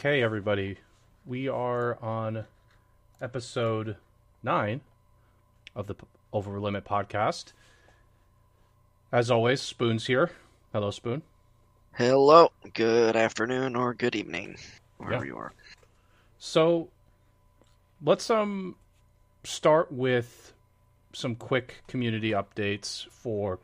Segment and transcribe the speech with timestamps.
[0.00, 0.78] Okay, everybody,
[1.26, 2.46] we are on
[3.20, 3.96] episode
[4.42, 4.80] nine
[5.76, 5.94] of the
[6.32, 7.52] Over Limit podcast.
[9.12, 10.30] As always, Spoon's here.
[10.72, 11.20] Hello, Spoon.
[11.98, 14.56] Hello, good afternoon or good evening,
[14.96, 15.32] wherever Yeah.
[15.32, 15.52] you are.
[16.38, 16.88] So,
[18.02, 18.76] let's um
[19.44, 20.54] start with
[21.12, 23.58] some quick community updates for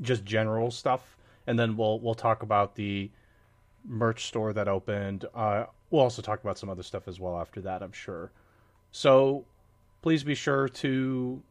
[0.00, 3.10] just general stuff, and then we'll we'll talk about the
[3.86, 5.24] merch store that opened.
[5.34, 8.32] Uh, we'll also talk about some other stuff as well after that, I'm sure.
[8.92, 9.44] So,
[10.02, 11.42] please be sure to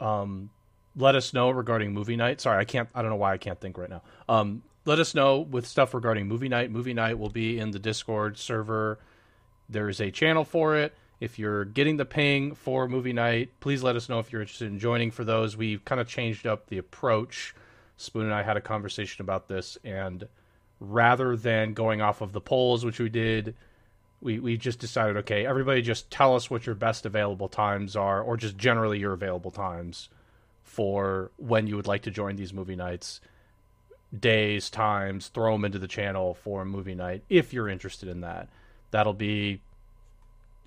[0.00, 0.50] um
[0.96, 2.40] let us know regarding movie night.
[2.40, 2.88] Sorry, I can't.
[2.94, 4.02] I don't know why I can't think right now.
[4.28, 6.70] Um, let us know with stuff regarding movie night.
[6.70, 8.98] Movie night will be in the Discord server.
[9.68, 10.94] There is a channel for it.
[11.20, 14.68] If you're getting the ping for movie night, please let us know if you're interested
[14.68, 15.56] in joining for those.
[15.56, 17.54] We've kind of changed up the approach.
[18.00, 20.26] Spoon and I had a conversation about this, and
[20.80, 23.54] rather than going off of the polls, which we did,
[24.22, 28.22] we, we just decided okay, everybody just tell us what your best available times are,
[28.22, 30.08] or just generally your available times
[30.62, 33.20] for when you would like to join these movie nights.
[34.18, 38.22] Days times throw them into the channel for a movie night if you're interested in
[38.22, 38.48] that.
[38.90, 39.60] That'll be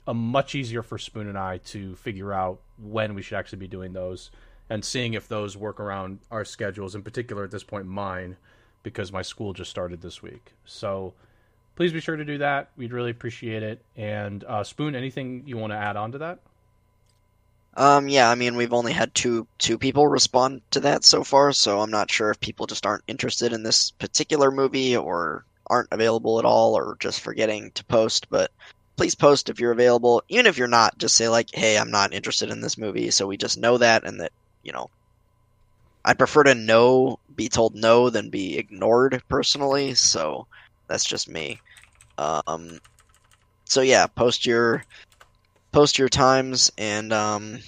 [0.06, 3.68] a much easier for spoon and i to figure out when we should actually be
[3.68, 4.32] doing those
[4.74, 8.36] and seeing if those work around our schedules in particular at this point mine
[8.82, 10.52] because my school just started this week.
[10.66, 11.14] So
[11.76, 12.72] please be sure to do that.
[12.76, 13.86] We'd really appreciate it.
[13.96, 16.40] And uh, spoon anything you want to add on to that?
[17.76, 21.52] Um, yeah, I mean, we've only had two two people respond to that so far,
[21.52, 25.90] so I'm not sure if people just aren't interested in this particular movie or aren't
[25.92, 28.50] available at all or just forgetting to post, but
[28.96, 30.24] please post if you're available.
[30.30, 33.28] Even if you're not, just say like, "Hey, I'm not interested in this movie," so
[33.28, 34.32] we just know that and that,
[34.64, 34.90] you know,
[36.06, 40.48] I prefer to know, be told no than be ignored personally, so
[40.88, 41.60] that's just me.
[42.18, 42.80] Um,
[43.66, 44.84] so yeah, post your
[45.72, 47.60] post your times and um,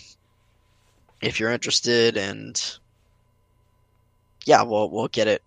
[1.21, 2.77] if you're interested and
[4.45, 5.41] yeah we'll we'll get it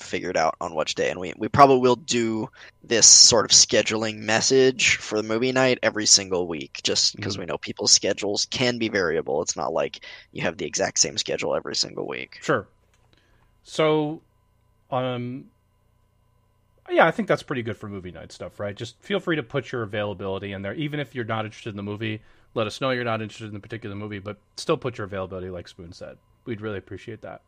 [0.00, 2.48] figured out on which day and we, we probably will do
[2.82, 7.38] this sort of scheduling message for the movie night every single week just because Mhm.
[7.38, 11.18] we know people's schedules can be variable it's not like you have the exact same
[11.18, 12.68] schedule every single week Sure.
[13.62, 14.22] So,
[14.90, 15.50] um,
[16.90, 18.74] yeah, I think that's pretty good for movie night stuff, right?
[18.74, 21.76] Just feel free to put your availability in there, even if you're not interested in
[21.76, 22.22] the movie.
[22.54, 25.50] Let us know you're not interested in the particular movie, but still put your availability,
[25.50, 26.16] like Spoon said.
[26.46, 27.42] We'd really appreciate that.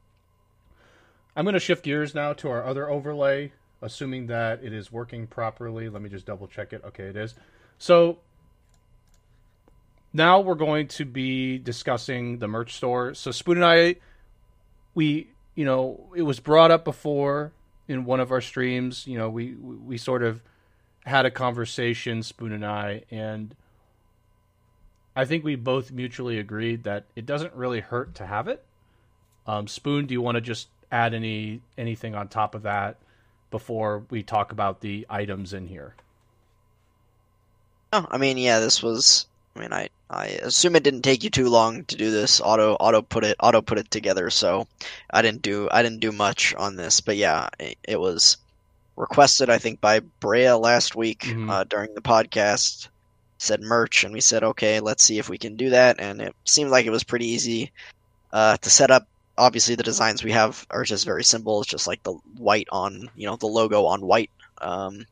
[1.36, 5.26] I'm going to shift gears now to our other overlay, assuming that it is working
[5.26, 5.88] properly.
[5.88, 6.82] Let me just double check it.
[6.84, 7.34] Okay, it is.
[7.78, 8.18] So
[10.12, 13.14] now we're going to be discussing the merch store.
[13.14, 13.96] So Spoon and I,
[14.94, 17.52] we, you know, it was brought up before
[17.86, 19.06] in one of our streams.
[19.06, 20.42] You know, we we sort of
[21.04, 23.54] had a conversation, Spoon and I, and
[25.14, 28.64] I think we both mutually agreed that it doesn't really hurt to have it.
[29.46, 32.96] Um, Spoon, do you want to just add any anything on top of that
[33.50, 35.94] before we talk about the items in here?
[37.92, 41.30] oh, i mean yeah this was i mean i i assume it didn't take you
[41.30, 44.66] too long to do this auto auto put it auto put it together so
[45.10, 48.36] i didn't do i didn't do much on this but yeah it, it was
[48.96, 51.50] requested i think by brea last week Mhm.
[51.50, 52.88] uh, during the podcast
[53.38, 56.34] said merch and we said okay let's see if we can do that and it
[56.44, 57.72] seemed like it was pretty easy
[58.32, 59.08] uh, to set up
[59.40, 63.10] obviously the designs we have are just very simple it's just like the white on
[63.16, 64.30] you know the logo on white
[64.62, 65.06] um,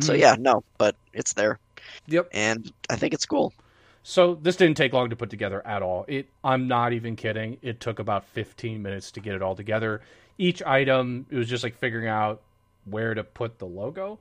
[0.00, 0.18] so Mhm.
[0.18, 1.58] yeah no but it's there
[2.06, 2.32] Yep.
[2.32, 3.54] and i think it's cool
[4.02, 6.04] So this didn't take long to put together at all.
[6.08, 7.58] It I'm not even kidding.
[7.62, 10.02] It took about 15 minutes to get it all together.
[10.38, 12.42] Each item it was just like figuring out
[12.86, 14.18] where to put the logo.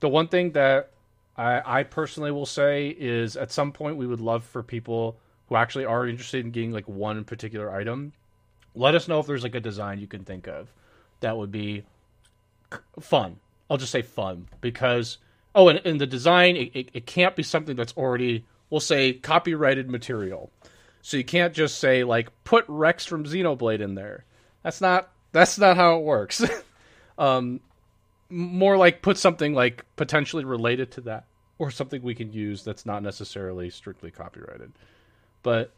[0.00, 0.90] The one thing that
[1.36, 5.18] I, I personally will say is at some point we would love for people
[5.48, 8.12] who actually are interested in getting like one particular item.
[8.74, 10.72] Let us know if there's like a design you can think of
[11.20, 11.84] that would be
[13.00, 13.38] fun.
[13.70, 15.18] I'll just say fun because
[15.54, 19.14] oh, and, and the design it, it, it can't be something that's already we'll say
[19.14, 20.50] copyrighted material.
[21.02, 24.24] So you can't just say like put Rex from Xenoblade in there.
[24.62, 26.44] That's not that's not how it works.
[27.18, 27.60] um,
[28.28, 31.24] more like put something like potentially related to that
[31.58, 34.72] or something we can use that's not necessarily strictly copyrighted.
[35.42, 35.72] But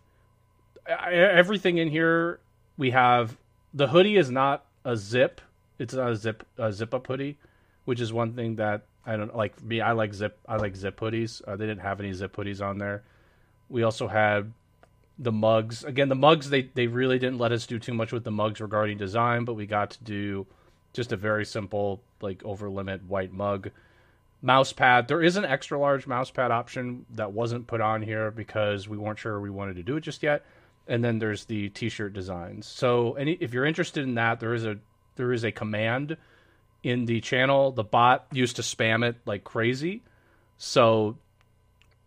[0.86, 2.40] everything in here
[2.76, 3.36] we have
[3.74, 5.40] the hoodie is not a zip.
[5.78, 7.38] It's not a zip a zip up hoodie,
[7.84, 9.62] which is one thing that I don't like.
[9.62, 10.38] Me, I like zip.
[10.48, 11.42] I like zip hoodies.
[11.46, 13.02] Uh, they didn't have any zip hoodies on there.
[13.68, 14.52] We also had
[15.18, 15.84] the mugs.
[15.84, 18.60] Again, the mugs they they really didn't let us do too much with the mugs
[18.60, 20.46] regarding design, but we got to do
[20.92, 23.70] just a very simple like over limit white mug.
[24.42, 25.08] Mouse pad.
[25.08, 28.96] There is an extra large mouse pad option that wasn't put on here because we
[28.96, 30.44] weren't sure we wanted to do it just yet.
[30.88, 32.66] And then there's the t-shirt designs.
[32.66, 34.78] So any if you're interested in that, there is a
[35.16, 36.16] there is a command
[36.82, 37.70] in the channel.
[37.70, 40.02] The bot used to spam it like crazy.
[40.56, 41.18] So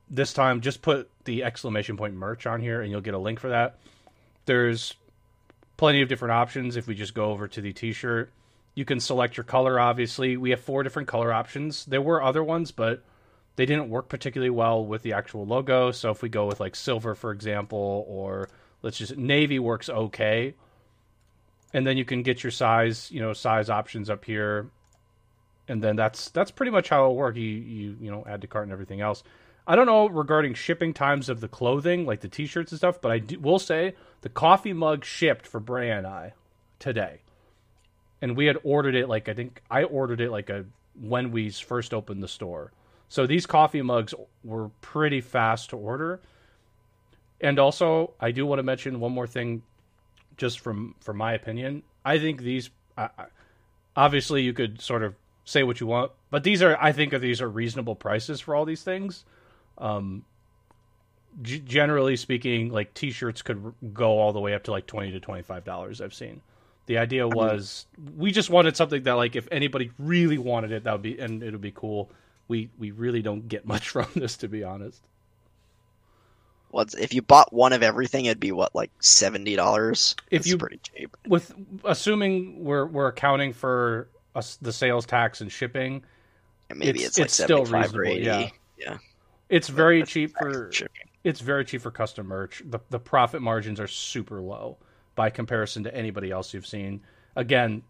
[0.09, 3.39] this time just put the exclamation point merch on here and you'll get a link
[3.39, 3.77] for that.
[4.45, 4.93] There's
[5.77, 8.31] plenty of different options if we just go over to the t-shirt.
[8.75, 10.37] You can select your color obviously.
[10.37, 11.85] We have four different color options.
[11.85, 13.03] There were other ones but
[13.55, 15.91] they didn't work particularly well with the actual logo.
[15.91, 18.49] So if we go with like silver for example or
[18.81, 20.55] let's just navy works okay.
[21.73, 24.69] And then you can get your size, you know, size options up here.
[25.67, 27.35] And then that's that's pretty much how it'll work.
[27.35, 29.23] You you you know, add to cart and everything else.
[29.65, 33.11] I don't know regarding shipping times of the clothing, like the t-shirts and stuff, but
[33.11, 36.33] I do, will say the coffee mug shipped for Bray and I
[36.79, 37.21] today,
[38.23, 40.63] and we had ordered it like I think I ordered it like a
[40.99, 42.71] when we first opened the store.
[43.09, 44.13] So these coffee mugs
[44.45, 46.21] were pretty fast to order.
[47.41, 49.61] And also, I do want to mention one more thing,
[50.37, 51.83] just from from my opinion.
[52.05, 53.09] I think these, uh,
[53.97, 57.41] obviously, you could sort of say what you want, but these are, I think, these
[57.41, 59.25] are reasonable prices for all these things.
[59.77, 60.23] Um,
[61.41, 65.19] g- generally speaking, like t-shirts could go all the way up to like twenty to
[65.19, 65.99] twenty-five dollars.
[65.99, 66.39] I've seen.
[66.85, 67.85] The idea was
[68.17, 71.41] we just wanted something that like if anybody really wanted it, that would be and
[71.41, 72.11] it would be cool.
[72.47, 75.01] We we really don't get much from this, to be honest.
[76.71, 80.15] What's if you bought one of everything, it'd be what like seventy dollars.
[80.31, 81.53] If you pretty cheap, with
[81.85, 86.03] assuming we're we're accounting for us the sales tax and shipping,
[86.73, 88.51] maybe it's- it's, like it's still reasonable, eighty.
[88.79, 88.97] yeah.
[89.49, 91.03] it's very cheap for shipping.
[91.23, 92.63] it's very cheap for custom merch.
[92.65, 94.77] The the profit margins are super low
[95.15, 97.01] by comparison to anybody else you've seen.
[97.35, 97.81] Again,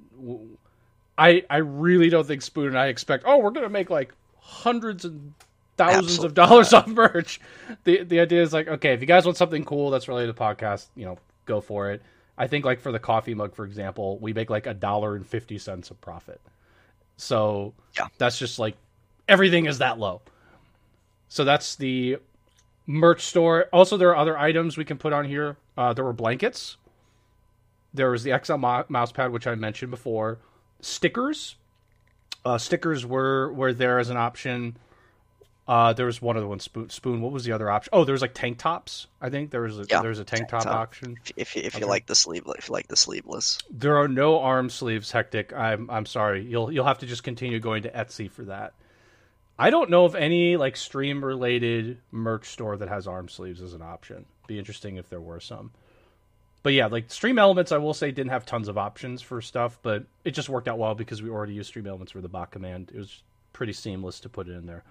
[1.18, 3.24] I I really don't think Spoon and I expect.
[3.28, 5.34] Oh, we're gonna make like hundreds and
[5.78, 7.40] thousands of dollars off merch.
[7.84, 10.42] The the idea is like, okay, if you guys want something cool that's related to
[10.42, 12.02] podcast, you know, go for it.
[12.38, 15.26] I think like for the coffee mug, for example, we make like a dollar and
[15.26, 16.42] fifty cents of profit.
[17.18, 18.08] So Yeah.
[18.18, 18.76] that's just like
[19.28, 20.22] everything is that low.
[21.30, 22.18] So that's the
[22.88, 23.66] merch store.
[23.72, 25.58] Also, there are other items we can put on here.
[25.78, 26.78] Uh, there were blankets.
[27.94, 30.40] There was the XL mo- mouse pad, which I mentioned before.
[30.82, 31.56] Stickers.
[32.46, 34.78] Uh, stickers were were there as an option.
[35.66, 36.60] Uh, there was one other one.
[36.60, 36.90] Spoon.
[36.90, 37.22] Spoon.
[37.22, 37.90] What was the other option?
[37.94, 39.08] Oh, there was like tank tops.
[39.22, 40.76] I think there was a, Yeah, there was a tank, tank top, top.
[40.76, 41.18] option.
[41.24, 41.86] If, if, you- if Okay.
[41.86, 45.54] you like the sleeve, if you like the sleeveless, There are no arm sleeves, hectic.
[45.54, 46.44] I'm I'm sorry.
[46.46, 48.74] You'll you'll have to just continue going to Etsy for that.
[49.58, 53.74] I don't know of any like stream related merch store that has arm sleeves as
[53.74, 54.26] an option.
[54.48, 55.72] Be interesting if there were some.
[56.64, 59.78] But yeah, like Stream Elements, I will say didn't have tons of options for stuff,
[59.84, 62.52] but it just worked out well because we already used Stream Elements for the bot
[62.52, 62.92] command.
[62.96, 63.22] It was
[63.52, 64.84] pretty seamless to put it in there.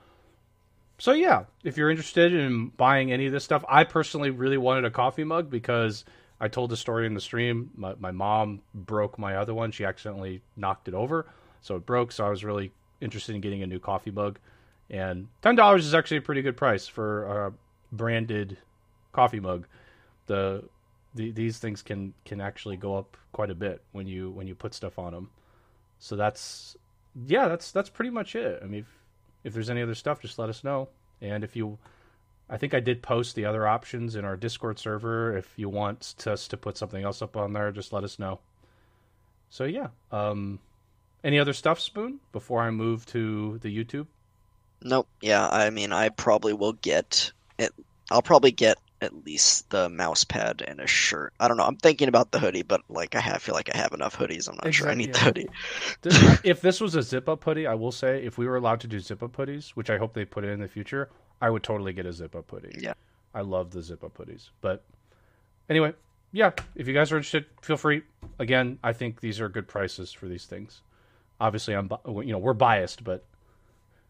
[0.98, 4.84] So yeah, if you're interested in buying any of this stuff, I personally really wanted
[4.84, 6.04] a coffee mug because
[6.40, 7.70] I told the story in the stream.
[7.74, 11.26] My, my mom broke my other one; she accidentally knocked it over,
[11.62, 12.12] so it broke.
[12.12, 12.70] So I was really
[13.00, 14.38] interested in getting a new coffee mug,
[14.90, 17.52] and ten dollars is actually a pretty good price for a
[17.90, 18.58] branded
[19.12, 19.66] coffee mug.
[20.26, 20.64] The,
[21.14, 24.54] the these things can can actually go up quite a bit when you when you
[24.54, 25.30] put stuff on them.
[25.98, 26.76] So that's
[27.26, 28.60] yeah, that's that's pretty much it.
[28.62, 28.98] I mean, if,
[29.44, 30.88] if there's any other stuff, just let us know.
[31.20, 31.78] And if you,
[32.48, 35.36] I think I did post the other options in our Discord server.
[35.36, 38.40] If you want us to put something else up on there, just let us know.
[39.50, 40.58] So yeah, um,
[41.22, 42.20] any other stuff, Spoon?
[42.32, 44.06] Before I move to the YouTube.
[44.82, 45.08] nope.
[45.20, 47.72] Yeah, I mean, I probably will get it.
[48.10, 51.32] I'll probably get at least the mouse pad and a shirt.
[51.40, 51.64] I don't know.
[51.64, 54.48] I'm thinking about the hoodie, but like I have, feel like I have enough hoodies.
[54.48, 55.48] I'm not sure I Exactly, need the hoodie.
[56.02, 58.80] This- if this was a zip up hoodie, I will say if we were allowed
[58.80, 61.62] to do zip up hoodies, which I hope they put in the future, I would
[61.62, 62.76] totally get a zip up hoodie.
[62.80, 62.94] Yeah.
[63.34, 64.50] I love the zip up hoodies.
[64.60, 64.84] But
[65.68, 65.94] anyway,
[66.32, 68.02] yeah, if you guys are interested, feel free.
[68.38, 70.82] Again, I think these are good prices for these things.
[71.40, 73.24] Obviously, I'm you know we're biased, but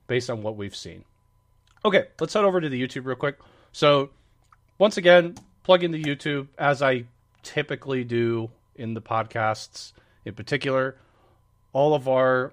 [0.07, 1.05] based on what we've seen.
[1.85, 3.39] Okay, let's head over to the YouTube real quick.
[3.73, 4.11] So
[4.83, 7.05] once again, plug into YouTube as I
[7.45, 9.93] typically do in the podcasts
[10.25, 10.97] in particular.
[11.73, 12.53] All of our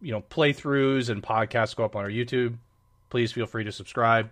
[0.00, 2.56] you know playthroughs and podcasts go up on our YouTube.
[3.10, 4.30] Please feel free to subscribe,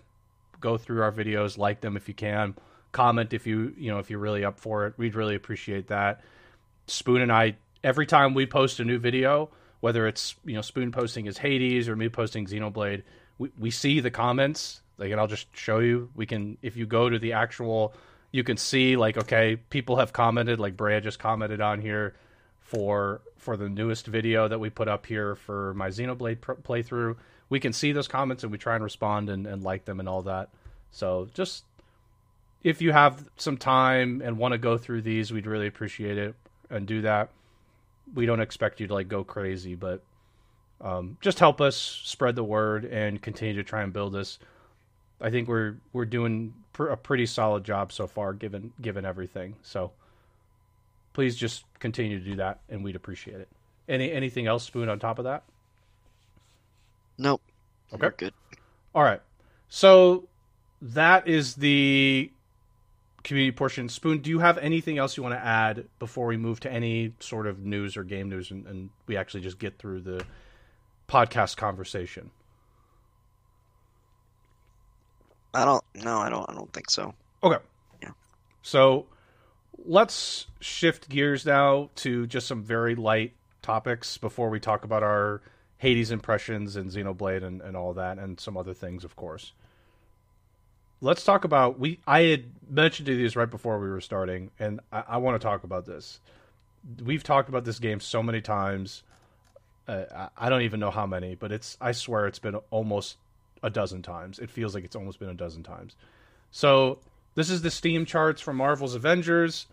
[0.62, 2.55] go through our videos, like them if you can,
[2.91, 4.95] comment if you you know if you're really up for it.
[4.97, 6.23] We'd really appreciate that.
[6.87, 9.50] Spoon and I every time we post a new video,
[9.81, 13.02] whether it's you know Spoon posting his Hades or me posting Xenoblade,
[13.37, 14.81] we, we see the comments.
[15.02, 16.11] Like, and I'll just show you.
[16.14, 17.92] We can if you go to the actual,
[18.30, 20.61] you can see like okay, people have commented.
[20.61, 22.14] Like Brea just commented on here
[22.61, 27.16] for for the newest video that we put up here for my Xenoblade pr- playthrough.
[27.49, 30.09] We can see those comments and we try and respond and, and like them and
[30.09, 30.50] all that.
[30.92, 31.64] So just
[32.62, 36.37] if you have some time and want to go through these, we'd really appreciate it
[36.71, 37.30] and do that.
[38.14, 40.00] We don't expect you to like go crazy, but
[40.80, 44.38] um, just help us spread the word and continue to try and build this.
[45.23, 49.57] I think we're we're doing pr- a pretty solid job so far, given given everything.
[49.62, 49.93] So
[51.12, 53.49] please just continue to do that, and we'd appreciate it.
[53.88, 55.45] Any anything else, Spoon, on top of that?
[57.19, 57.41] Nope.
[57.93, 58.07] Okay.
[58.07, 58.35] We're good.
[58.95, 59.21] All right.
[59.69, 60.29] So
[60.83, 62.31] that is the
[63.23, 63.88] community portion.
[63.88, 67.14] Spoon, do you have anything else you want to add before we move to any
[67.21, 70.25] sort of news or game news and, and we actually just get through the
[71.09, 72.31] podcast conversation?
[75.54, 75.85] I don't.
[75.94, 76.49] No, I don't.
[76.49, 77.14] I don't think so.
[77.42, 77.62] Okay.
[78.02, 78.11] Yeah.
[78.62, 79.06] So
[79.85, 85.40] let's shift gears now to just some very light topics before we talk about our
[85.78, 89.52] Hades impressions and Xenoblade and, and all that and some other things, of course.
[91.00, 91.99] Let's talk about we.
[92.06, 95.44] I had mentioned to these right before we were starting, and I, I want to
[95.44, 96.21] talk about this.
[97.02, 99.02] We've talked about this game so many times.
[99.88, 101.76] Uh, I I don't even know how many, but it's.
[101.80, 103.16] I swear it's been almost
[103.62, 104.38] a dozen times.
[104.38, 105.97] It feels like it's almost been a dozen times.
[106.50, 106.99] So
[107.35, 109.66] this is the Steam charts for Marvel's Avengers.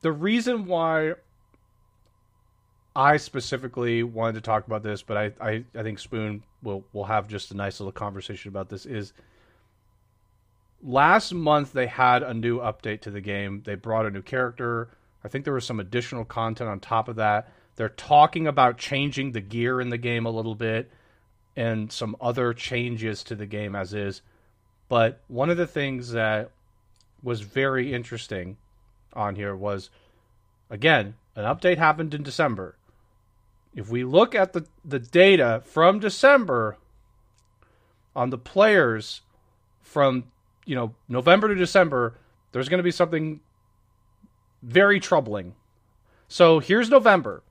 [0.00, 1.14] The reason why
[2.94, 7.04] I specifically wanted to talk about this, but I, I, I think Spoon will will
[7.04, 9.12] have just a nice little conversation about this is
[10.82, 13.62] last month they had a new update to the game.
[13.64, 14.90] They brought a new character.
[15.24, 17.52] I think there was some additional content on top of that.
[17.76, 20.90] They're talking about changing the gear in the game a little bit
[21.56, 24.22] and some other changes to the game as is.
[24.88, 26.50] But one of the things that
[27.22, 28.56] was very interesting
[29.12, 29.90] on here was
[30.70, 32.76] again, an update happened in December.
[33.74, 36.76] If we look at the, the data from December
[38.16, 39.22] on the players
[39.82, 40.24] from
[40.64, 42.14] you know November to December,
[42.52, 43.40] there's going to be something
[44.62, 45.54] very troubling.
[46.28, 47.42] So here's November.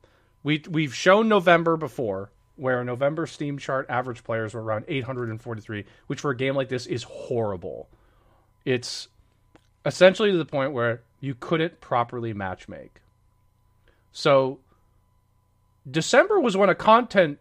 [0.44, 6.20] We we've shown November before, where November Steam chart average players were around 843, which
[6.20, 7.88] for a game like this is horrible.
[8.66, 9.08] It's
[9.86, 12.90] essentially to the point where you couldn't properly matchmake.
[14.12, 14.60] So
[15.90, 17.40] December was when a content,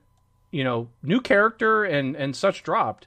[0.50, 3.06] you know, new character and and such dropped.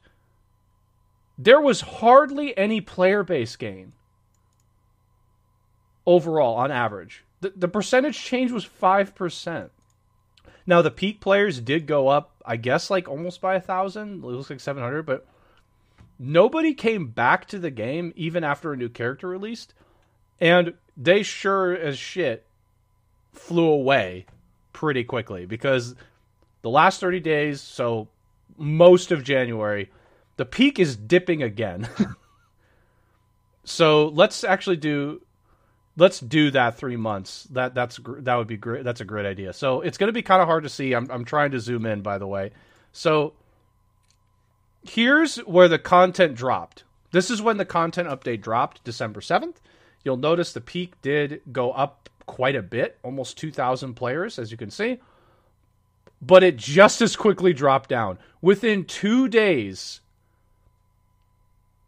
[1.38, 3.94] There was hardly any player base gain
[6.06, 7.24] overall on average.
[7.42, 9.70] The, the percentage change was 5%.
[10.70, 14.24] Now, the peak players did go up, I guess, like almost by a thousand.
[14.24, 15.26] It looks like 700, but
[16.20, 19.74] nobody came back to the game even after a new character released.
[20.40, 22.46] And they sure as shit
[23.34, 24.28] flew away
[24.72, 25.96] pretty quickly because
[26.62, 28.08] the last 30 days, so
[28.56, 29.90] most of January,
[30.38, 31.90] the peak is dipping again.
[33.64, 35.20] so let's actually do
[36.00, 37.48] let's do that three months.
[37.52, 38.84] That that's that would be great.
[38.84, 39.54] That's a great idea.
[39.54, 40.94] So it's going to be kind of hard to see.
[40.94, 42.52] I'm I'm trying to zoom in, by the way.
[42.92, 43.34] So
[44.84, 46.84] here's where the content dropped.
[47.12, 49.62] This is when the content update dropped, December seventh.
[50.04, 54.58] You'll notice the peak did go up quite a bit, almost 2,000 players, as you
[54.58, 55.00] can see.
[56.22, 58.18] But it just as quickly dropped down.
[58.42, 60.00] Within two days,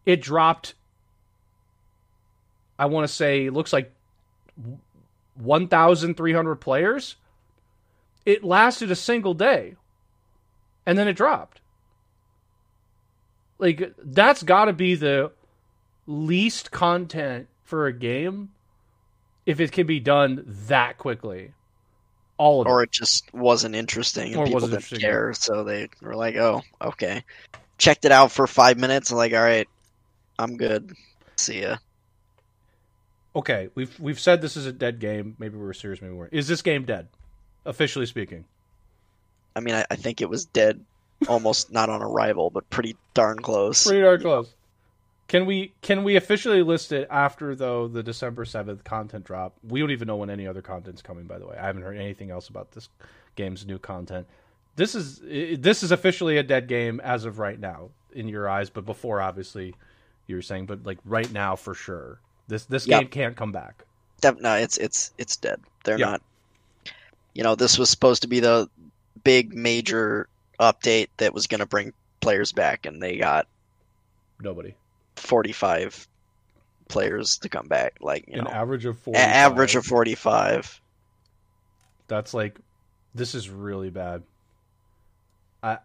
[0.05, 0.73] it dropped,
[2.77, 3.93] I want to say, looks like
[5.35, 7.15] 1,300 players.
[8.25, 9.75] It lasted a single day,
[10.85, 11.61] and then it dropped.
[13.57, 15.31] Like, that's got to be the
[16.07, 18.49] least content for a game
[19.45, 21.53] if it can be done that quickly.
[22.37, 22.85] All of or it.
[22.85, 26.35] it just wasn't interesting and Or people wasn't didn't interesting, care, so they were like,
[26.35, 27.23] "Oh, okay."
[27.77, 29.67] Checked it out for five minutes, and like, "All right,
[30.39, 30.93] I'm good.
[31.35, 31.77] See ya."
[33.35, 35.35] Okay, we've we've said this is a dead game.
[35.39, 36.33] Maybe we were serious, maybe we weren't.
[36.33, 37.07] Is this game dead?
[37.65, 38.45] Officially speaking.
[39.55, 40.83] I mean, I, I think it was dead,
[41.27, 43.85] almost not on arrival, but pretty darn close.
[43.85, 44.53] Pretty darn close.
[45.27, 49.53] Can we can we officially list it after though the December seventh content drop?
[49.65, 51.25] We don't even know when any other content's coming.
[51.25, 52.89] By the way, I haven't heard anything else about this
[53.35, 54.27] game's new content.
[54.75, 55.21] This is
[55.57, 59.21] this is officially a dead game as of right now in your eyes, but before
[59.21, 59.73] obviously
[60.27, 62.19] you were saying, but like right now for sure,
[62.51, 62.99] this this Yep.
[63.01, 63.83] game can't come back.
[64.39, 65.59] No, it's it's it's dead.
[65.83, 66.11] They're Yeah.
[66.11, 66.21] not.
[67.33, 68.69] You know, this was supposed to be the
[69.23, 70.27] big major
[70.59, 73.47] update that was going to bring players back, and they got
[74.39, 74.75] Nobody.
[75.15, 76.07] 45
[76.89, 77.95] players to come back.
[78.01, 79.13] Like you An know, average of a- four.
[79.15, 80.79] average of 45.
[82.07, 82.59] That's like,
[83.15, 84.23] this is really bad.
[85.63, 85.77] I,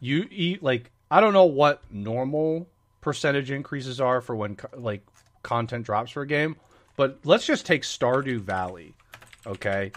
[0.00, 2.68] you eat like I don't know what normal
[3.00, 5.04] percentage increases are for when like
[5.42, 6.56] content drops for a game,
[6.96, 8.94] but let's just take Stardew Valley.
[9.46, 9.92] Okay,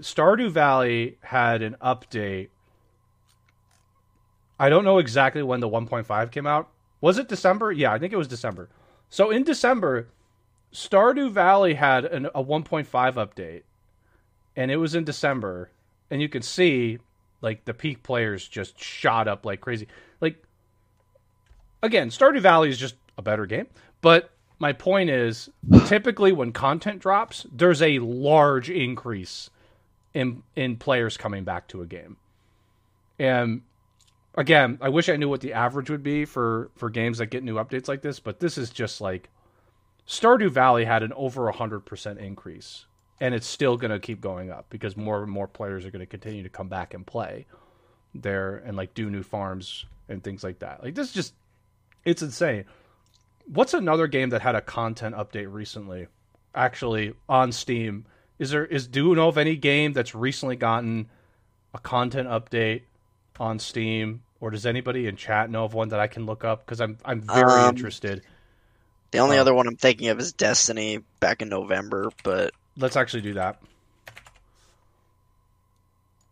[0.00, 2.48] Stardew Valley had an update.
[4.58, 6.68] I don't know exactly when the 1.5 came out.
[7.00, 7.72] Was it December?
[7.72, 8.68] Yeah, I think it was December.
[9.08, 10.08] So in December,
[10.72, 13.62] Stardew Valley had an, a 1.5 update,
[14.56, 15.70] and it was in December,
[16.10, 16.98] and you can see
[17.40, 19.88] like the peak players just shot up like crazy.
[20.20, 20.42] Like
[21.82, 23.66] again, Stardew Valley is just a better game,
[24.00, 25.48] but my point is
[25.86, 29.50] typically when content drops, there's a large increase
[30.14, 32.18] in in players coming back to a game.
[33.18, 33.62] And
[34.36, 37.42] again, I wish I knew what the average would be for for games that get
[37.42, 39.30] new updates like this, but this is just like
[40.06, 42.84] Stardew Valley had an over 100% increase
[43.20, 46.00] and it's still going to keep going up because more and more players are going
[46.00, 47.46] to continue to come back and play
[48.14, 50.82] there and like do new farms and things like that.
[50.82, 51.34] Like this is just
[52.04, 52.64] it's insane.
[53.52, 56.06] What's another game that had a content update recently?
[56.54, 58.06] Actually, on Steam,
[58.38, 61.08] is there is do you know of any game that's recently gotten
[61.74, 62.82] a content update
[63.40, 66.64] on Steam, or does anybody in chat know of one that I can look up?
[66.64, 68.22] Because I'm I'm very Um, interested.
[69.10, 72.96] The only Uh, other one I'm thinking of is Destiny back in November, but Let's
[72.96, 73.60] actually do that.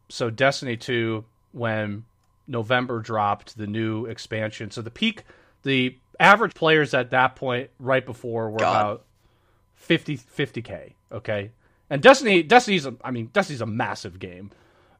[0.08, 2.04] So Destiny 2 when
[2.46, 4.70] November dropped the new expansion.
[4.70, 5.24] So the peak
[5.64, 8.80] the average players at that point right before were God.
[8.80, 9.04] about
[9.76, 11.50] 50 50k, okay?
[11.90, 14.50] And Destiny Destiny's a, I mean Destiny's a massive game.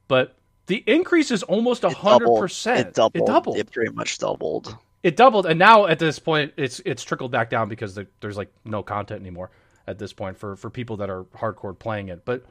[0.09, 2.79] But the increase is almost it 100%.
[2.79, 3.23] It doubled.
[3.23, 3.57] It doubled.
[3.59, 4.77] It pretty much doubled.
[5.03, 8.37] it doubled and now at this point it's it's trickled back down because the, there's
[8.37, 9.51] like no content anymore
[9.87, 12.45] at this point for for people that are hardcore playing it but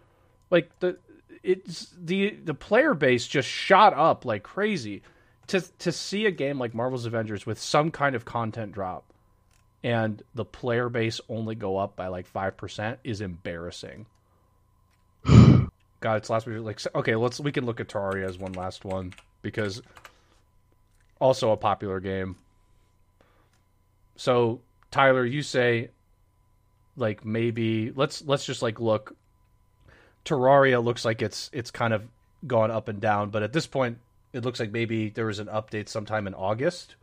[0.50, 0.98] like the
[1.44, 5.02] it's the the player base just shot up like crazy
[5.48, 9.06] to to see a game like Marvel's Avengers with some kind of content drop
[9.84, 14.06] and the player base only go up by like 5% is embarrassing
[15.26, 15.70] god
[16.16, 19.14] it's last week like okay let's we can look at Terraria as one last one
[19.42, 19.82] because
[21.20, 22.36] also a popular game.
[24.16, 25.90] So Tyler, you say
[26.96, 29.16] like maybe let's let's just like look.
[30.26, 32.04] Terraria looks like it's it's kind of
[32.46, 34.00] gone up and down, but at this point,
[34.38, 36.96] it looks like maybe there was an update sometime in August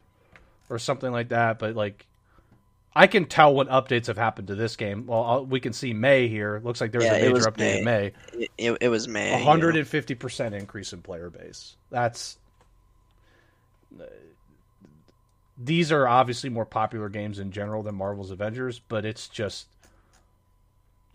[0.70, 1.58] or something like that.
[1.58, 2.06] But like,
[2.94, 5.06] I can tell what updates have happened to this game.
[5.06, 6.60] Well, I'll, we can see May here.
[6.64, 8.12] Looks like there was Yeah, a major was update in May.
[8.32, 8.46] May.
[8.56, 9.30] It, it, was May.
[9.30, 9.38] yeah.
[9.38, 11.76] hundred and fifty percent increase in player base.
[11.90, 12.38] That's
[15.56, 19.66] these are obviously more popular games in general than Marvel's Avengers, but it's just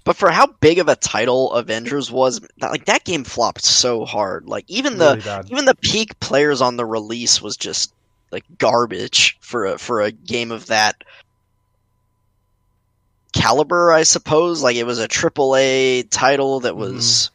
[0.09, 4.05] But for how big of a title Avengers was, that- like that game flopped so
[4.05, 4.47] hard.
[4.47, 7.93] Like even the really even the peak players on the release was just
[8.31, 11.03] like garbage for a for a game of that
[13.33, 14.63] caliber, I suppose.
[14.63, 16.95] Like it was a triple A title that mm-hmm.
[16.95, 17.29] was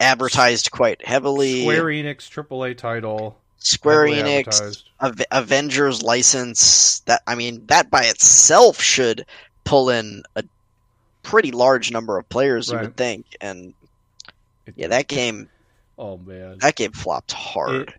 [0.00, 1.64] advertised quite heavily.
[1.64, 3.36] Square Enix triple A title.
[3.58, 4.84] Square Enix.
[5.00, 7.00] Ave- Avengers license.
[7.00, 9.26] That I mean, that by itself should
[9.64, 10.44] pull in a
[11.22, 12.70] pretty large number of players.
[12.70, 13.74] You would think, and
[14.66, 15.48] It- yeah, that game
[15.98, 17.88] Oh man, that game flopped hard.
[17.90, 17.94] It-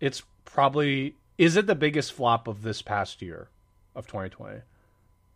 [0.00, 3.48] it's probably is it the biggest flop of this past year
[3.94, 4.60] of 2020?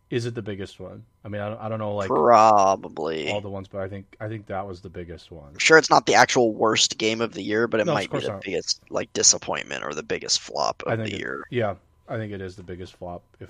[0.09, 1.05] Is it the biggest one?
[1.23, 3.31] I mean, I don't, I don't know like Probably.
[3.31, 5.49] all the ones, but I think I think that was the biggest one.
[5.53, 8.11] I'm sure it's not the actual worst game of the year, but it No, might
[8.11, 8.41] be the not.
[8.41, 11.45] biggest like disappointment or the biggest flop of the it- year.
[11.49, 11.75] Yeah,
[12.09, 13.49] I think it is the biggest flop if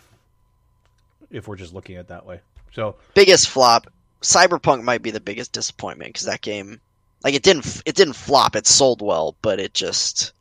[1.32, 2.42] if we're just looking at it that way.
[2.74, 3.88] So Biggest flop.
[4.22, 6.80] Cyberpunk might be the biggest disappointment because that game,
[7.24, 8.56] like it didn't it didn't flop.
[8.56, 10.34] It sold well, but it just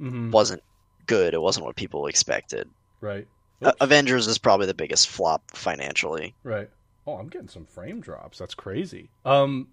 [0.00, 0.62] mhm, wasn't
[1.06, 1.34] good.
[1.34, 2.68] It wasn't what people expected.
[3.00, 3.26] right,
[3.62, 6.34] Uh, Avengers is probably the biggest flop financially.
[6.44, 6.70] right.
[7.06, 8.38] Oh, I'm getting some frame drops.
[8.38, 9.10] That's crazy.
[9.26, 9.68] Um,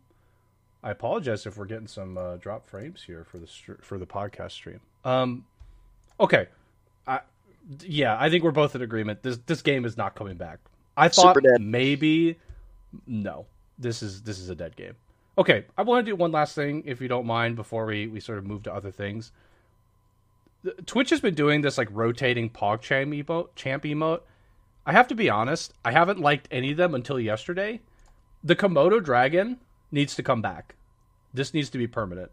[0.83, 4.05] I apologize if we're getting some uh, drop frames here for the str- for the
[4.07, 4.81] podcast stream.
[5.05, 5.45] Um,
[6.19, 6.47] okay,
[7.07, 7.21] I
[7.85, 9.21] yeah, I think we're both in agreement.
[9.23, 10.59] This this game is not coming back.
[10.95, 12.37] I thought maybe
[13.07, 13.45] no.
[13.77, 14.95] This is this is a dead game.
[15.37, 18.19] Okay, I want to do one last thing, if you don't mind, before we, we
[18.19, 19.31] sort of move to other things.
[20.85, 24.21] Twitch has been doing this like rotating PogChamp emote, champ emote.
[24.85, 27.81] I have to be honest, I haven't liked any of them until yesterday.
[28.43, 29.59] The Komodo dragon
[29.91, 30.75] needs to come back.
[31.33, 32.31] This needs to be permanent.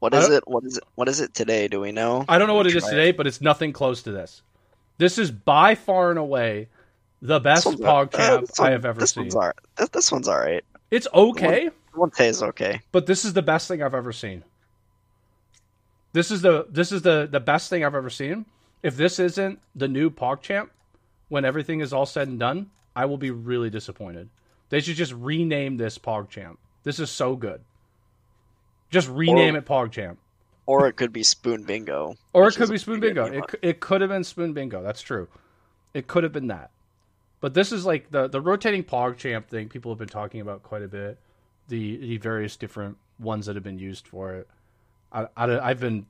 [0.00, 0.46] What is it?
[0.46, 0.84] What is it?
[0.94, 1.68] What is it today?
[1.68, 2.24] Do we know?
[2.28, 4.42] I don't know what it is today, but it's nothing close to this.
[4.98, 6.68] This is by far and away
[7.22, 8.04] the best al- uh,
[8.40, 9.24] this one- I have ever this seen.
[9.24, 9.92] One's all right.
[9.92, 10.64] This, one's all right.
[10.90, 11.70] It's okay.
[11.94, 12.80] Monte is okay.
[12.92, 14.44] But this is the best thing I've ever seen.
[16.12, 18.46] This is the this is the the best thing I've ever seen.
[18.82, 20.68] If this isn't the new PogChamp,
[21.28, 24.28] when everything is all said and done, I will be really disappointed.
[24.68, 26.56] They should just rename this PogChamp.
[26.84, 27.60] This is so good.
[28.90, 30.16] Just rename Or- it PogChamp.
[30.66, 32.16] Or it could be Spoon Bingo.
[32.32, 33.26] Or it could be Spoon Bingo.
[33.26, 34.82] It, it could have been Spoon Bingo.
[34.82, 35.28] That's true.
[35.94, 36.70] It could have been that.
[37.40, 40.82] But this is like the the rotating PogChamp thing people have been talking about quite
[40.82, 41.18] a bit.
[41.68, 44.48] The the various different ones that have been used for it.
[45.12, 46.06] I, I, have been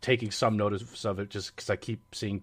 [0.00, 2.42] taking some notice of it just because I keep seeing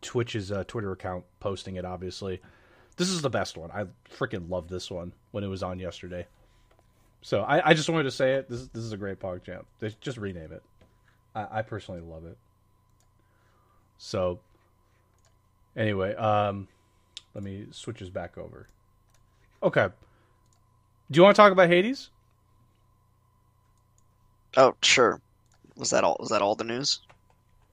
[0.00, 1.84] Twitch's uh, Twitter account posting it.
[1.84, 2.40] Obviously,
[2.96, 3.70] this is the best one.
[3.70, 6.26] I freaking love this one when it was on yesterday.
[7.20, 8.48] So I, I just wanted to say it.
[8.48, 9.64] This this is a great PogChamp.
[9.80, 10.62] They just rename it.
[11.34, 12.38] I, I personally love it.
[13.98, 14.40] So
[15.76, 16.68] anyway, um,
[17.34, 18.68] let me switch this back over.
[19.62, 19.88] Okay.
[21.10, 22.10] Do you want to talk about Hades?
[24.56, 25.20] Oh, sure.
[25.76, 26.16] Was that all?
[26.18, 27.00] Was that all the news?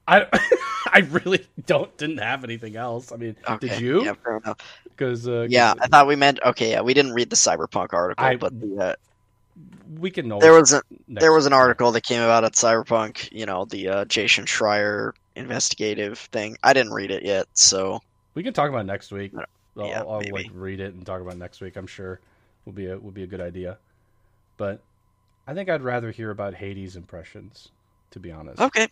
[0.06, 0.26] I
[0.92, 3.12] I really don't didn't have anything else.
[3.12, 3.68] I mean, Okay.
[3.68, 4.04] did you?
[4.04, 4.58] Yeah, fair enough.
[4.84, 6.38] Because uh, 'cause Yeah, I thought we meant.
[6.44, 8.94] Okay, yeah, we didn't read the Cyberpunk article, I- but the, uh,
[9.98, 13.30] we can know there was a there was an article that came about at Cyberpunk.
[13.32, 16.56] You know, the uh, Jason Schreier investigative thing.
[16.62, 18.00] I didn't read it yet, so
[18.36, 19.32] We can talk about next week.
[19.34, 21.74] I'll, Yeah, I'll, I'll, like read it and talk about next week.
[21.76, 22.20] I'm sure
[22.66, 23.78] will be a will be a good idea.
[24.58, 24.82] But
[25.46, 27.70] I think I'd rather hear about Hades impressions,
[28.10, 28.60] to be honest.
[28.60, 28.88] okay.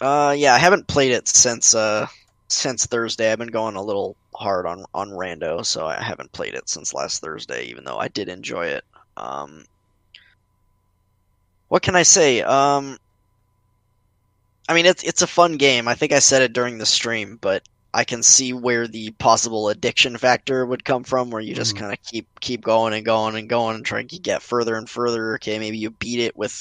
[0.00, 2.08] Uh, yeah, I haven't played it since uh
[2.48, 3.30] since Thursday.
[3.30, 6.92] I've been going a little hard on on Rando, so I haven't played it since
[6.92, 7.66] last Thursday.
[7.66, 8.84] Even though I did enjoy it.
[9.16, 9.64] Um,
[11.68, 12.42] what can I say?
[12.42, 12.98] Um,
[14.68, 15.86] I mean, it's it's a fun game.
[15.86, 17.62] I think I said it during the stream, but
[17.94, 21.76] I can see where the possible addiction factor would come from, where you just Mhm.
[21.76, 24.88] kind of keep keep going and going and going and trying to get further and
[24.88, 25.34] further.
[25.36, 26.54] Okay, maybe you beat it with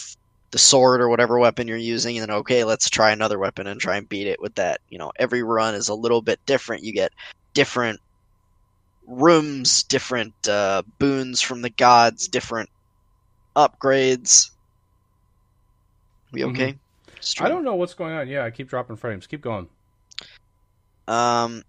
[0.52, 3.80] the sword or whatever weapon you're using, and then okay, let's try another weapon and
[3.80, 4.82] try and beat it with that.
[4.90, 6.84] You know, every run is a little bit different.
[6.84, 7.12] You get
[7.54, 8.00] different
[9.08, 12.70] rooms, different uh, boons from the gods, different
[13.58, 14.46] upgrades.
[16.32, 16.50] We Mhm.
[16.52, 16.80] okay?
[17.40, 18.28] I don't know what's going on.
[18.28, 19.28] Yeah, I keep dropping frames.
[19.28, 19.70] Keep going.
[21.08, 21.64] Um,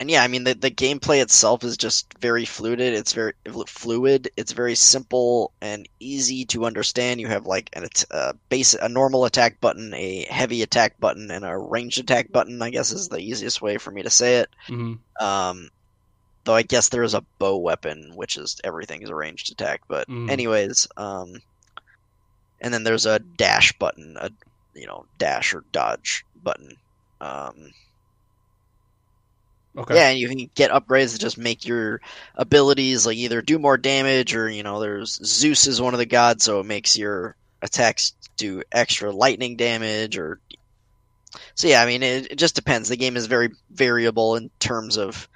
[0.00, 2.78] and yeah, I mean the the gameplay itself is just very fluid.
[2.80, 3.32] It's very
[3.66, 4.30] fluid.
[4.36, 7.20] It's very simple and easy to understand.
[7.20, 11.44] You have like an a base a normal attack button, a heavy attack button, and
[11.44, 12.62] a ranged attack button.
[12.62, 14.48] I guess is the easiest way for me to say it.
[14.66, 15.68] hmm Um,
[16.44, 19.80] though I guess there is a bow weapon, which is everything is a ranged attack.
[19.88, 20.30] But Mhm.
[20.30, 21.34] anyways, um,
[22.60, 24.30] and then there's a dash button, a
[24.74, 26.76] you know dash or dodge button.
[27.20, 27.72] Um,
[29.78, 29.94] Okay.
[29.94, 32.00] yeah, and you can get upgrades that just make your
[32.34, 36.06] abilities like either do more damage or you know there's Zeus is one of the
[36.06, 40.40] gods, so it makes your attacks do extra lightning damage or.
[41.54, 42.88] So yeah, I mean it, it just depends.
[42.88, 45.28] The game is very variable in terms of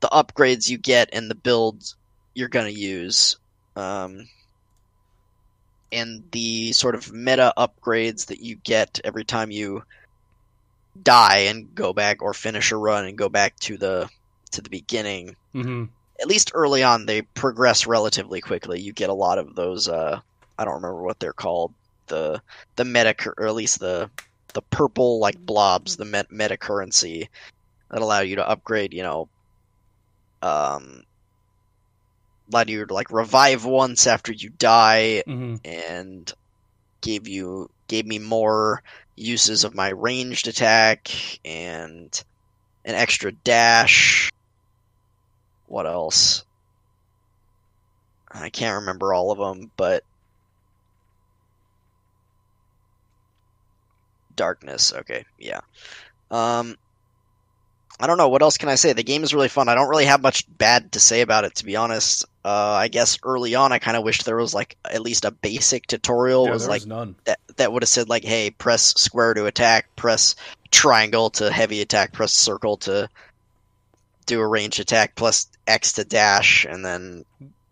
[0.00, 1.96] the upgrades you get and the builds
[2.34, 3.38] you're gonna use,
[3.74, 4.28] um,
[5.90, 9.82] and the sort of meta upgrades that you get every time you
[11.02, 14.08] die and go back or finish a run and go back to the
[14.52, 15.34] to the beginning.
[15.52, 15.84] Hmm
[16.20, 18.80] at least early on they progress relatively quickly.
[18.80, 20.20] You get a lot of those uh
[20.58, 21.74] i don't remember what they're called.
[22.06, 22.40] The
[22.76, 24.10] the meta or at least the
[24.52, 27.28] the purple like blobs the met- meta currency
[27.90, 29.28] that allow you to upgrade you know
[30.42, 31.02] um
[32.52, 36.32] allow you to like revive once after you die hmm and
[37.00, 38.82] gave you gave me more
[39.16, 41.10] uses of my ranged attack
[41.44, 42.24] and
[42.84, 44.30] an extra dash.
[45.66, 46.44] What else?
[48.30, 50.02] I can't remember all of them, but
[54.34, 54.92] darkness.
[54.92, 55.60] Okay, yeah.
[56.30, 56.76] Um,
[58.00, 58.92] I don't know what else can I say.
[58.92, 59.68] The game is really fun.
[59.68, 62.24] I don't really have much bad to say about it, to be honest.
[62.44, 65.30] Uh, I guess early on, I kind of wished there was like at least a
[65.30, 66.46] basic tutorial.
[66.46, 67.16] Yeah, was there like was none.
[67.24, 70.34] that that would have said like, hey, press square to attack, press
[70.72, 73.08] triangle to heavy attack, press circle to
[74.26, 77.24] do a range attack, plus X to dash, and then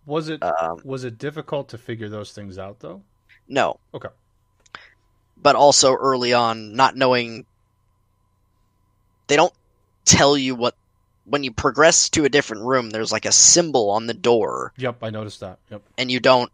[0.06, 3.02] Was it um, was it difficult to figure those things out though?
[3.48, 3.80] no.
[3.92, 4.08] Okay.
[5.36, 7.44] But also early on, not knowing
[9.26, 9.52] they don't
[10.04, 10.74] tell you what
[11.24, 12.90] when you progress to a different room.
[12.90, 15.58] There's like a symbol on the door, Yep, I noticed that.
[15.70, 15.82] Yep.
[15.98, 16.50] and you don't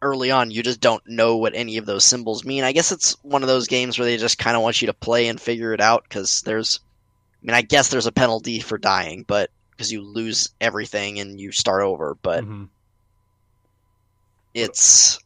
[0.00, 3.16] early on you just don't know what any of those symbols mean i guess it's
[3.24, 5.72] one of those games where they just kind of want you to play and figure
[5.72, 6.78] it out because there's
[7.42, 11.40] i mean i guess there's a penalty for dying but because you lose everything and
[11.40, 12.16] you start over.
[12.22, 12.68] But Mhm.
[14.54, 15.18] it's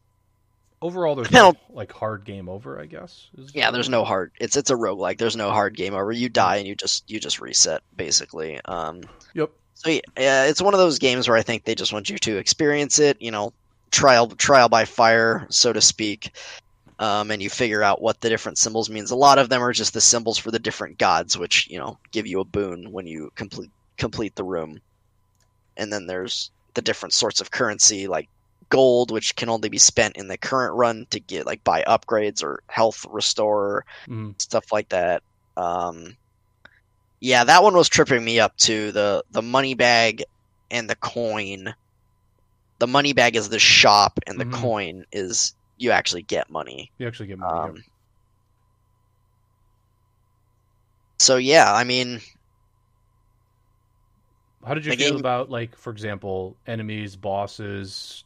[0.82, 2.78] overall, there's no like hard game over.
[2.78, 3.28] I guess.
[3.54, 4.32] yeah, there's no hard.
[4.40, 5.18] It's it's a roguelike.
[5.18, 6.12] There's no hard game over.
[6.12, 8.60] You die and you just you just reset basically.
[8.64, 9.02] Um,
[9.34, 9.50] Yep.
[9.74, 12.18] So yeah, yeah, it's one of those games where I think they just want you
[12.18, 13.52] to experience it, you know,
[13.90, 16.36] trial trial by fire, so to speak.
[16.98, 19.10] Um, and you figure out what the different symbols means.
[19.10, 21.98] A lot of them are just the symbols for the different gods, which you know
[22.12, 24.80] give you a boon when you complete complete the room.
[25.76, 28.28] And then there's the different sorts of currency, like
[28.72, 32.42] gold, which can only be spent in the current run to get like buy upgrades
[32.42, 34.40] or health restore Mhm.
[34.40, 35.22] stuff like that.
[35.56, 36.16] Um,
[37.20, 38.90] yeah, that one was tripping me up too.
[38.92, 40.24] The the money bag
[40.70, 41.74] and the coin.
[42.78, 44.54] The money bag is the shop, and the Mhm.
[44.54, 46.90] coin is you actually get money.
[46.98, 47.60] You actually get money.
[47.60, 47.82] Um,
[51.18, 52.20] so yeah, I mean,
[54.64, 58.24] How did you feel game- about like, for example, enemies, bosses?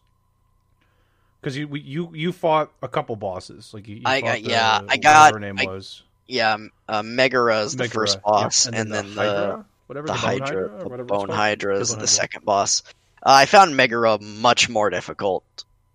[1.47, 3.97] Because you we- you you fought a couple bosses, like you.
[3.99, 6.03] you I got- the- yeah, I got- her name I- was.
[6.27, 6.57] yeah,
[6.89, 10.47] uh, Megara is the Megara, first boss, and, then, the Hydra, whatever the bone Hydra,
[10.49, 11.29] Hydra, the whatever Bone?
[11.29, 12.07] Hydra is the Hydra.
[12.09, 12.83] second boss.
[13.23, 15.45] Uh, I found Megara much more difficult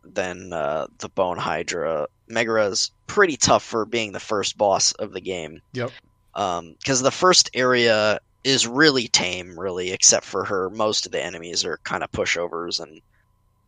[0.05, 2.07] than uh, the Bone Hydra.
[2.29, 5.61] Megara is pretty tough for being the first boss of the game.
[5.73, 5.91] Yep.
[6.33, 10.69] Because the first area is really tame, really, except for her.
[10.69, 13.01] Most of the enemies are kind of pushovers and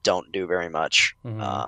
[0.03, 1.15] don't do very much.
[1.25, 1.41] Mhm.
[1.41, 1.67] Um,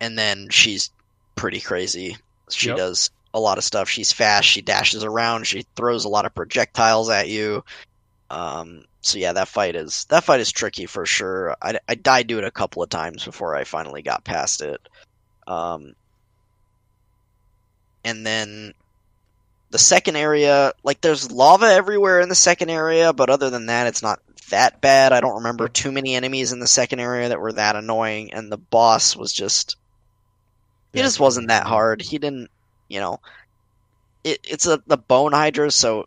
[0.00, 0.90] and then she's
[1.34, 2.16] pretty crazy.
[2.50, 2.76] She Yep.
[2.76, 3.88] does a lot of stuff.
[3.88, 4.46] She's fast.
[4.48, 5.46] She dashes around.
[5.46, 7.64] She throws a lot of projectiles at you.
[8.30, 11.56] Um, so yeah, that fight is that fight is tricky for sure.
[11.60, 14.80] I, I died to it a couple of times before I finally got past it.
[15.46, 15.94] Um,
[18.04, 18.72] and then
[19.74, 23.88] the second area, like there's lava everywhere in the second area, but other than that,
[23.88, 25.12] it's not that bad.
[25.12, 28.52] I don't remember too many enemies in the second area that were that annoying, and
[28.52, 29.74] the boss was just
[30.92, 32.02] he Yeah, just wasn't that hard.
[32.02, 32.52] He didn't,
[32.88, 33.18] you know,
[34.22, 36.06] it, it's a the bone hydra, so I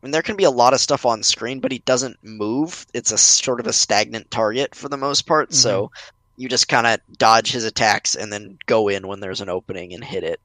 [0.00, 2.86] mean, there can be a lot of stuff on screen, but he doesn't move.
[2.94, 6.40] It's a sort of a stagnant target for the most part, so mm-hmm.
[6.40, 9.92] you just kind of dodge his attacks and then go in when there's an opening
[9.92, 10.40] and hit it,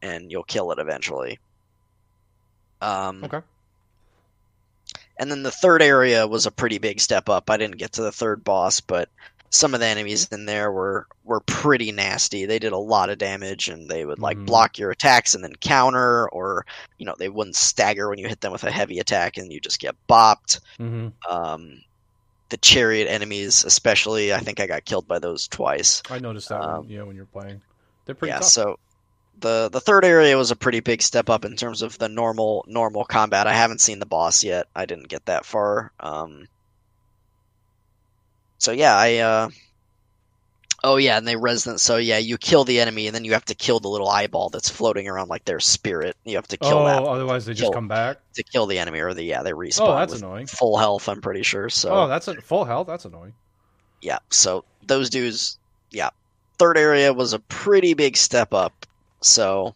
[0.00, 1.38] and you'll kill it eventually.
[2.82, 3.40] Um, Okay.
[5.18, 7.50] and then the third area was a pretty big step up.
[7.50, 9.08] I didn't get to the third boss, but
[9.50, 12.46] some of the enemies in there were were pretty nasty.
[12.46, 14.46] They did a lot of damage, and they would like Mhm.
[14.46, 16.64] block your attacks and then counter, or
[16.98, 19.60] you know they wouldn't stagger when you hit them with a heavy attack, and you
[19.60, 20.60] just get bopped.
[20.78, 21.82] hmm Um,
[22.50, 26.02] the chariot enemies, especially, I think I got killed by those twice.
[26.10, 26.60] I noticed that.
[26.62, 27.60] Um, when, yeah, when you're playing,
[28.04, 28.48] they're pretty yeah, tough.
[28.48, 28.76] so
[29.38, 32.64] the the third area was a pretty big step up in terms of the normal
[32.68, 33.46] normal combat.
[33.46, 34.66] I haven't seen the boss yet.
[34.74, 35.92] I didn't get that far.
[35.98, 36.48] Um,
[38.58, 39.50] so yeah, I uh,
[40.84, 41.80] oh yeah, and they resident.
[41.80, 44.50] So yeah, you kill the enemy, and then you have to kill the little eyeball
[44.50, 46.16] that's floating around like their spirit.
[46.24, 47.72] You have to kill oh, that otherwise they just Kill.
[47.72, 48.18] come back.
[48.34, 49.88] to kill the enemy, or the yeah they respawn.
[49.88, 50.46] Oh, that's annoying.
[50.46, 51.68] Full health, I'm pretty sure.
[51.70, 52.86] So Oh, that's a full health.
[52.86, 53.34] That's annoying.
[54.00, 55.58] yeah, so those dudes,
[55.90, 56.10] yeah.
[56.58, 58.81] Third area was a pretty big step up.
[59.22, 59.74] So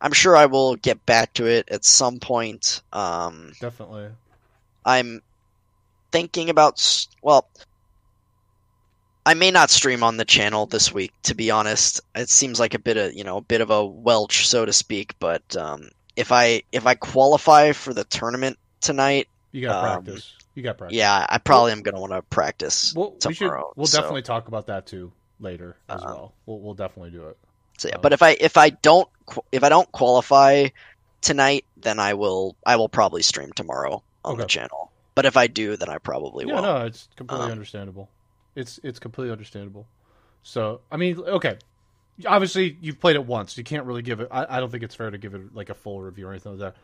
[0.00, 2.82] I'm sure I will get back to it at some point.
[2.92, 4.08] Um, Definitely.
[4.84, 5.22] I'm
[6.12, 7.48] thinking about, well,
[9.26, 12.00] I may not stream on the channel this week, to be honest.
[12.14, 14.72] It seems like a bit of, you know, a bit of a welch, so to
[14.72, 15.14] speak.
[15.18, 20.34] But um, if I if I qualify for the tournament tonight, You got Um, practice.
[20.54, 20.96] You got practice.
[20.96, 23.44] yeah, I probably am going to want to practice We'll, we should.
[23.44, 23.72] tomorrow.
[23.76, 26.34] We'll so- definitely talk about that too later as Uh, well.
[26.46, 27.36] We'll we'll definitely do it.
[27.78, 29.08] So, yeah, but if I if I don't
[29.52, 30.68] if I don't qualify
[31.22, 34.92] tonight, then I will I will probably stream tomorrow on the channel.
[35.14, 36.64] But if I do, then I probably Yeah, won't.
[36.64, 38.08] no, it's completely Um, understandable.
[38.54, 39.86] It's it's completely understandable.
[40.42, 41.58] So I mean, okay,
[42.26, 43.56] obviously you've played it once.
[43.58, 44.28] You can't really give it.
[44.30, 46.52] I, I don't think it's fair to give it like a full review or anything
[46.52, 46.76] like that.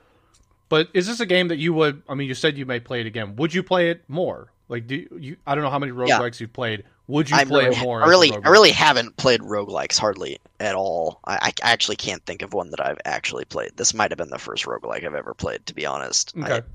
[0.69, 2.03] But is this a game that you would?
[2.09, 3.37] I mean, you said you may play it again.
[3.37, 4.49] Would you play it more?
[4.69, 5.37] Like, do you?
[5.47, 6.19] I don't know how many Yeah.
[6.19, 6.85] roguelikes you've played.
[7.07, 8.03] Would you I play really, it more?
[8.03, 11.21] I really, I really haven't played roguelikes hardly at all.
[11.27, 13.77] I, I actually can't think of one that I've actually played.
[13.77, 16.33] This might have been the first roguelike I've ever played, to be honest.
[16.37, 16.67] I- Okay.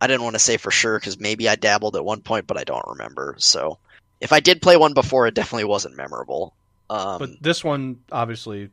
[0.00, 2.56] I, didn't want to say for sure because maybe I dabbled at one point, but
[2.58, 3.34] I don't remember.
[3.38, 3.78] So
[4.20, 6.54] if I did play one before, it definitely wasn't memorable.
[6.90, 8.70] Um, but this one obviously.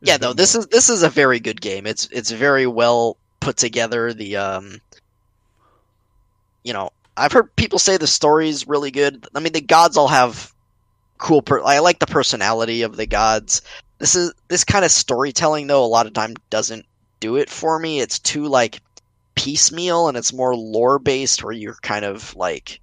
[0.00, 0.60] yeah, though this more.
[0.60, 1.86] is this is a very good game.
[1.86, 4.12] It's it's very well put together.
[4.12, 4.80] The um,
[6.64, 9.26] you know, I've heard people say the story's really good.
[9.34, 10.52] I mean, the gods all have
[11.18, 11.42] cool.
[11.42, 13.62] Per- I like the personality of the gods.
[13.98, 15.84] This is this kind of storytelling though.
[15.84, 16.86] A lot of time doesn't
[17.20, 18.00] do it for me.
[18.00, 18.80] It's too like
[19.34, 22.80] piecemeal and it's more lore based where you're kind of like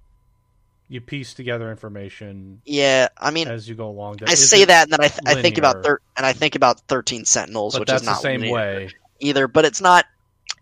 [0.88, 4.18] You piece together information yeah, I mean as you go along.
[4.26, 6.80] I say that and then I, th- I think about thir- and I think about
[6.88, 8.90] 13 Sentinels but which is not the same way.
[9.20, 10.06] either, but it's not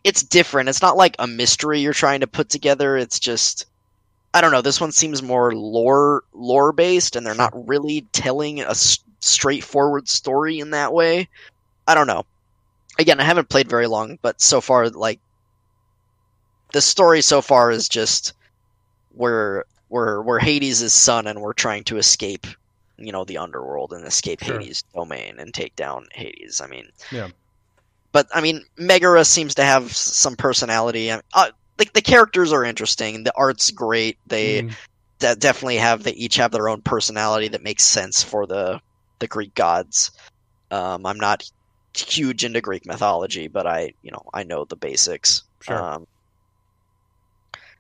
[0.02, 0.68] it's different.
[0.68, 2.96] It's not like a mystery you're trying to put together.
[2.96, 3.66] It's just
[4.35, 4.61] I don't know.
[4.62, 10.09] This one seems more lore lore based, and they're not really telling a s- straightforward
[10.09, 11.29] story in that way.
[11.87, 12.27] I don't know.
[12.99, 15.20] Again, I haven't played very long, but so far, like
[16.73, 18.33] the story so far is just
[19.14, 22.47] we're we're we're Hades' son, and we're trying to escape,
[22.99, 24.59] you know, the underworld and escape Sure.
[24.59, 26.61] Hades' domain and take down Hades.
[26.61, 27.29] I mean, Yeah.
[28.11, 31.11] but I mean, Megara seems to have some personality.
[31.12, 31.20] Uh,
[31.78, 33.24] like the characters are interesting.
[33.24, 34.18] The art's great.
[34.26, 34.74] They Mm,
[35.20, 36.02] de- definitely have.
[36.02, 38.80] They each have their own personality that makes sense for the
[39.20, 40.10] the Greek gods.
[40.70, 41.44] Um, I'm not
[41.96, 45.42] huge into Greek mythology, but I, you know, I know the basics.
[45.62, 45.80] Sure.
[45.82, 46.06] Um,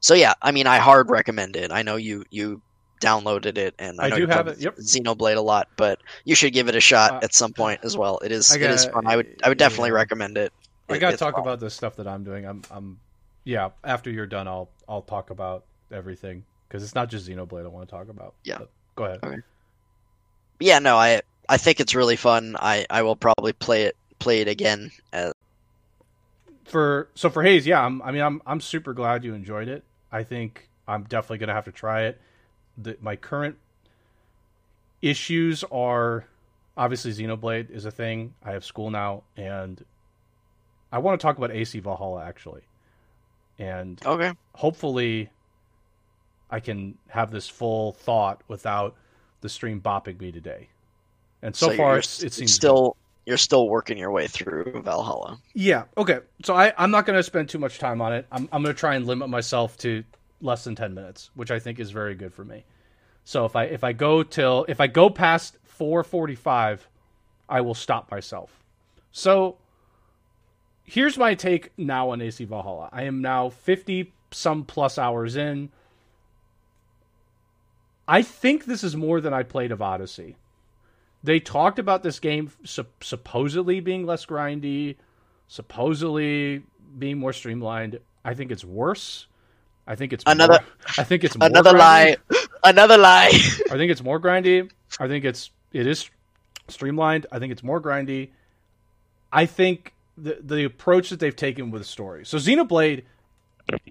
[0.00, 1.72] so yeah, I mean, I hard recommend it.
[1.72, 2.62] I know you you
[3.02, 4.76] downloaded it, and I, I know do you have it, yep.
[4.76, 7.96] Xenoblade a lot, but you should give it a shot Uh, at some point as
[7.96, 8.18] well.
[8.24, 9.06] It is I it is fun.
[9.06, 9.96] I would I would definitely yeah.
[9.96, 10.52] recommend it.
[10.88, 11.42] I gotta talk fun.
[11.42, 12.44] about the stuff that I'm doing.
[12.46, 13.00] I'm, I'm,
[13.44, 13.70] yeah.
[13.82, 17.88] After you're done, I'll, I'll talk about everything because it's not just Xenoblade I want
[17.88, 18.34] to talk about.
[18.44, 18.58] Yeah.
[18.58, 19.20] But go ahead.
[19.22, 19.36] Okay.
[20.60, 22.56] yeah, no, I I think it's really fun.
[22.58, 24.90] I I will probably play it play it again.
[25.12, 25.32] Uh,
[26.64, 27.84] For so for Hades, yeah.
[27.84, 29.84] I'm, I mean, I'm, I'm super glad you enjoyed it.
[30.10, 32.20] I think I'm definitely gonna have to try it.
[32.78, 33.56] The, my current
[35.02, 36.24] issues are
[36.76, 38.34] obviously Xenoblade is a thing.
[38.42, 39.84] I have school now, and
[40.90, 42.62] I want to talk about AC Valhalla actually,
[43.58, 45.30] and okay, hopefully
[46.50, 48.94] I can have this full thought without
[49.40, 50.68] the stream bopping me today.
[51.42, 55.38] And so, you're- far, it, seems still you're still working your way through Valhalla.
[55.54, 55.84] yeah.
[55.96, 56.20] Okay.
[56.44, 58.26] So I, I'm not going to spend too much time on it.
[58.30, 60.04] I'm, I'm going to try and limit myself to
[60.42, 62.64] less than 10 minutes, which I think is very good for me.
[63.24, 66.80] So if I if I go till if I go past 4:45,
[67.48, 68.62] I will stop myself.
[69.10, 69.56] So
[70.84, 72.88] here's my take now on AC Valhalla.
[72.92, 75.70] I am now 50 some plus hours in.
[78.06, 80.36] I think this is more than I played of Odyssey.
[81.22, 84.96] They talked about this game sup- supposedly being less grindy,
[85.48, 86.62] supposedly
[86.98, 87.98] being more streamlined.
[88.24, 89.26] I think it's worse.
[89.86, 90.68] I think it's Another- more,
[90.98, 91.78] I think it's more Another grindy.
[91.78, 92.16] lie,
[92.62, 93.28] another lie.
[93.32, 94.70] I think it's more grindy.
[95.00, 96.10] I think it's it is
[96.68, 97.26] streamlined.
[97.32, 98.30] I think it's more grindy.
[99.32, 102.24] I think the the approach that they've taken with the story.
[102.26, 103.02] So Xenoblade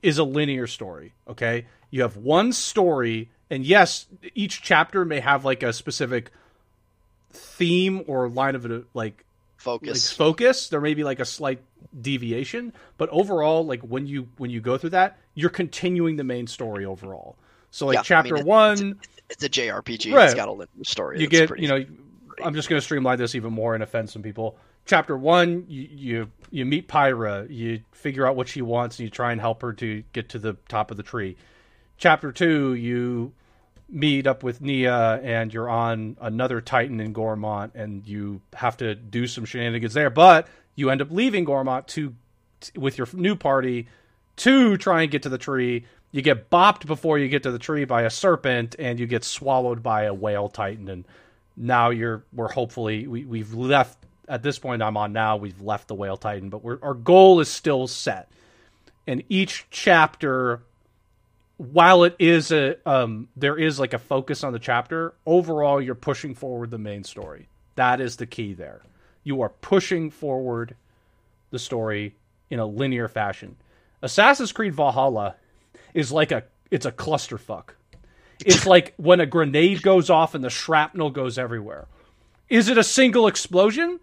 [0.02, 1.14] is a linear story.
[1.28, 6.32] Okay, you have one story, and yes, each chapter may have like a specific
[7.32, 9.24] theme or line of it, like like
[9.58, 10.12] Focus.
[10.12, 11.62] focus there may be like a slight
[12.02, 16.48] deviation but overall like when you when you go through that you're continuing the main
[16.48, 17.38] story overall
[17.72, 20.14] so like Yeah, I chapter mean, it- one It's a JRPG.
[20.14, 20.26] Right.
[20.26, 21.22] It's got a linear story.
[21.22, 21.86] you get pretty- you know
[22.44, 25.88] i'm just going to streamline this even more and offend some people chapter one you,
[25.92, 29.62] you you meet pyra you figure out what she wants and you try and help
[29.62, 31.36] her to get to the top of the tree
[31.98, 33.32] chapter two you
[33.90, 38.96] meet up with nia and you're on another titan in Gormott and you have to
[38.96, 42.16] do some shenanigans there but you end up leaving Gormott to
[42.60, 43.88] t- with your new party
[44.38, 45.86] to try and get to the tree.
[46.12, 49.24] You get bopped before you get to the tree by a serpent, and you get
[49.24, 50.88] swallowed by a whale titan.
[50.90, 51.06] And
[51.58, 53.98] now you're we're hopefully we, we've left
[54.34, 55.38] at this point I'm on now.
[55.38, 58.32] We've left the whale titan, but our goal is still set.
[59.06, 60.64] And each chapter,
[61.58, 65.14] while it is a um, there is like a focus on the chapter.
[65.28, 67.48] Overall, you're pushing forward the main story.
[67.76, 68.82] That is the key there.
[69.24, 70.76] You are pushing forward
[71.52, 72.16] the story
[72.50, 73.56] in a linear fashion.
[74.02, 75.36] Assassin's Creed Valhalla
[75.94, 77.70] is like a it's a clusterfuck.
[78.44, 81.86] It's like when a grenade goes off and the shrapnel goes everywhere.
[82.50, 84.00] Is it a single explosion?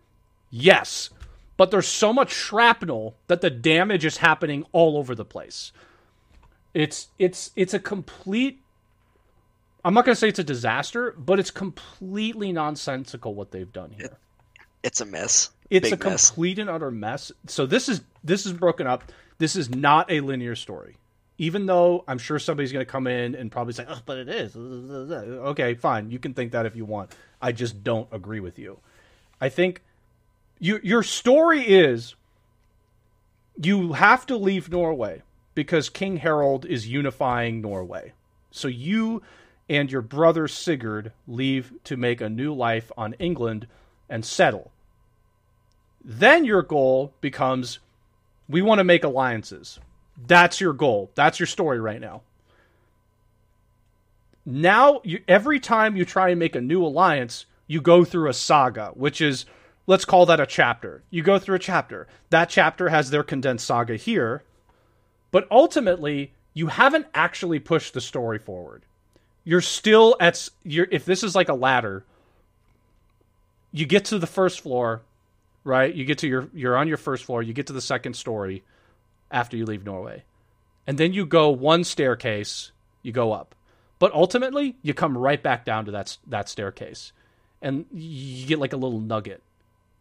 [0.51, 1.11] Yes.
[1.57, 5.73] But there's so much shrapnel that the damage is happening all over the place.
[6.73, 8.61] It's it's it's a complete
[9.85, 13.93] I'm not going to say it's a disaster, but it's completely nonsensical what they've done
[13.93, 14.17] here.
[14.83, 15.51] it's a mess.
[15.71, 16.31] It's Big a mess.
[16.31, 17.33] complete and utter mess.
[17.47, 19.05] So this is this is broken up.
[19.39, 20.97] This is not a linear story.
[21.39, 24.29] Even though I'm sure somebody's going to come in and probably say, "Oh, but it
[24.29, 26.11] is." Okay, fine.
[26.11, 27.15] You can think that if you want.
[27.41, 28.79] I just don't agree with you.
[29.41, 29.83] I think
[30.61, 32.15] you, your story is
[33.61, 35.23] you have to leave Norway
[35.55, 38.13] because King Harald is unifying Norway.
[38.51, 39.23] So you
[39.69, 43.67] and your brother Sigurd leave to make a new life on England
[44.09, 44.71] and settle.
[46.05, 47.79] Then your goal becomes
[48.49, 49.79] we want to make alliances.
[50.27, 51.11] That's your goal.
[51.15, 52.23] That's your story right now.
[54.45, 58.35] Now, you, every time you try and make a new alliance, you go through a
[58.35, 59.45] saga, which is
[59.91, 61.03] let's call that a chapter.
[61.11, 62.07] You go through a chapter.
[62.31, 64.45] That chapter has their condensed saga here,
[65.33, 68.85] but ultimately, you haven't actually pushed the story forward.
[69.43, 72.05] You're still at you're if this is like a ladder,
[73.73, 75.03] you get to the first floor,
[75.65, 75.93] right?
[75.93, 78.63] You get to your you're on your first floor, you get to the second story
[79.29, 80.23] after you leave Norway.
[80.87, 82.71] And then you go one staircase,
[83.03, 83.57] you go up.
[83.99, 87.11] But ultimately, you come right back down to that that staircase.
[87.61, 89.43] And you get like a little nugget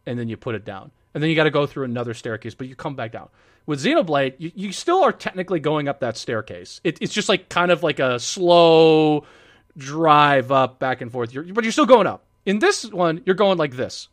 [0.10, 0.90] and then you put it down.
[1.14, 3.30] And then you got to go through another staircase, but you come back down.
[3.68, 6.82] With Xenoblade, you, you still are technically going up that staircase.
[6.84, 9.26] It, it's just like kind of like a slow
[9.78, 11.32] drive up back and forth.
[11.32, 12.24] You're, but you're still going up.
[12.46, 14.08] In this one, you're going like this.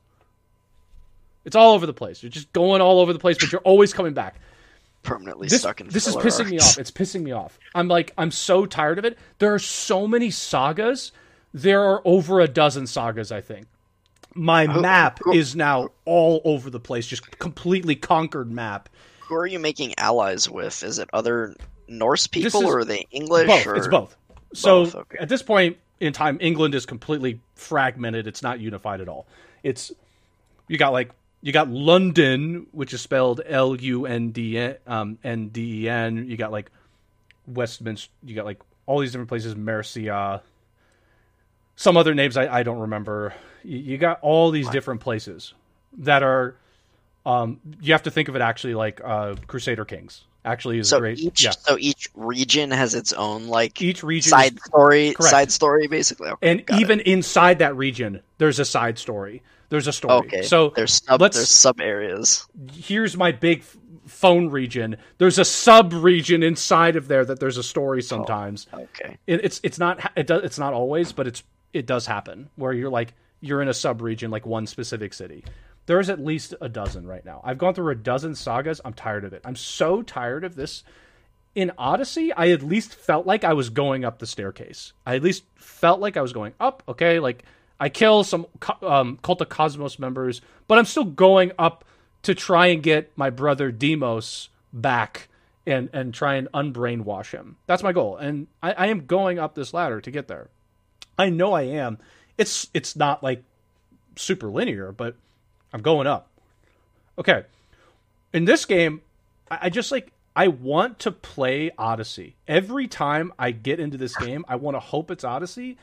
[1.47, 2.23] It's all over the place.
[2.23, 4.37] You're just going all over the place, but you're always coming back.
[5.03, 5.89] Permanently This, stuck in.
[5.89, 6.79] this is pissing me off.
[6.79, 7.59] It's pissing me off.
[7.75, 9.17] I'm like, I'm so tired of it.
[9.39, 11.13] There are so many sagas.
[11.55, 13.67] There are over a dozen sagas, I think.
[14.37, 18.89] My map is now all over the place, just completely conquered map.
[19.21, 20.83] Who are you making allies with?
[20.85, 21.57] Is it other
[21.89, 23.49] Norse people is- or are they English?
[23.49, 23.67] both.
[23.67, 23.77] Or...
[23.77, 24.17] It's both.
[24.53, 25.19] So Both, okay.
[25.19, 28.27] at this point in time, England is completely fragmented.
[28.27, 29.27] It's not unified at all.
[29.63, 29.93] It's
[30.69, 31.11] you got like
[31.43, 35.89] you got London, which is spelled L U N D N um, N D E
[35.89, 36.29] N.
[36.29, 36.71] You got like
[37.47, 38.11] Westminster.
[38.25, 39.57] You got like all these different places.
[39.57, 40.43] Mercia.
[41.77, 43.35] Some other names I, I don't remember.
[43.63, 45.55] You, you got all these different places
[45.99, 46.57] that are.
[47.25, 50.25] Um, you have to think of it actually like uh, Crusader Kings.
[50.45, 51.19] Actually, is So great.
[51.19, 55.13] each yeah, so each region has its own like each region side story.
[55.13, 55.31] Correct.
[55.31, 56.29] Side story, basically.
[56.29, 56.83] Okay, and got it.
[56.83, 60.43] even inside that region there's a side story there's a story okay.
[60.43, 62.47] so there's sub there's sub areas.
[62.75, 63.65] here's my big
[64.07, 69.17] phone region there's a sub region inside of there that there's a story sometimes Okay.
[69.27, 71.43] it, it's it's not it does it's not always but it's
[71.77, 75.45] it does happen where you're like you're in a sub region like one specific city
[75.87, 79.25] there's at least a dozen right now i've gone through a dozen sagas i'm tired
[79.25, 80.83] of it i'm so tired of this
[81.57, 84.93] in Odyssey, I at least felt like I was going up the staircase.
[85.07, 86.83] I at least felt like I was going up.
[86.87, 87.45] Okay, like
[87.81, 88.47] I kill some
[88.83, 91.87] um, Cult of Kosmos members, but I'm still going up
[92.23, 95.29] to try and get my brother Deimos back
[95.67, 97.57] and and try and unbrainwash him.
[97.67, 100.51] That's my goal, and I, I am going up this ladder to get there.
[101.19, 101.99] I know I am.
[102.39, 103.43] It's it's not like
[104.17, 105.17] super linear, but
[105.73, 106.29] I'm going up.
[107.19, 107.45] Okay.
[108.33, 109.01] In this game,
[109.51, 112.37] I, I just like I want to play Odyssey.
[112.47, 115.79] Every time I get into this game, I want to hope it's Odyssey,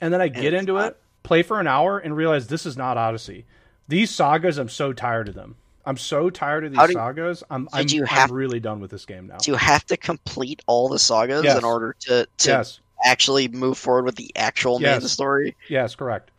[0.00, 0.92] and then I get into not.
[0.92, 3.44] it, play for an hour, and realize this is not Odyssey.
[3.88, 5.56] These sagas, I'm so tired of them.
[5.84, 7.42] I'm so tired of these do- sagas.
[7.50, 9.36] I'm I'm, you I'm have- really done with this game now.
[9.38, 11.58] Do you have to complete all the sagas Yes.
[11.58, 12.80] in order to to yes.
[13.04, 15.56] Actually move forward with the actual main story?
[15.68, 16.30] Yes, correct.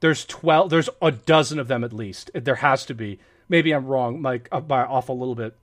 [0.00, 0.70] There's twelve.
[0.70, 2.30] There's a dozen of them at least.
[2.34, 3.20] There has to be.
[3.48, 4.22] Maybe I'm wrong.
[4.22, 5.54] Like up uh, by off a little bit.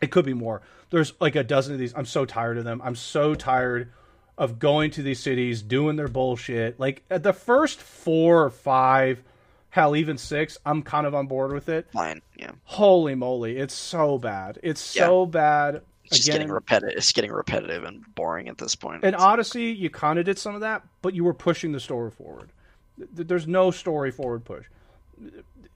[0.00, 0.62] It could be more.
[0.90, 1.94] There's like a dozen of these.
[1.94, 2.80] I'm so tired of them.
[2.82, 3.92] I'm so tired
[4.36, 6.80] of going to these cities, doing their bullshit.
[6.80, 9.22] Like at the first four or five,
[9.70, 11.86] hell, even six, I'm kind of on board with it.
[11.92, 12.22] Fine.
[12.36, 12.52] Yeah.
[12.64, 14.58] Holy moly, it's so bad.
[14.62, 15.82] It's so bad.
[16.04, 16.96] It's just getting repetitive.
[16.96, 19.04] It's getting repetitive and boring at this point.
[19.04, 22.10] in Odyssey, you kind of did some of that, but you were pushing the story
[22.10, 22.50] forward.
[22.96, 24.66] There's no story forward push.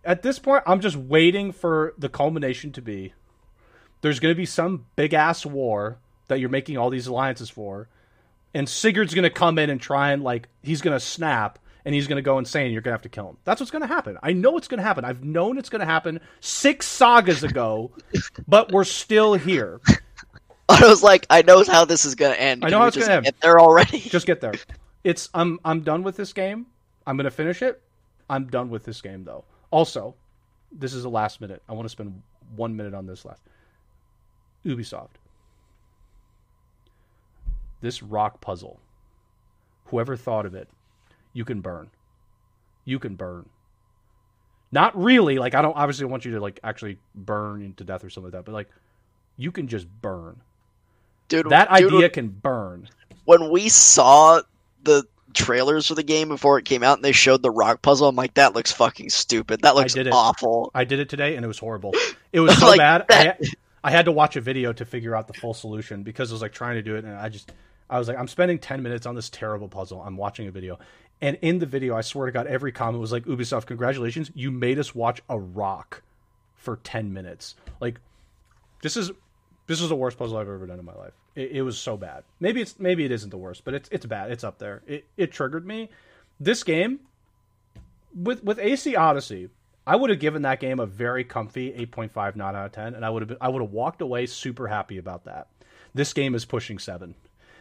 [0.05, 3.15] At this point, I'm just waiting for the culmination to be
[4.01, 5.99] there's going to be some big ass war
[6.29, 7.89] that you're making all these alliances for,
[8.55, 11.95] and Sigurd's going to come in and try and, like, he's going to snap and
[11.95, 12.71] he's going to go insane.
[12.71, 13.39] You're going to have to kill him.
[13.45, 14.19] That's what's going to happen.
[14.23, 15.05] I know it's going to happen.
[15.05, 17.93] I've known it's going to happen six sagas ago,
[18.47, 19.81] but we're still here.
[20.83, 22.65] I was like, I know how this is gonna end.
[22.65, 23.25] I know how it's just gonna end.
[23.25, 24.01] Get there already.
[24.01, 24.55] just get there.
[25.05, 26.67] It's I'm I'm done with this game.
[27.07, 27.81] I'm gonna finish it.
[28.29, 29.45] I'm done with this game though.
[29.71, 30.15] Also,
[30.73, 31.63] this is the last minute.
[31.69, 32.23] I want to spend
[32.55, 33.41] one minute on this last.
[34.65, 35.17] Ubisoft.
[37.81, 38.81] This rock puzzle.
[39.87, 40.69] Whoever thought of it,
[41.33, 41.91] you can burn.
[42.85, 43.49] You can burn.
[44.71, 45.39] Not really.
[45.39, 48.33] Like I don't obviously want you to like actually burn to death or something like
[48.33, 48.69] that, but like
[49.37, 50.43] you can just burn.
[51.29, 52.89] Dude, That dude, idea can burn.
[53.25, 54.43] When we saw
[54.83, 55.05] the
[55.35, 58.17] trailers for the game before it came out and they showed the rock puzzle, I'm
[58.17, 59.63] like, that looks fucking stupid.
[59.63, 60.13] That looks did it.
[60.13, 60.71] awful.
[60.75, 61.93] I did it today and it was horrible.
[62.31, 63.07] It was so Like bad.
[63.09, 63.39] I,
[63.83, 66.43] I had to watch a video to figure out the full solution because I was
[66.43, 67.53] like trying to do it and I just
[67.89, 70.03] I was like I'm spending 10 minutes on this terrible puzzle.
[70.03, 70.79] I'm watching a video.
[71.23, 74.51] And in the video, I swear to God, every comment was like, Ubisoft, congratulations, you
[74.51, 76.03] made us watch a rock
[76.55, 77.55] for 10 minutes.
[77.81, 77.99] Like,
[78.83, 79.11] this is
[79.69, 81.13] This is the worst puzzle I've ever done in my life.
[81.37, 82.25] It, it, was so bad.
[82.41, 84.33] Maybe it's maybe it isn't the worst, but it's it's bad.
[84.33, 84.83] It's up there.
[84.87, 85.91] It it triggered me.
[86.41, 87.01] This game
[88.15, 89.51] with with AC Odyssey,
[89.87, 93.05] I would have given that game a very comfy 8.5 9 out of 10 and
[93.05, 95.49] I would have been, I would have walked away super happy about that.
[95.95, 97.15] This game is pushing 7.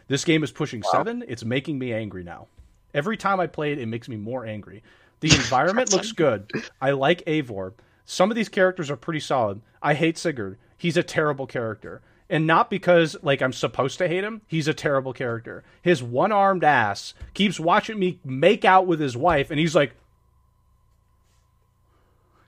[0.08, 1.04] This game is pushing wow.
[1.04, 1.24] 7.
[1.28, 2.46] It's making me angry now.
[2.94, 4.82] Every time I play it it makes me more angry.
[5.20, 6.50] The environment looks good.
[6.80, 7.74] I like Eivor.
[8.06, 9.60] Some of these characters are pretty solid.
[9.82, 10.56] I hate Sigurd.
[10.78, 12.00] He's a terrible character.
[12.30, 15.64] And not because like I'm supposed to hate him, he's a terrible character.
[15.82, 19.94] His one-armed ass keeps watching me make out with his wife and he's like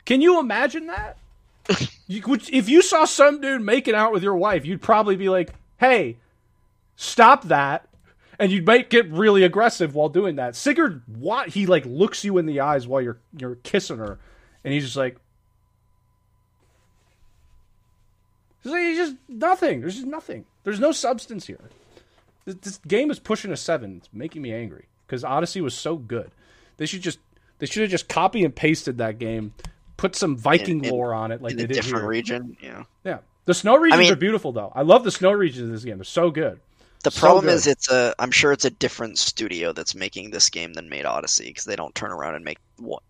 [0.05, 1.19] Can you imagine that?
[2.09, 6.17] if you saw some dude making out with your wife, you'd probably be like, "Hey,
[6.97, 7.87] stop that."
[8.39, 10.57] And you might get really aggressive while doing that.
[10.57, 14.19] Sigurd, what he like looks you in the eyes while you're you're kissing her,
[14.65, 15.19] and he's just like,
[18.63, 19.81] It's like, just nothing.
[19.81, 20.45] There's just nothing.
[20.65, 21.71] There's no substance here.
[22.45, 23.99] This, this game is pushing a seven.
[23.99, 26.31] It's making me angry because Odyssey was so good.
[26.77, 27.19] They should just
[27.59, 29.53] they should have just copy and pasted that game,
[29.97, 32.09] put some Viking in, in, lore on it, like they did different here.
[32.09, 32.57] region.
[32.63, 33.19] Yeah, yeah.
[33.45, 34.73] The snow regions I mean, are beautiful though.
[34.75, 35.99] I love the snow regions in this game.
[35.99, 36.61] They're so good.
[37.03, 37.55] The so problem good.
[37.55, 41.07] is it's a I'm sure it's a different studio that's making this game than made
[41.07, 42.59] Odyssey because they don't turn around and make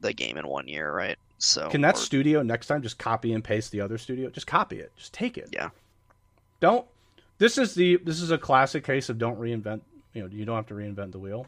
[0.00, 1.18] the game in one year, right?
[1.40, 4.28] So can that or, studio next time just copy and paste the other studio?
[4.28, 4.92] Just copy it.
[4.96, 5.48] Just take it.
[5.50, 5.70] Yeah.
[6.60, 6.86] Don't.
[7.38, 9.80] This is the this is a classic case of don't reinvent.
[10.12, 11.46] You know, you don't have to reinvent the wheel.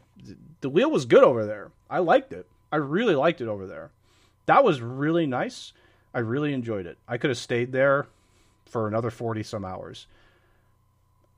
[0.61, 1.71] The wheel was good over there.
[1.89, 2.47] I liked it.
[2.71, 3.91] I really liked it over there.
[4.47, 5.73] That was really nice.
[6.11, 6.97] I really enjoyed it.
[7.07, 8.07] I could have stayed there
[8.65, 10.07] for another forty some hours.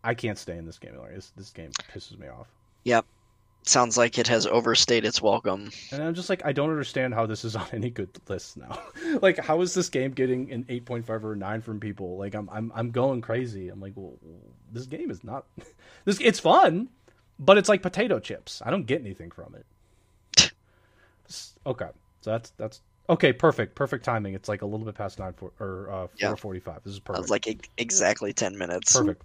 [0.01, 2.47] I can't stay in this game, This, this game pisses me off.
[2.85, 3.05] Yep
[3.69, 5.71] sounds like it has overstayed its welcome.
[5.91, 8.79] And I'm just like, I don't understand how this is on any good list now.
[9.21, 12.17] like, how is this game getting an 8.5 or a 9 from people?
[12.17, 13.69] Like, I'm I'm I'm going crazy.
[13.69, 14.13] I'm like, well,
[14.71, 15.45] this game is not.
[16.05, 16.89] this it's fun,
[17.39, 18.61] but it's like potato chips.
[18.65, 20.51] I don't get anything from it.
[21.65, 21.89] okay,
[22.21, 23.33] so that's that's okay.
[23.33, 24.33] Perfect, perfect timing.
[24.33, 26.35] It's like a little bit past nine for, or uh, four yeah.
[26.35, 26.83] forty-five.
[26.83, 27.23] This is perfect.
[27.23, 28.95] It's like exactly ten minutes.
[28.95, 29.23] Perfect.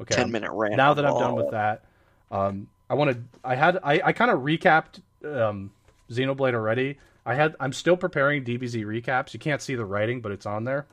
[0.00, 0.76] Okay, 10 minute rant.
[0.76, 1.84] Now that I'm done with that,
[2.32, 3.26] um, I wanted.
[3.44, 3.78] I had.
[3.82, 5.70] I, I kind of recapped um,
[6.10, 6.98] Xenoblade already.
[7.24, 7.56] I had.
[7.60, 9.32] I'm still preparing DBZ recaps.
[9.32, 10.86] You can't see the writing, but it's on there.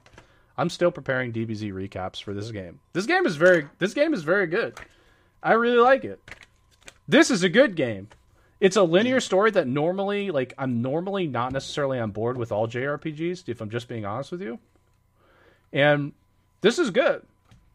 [0.57, 2.79] I'm still preparing DBZ recaps for this game.
[2.93, 3.67] This game is very.
[3.79, 4.77] This game is very good.
[5.41, 6.19] I really like it.
[7.07, 8.09] This is a good game.
[8.59, 12.67] It's a linear story that normally, like, I'm normally not necessarily on board with all
[12.67, 13.47] JRPGs.
[13.47, 14.59] If I'm just being honest with you,
[15.71, 16.11] and
[16.61, 17.23] this is good.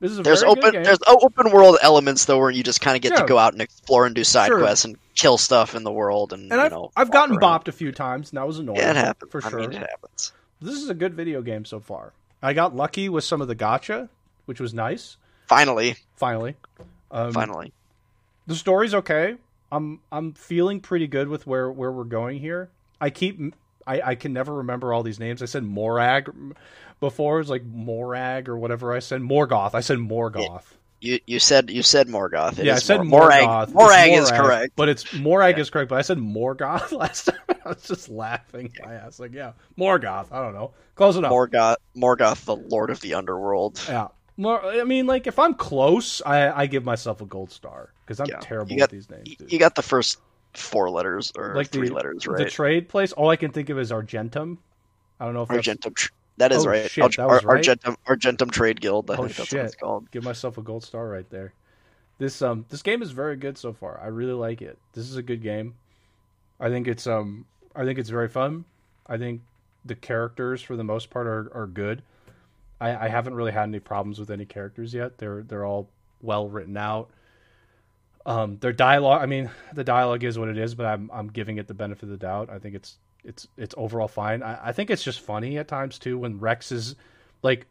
[0.00, 3.12] This is there's open there's open world elements though where you just kind of get
[3.12, 3.20] yeah.
[3.20, 4.58] to go out and explore and do side sure.
[4.58, 7.64] quests and kill stuff in the world and, and I've, know, I've gotten around.
[7.64, 8.78] bopped a few times and that was annoying.
[8.78, 9.60] Yeah, it happens for sure.
[9.60, 10.32] I mean, it happens.
[10.60, 12.12] This is a good video game so far.
[12.42, 14.08] I got lucky with some of the gacha,
[14.46, 15.16] which was nice.
[15.46, 15.96] Finally.
[16.16, 16.56] Finally.
[17.10, 17.72] Um, Finally.
[18.46, 19.36] The story's okay.
[19.72, 22.68] I'm I'm feeling pretty good with where where we're going here.
[23.00, 23.40] I keep
[23.86, 25.42] I, I can never remember all these names.
[25.42, 26.30] I said Morag
[27.04, 27.40] before.
[27.40, 29.20] It's like Morag or whatever I said.
[29.20, 29.74] Morgoth.
[29.74, 30.64] I said Morgoth.
[31.00, 32.58] You you said you said Morgoth.
[32.58, 33.70] It yeah, I said Mor- Morag.
[33.74, 35.62] Morag, is correct, but it's Morag yeah.
[35.62, 35.90] is correct.
[35.90, 37.58] But I said Morgoth last time.
[37.64, 38.72] I was just laughing.
[38.84, 40.32] I asked like, yeah, Morgoth.
[40.32, 40.72] I don't know.
[40.94, 41.30] Close enough.
[41.30, 41.76] Morgoth.
[41.94, 43.82] Morgoth, the Lord of the Underworld.
[43.88, 44.08] Yeah.
[44.36, 48.18] More, I mean, like if I'm close, I, I give myself a gold star because
[48.18, 48.38] I'm yeah.
[48.40, 49.36] terrible got, with these names.
[49.36, 49.52] Dude.
[49.52, 50.18] You got the first
[50.54, 52.38] four letters or like three the, letters, right?
[52.38, 53.12] The trade place.
[53.12, 54.58] All I can think of is Argentum.
[55.20, 55.94] I don't know if Argentum.
[56.36, 56.56] That's...
[56.56, 56.90] Oh, right.
[56.90, 57.56] Shit, that was right.
[57.56, 59.10] Argentum, Argentum Trade Guild.
[59.10, 59.58] I oh, think that's shit.
[59.58, 60.10] what it's called.
[60.10, 61.52] Give myself a gold star right there.
[62.18, 64.00] This um this game is very good so far.
[64.02, 64.78] I really like it.
[64.92, 65.74] This is a good game.
[66.60, 68.64] I think it's um I think it's very fun.
[69.06, 69.42] I think
[69.84, 72.02] the characters for the most part are, are good.
[72.80, 75.18] I, I haven't really had any problems with any characters yet.
[75.18, 75.88] They're they're all
[76.22, 77.10] well written out.
[78.26, 79.22] Um, their dialogue.
[79.22, 82.04] I mean, the dialogue is what it is, but I'm I'm giving it the benefit
[82.04, 82.48] of the doubt.
[82.48, 84.42] I think it's it's it's overall fine.
[84.42, 86.94] I, I think it's just funny at times too when Rex is
[87.42, 87.66] like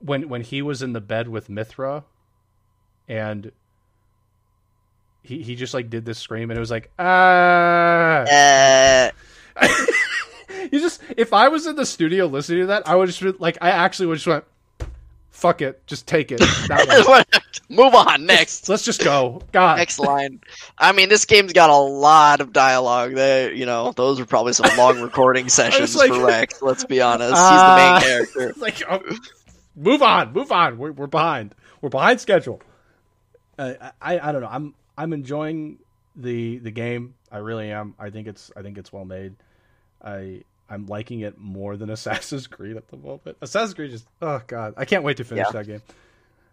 [0.00, 2.04] when when he was in the bed with Mythra
[3.08, 3.52] and
[5.22, 8.24] he he just like did this scream and it was like ah.
[8.24, 9.10] Uh...
[10.72, 13.58] you just if I was in the studio listening to that, I would just like
[13.60, 14.44] I actually would just went
[15.38, 16.40] fuck it, just take it.
[17.68, 18.68] Move on next.
[18.68, 19.40] Let's just go.
[19.52, 19.76] God.
[19.76, 20.40] Next line.
[20.76, 23.14] I mean, this game's got a lot of dialogue.
[23.14, 26.60] There, you know, those are probably some long recording sessions like, for Rex.
[26.60, 27.34] Let's be honest.
[27.36, 28.00] Uh, He's the main uh,
[28.34, 28.60] character.
[28.60, 29.16] Like, oh,
[29.76, 30.76] move on, move on.
[30.76, 31.54] We're, we're behind.
[31.80, 32.60] We're behind schedule.
[33.58, 34.48] Uh, I I don't know.
[34.50, 35.78] I'm I'm enjoying
[36.16, 37.14] the the game.
[37.30, 37.94] I really am.
[37.98, 39.36] I think it's I think it's well made.
[40.02, 43.36] I I'm liking it more than Assassin's Creed at the moment.
[43.40, 45.52] Assassin's Creed just oh god, I can't wait to finish yeah.
[45.52, 45.82] that game.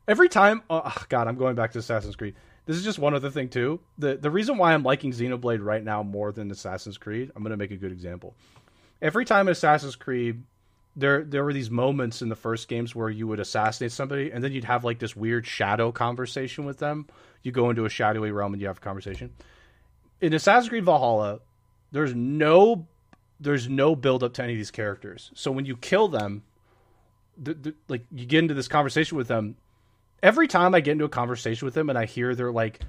[0.08, 0.62] every time.
[0.70, 2.36] Oh, oh, God, I'm going back to Assassin's Creed.
[2.66, 3.80] This is just one other thing too.
[3.98, 7.58] The the reason why I'm liking Xenoblade right now more than Assassin's Creed, I'm gonna
[7.58, 8.36] make a good example.
[9.02, 10.44] Every time in Assassin's Creed,
[10.96, 14.44] there there were these moments in the first games where you would assassinate somebody and
[14.44, 17.08] then you'd have like this weird shadow conversation with them.
[17.44, 19.34] You go into a shadowy realm and you have a conversation.
[20.22, 21.42] In Assassin's Creed Valhalla,
[21.92, 22.88] there's no
[23.40, 25.32] there's no build up to any of these characters.
[25.34, 26.44] So when you kill them,
[27.38, 29.56] the, the, like you get into this conversation with them,
[30.24, 32.80] every time I get into a conversation with them and I hear they're like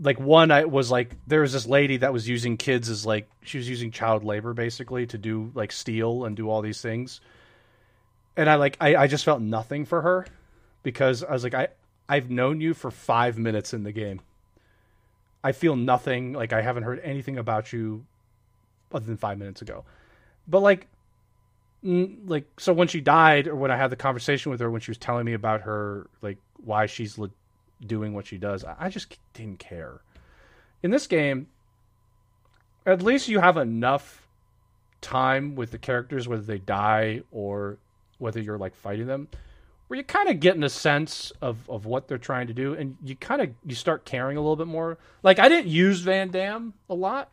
[0.00, 3.28] like one I was like there was this lady that was using kids as like
[3.42, 7.20] she was using child labor basically to do like steal and do all these things.
[8.36, 10.26] And I like I, I just felt nothing for her
[10.82, 11.68] because I was like I
[12.08, 14.20] I've known you for five minutes in the game.
[15.44, 18.04] I feel nothing like I haven't heard anything about you
[18.92, 19.84] other than five minutes ago.
[20.46, 20.88] But like
[21.82, 24.90] like so when she died or when I had the conversation with her when she
[24.90, 27.30] was telling me about her like why she's le-
[27.86, 30.00] doing what she does, I just didn't care.
[30.82, 31.46] In this game,
[32.86, 34.26] at least you have enough
[35.00, 37.76] time with the characters whether they die or
[38.18, 39.28] whether you're like fighting them
[39.86, 42.96] where you kind of getting a sense of, of what they're trying to do and
[43.04, 46.72] you kind of you start caring a little bit more like i didn't use vandham
[46.88, 47.30] a lot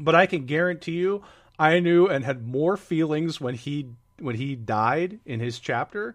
[0.00, 1.22] but i can guarantee you
[1.60, 3.86] I knew and had more feelings when he
[4.18, 6.14] when he died in his chapter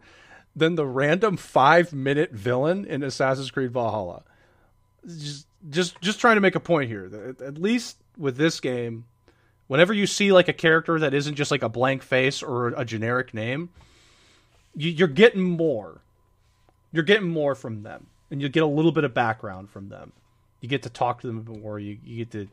[0.56, 4.24] than the random five minute villain in Assassin's Creed Valhalla.
[5.06, 7.36] Just just just trying to make a point here.
[7.46, 9.06] At least with this game,
[9.68, 12.84] whenever you see like a character that isn't just like a blank face or a
[12.84, 13.70] generic name,
[14.76, 16.02] you, are getting more.
[16.92, 20.12] You're getting more from them, and you get a little bit of background from them.
[20.60, 21.78] You get to talk to them more.
[21.78, 22.48] You you get to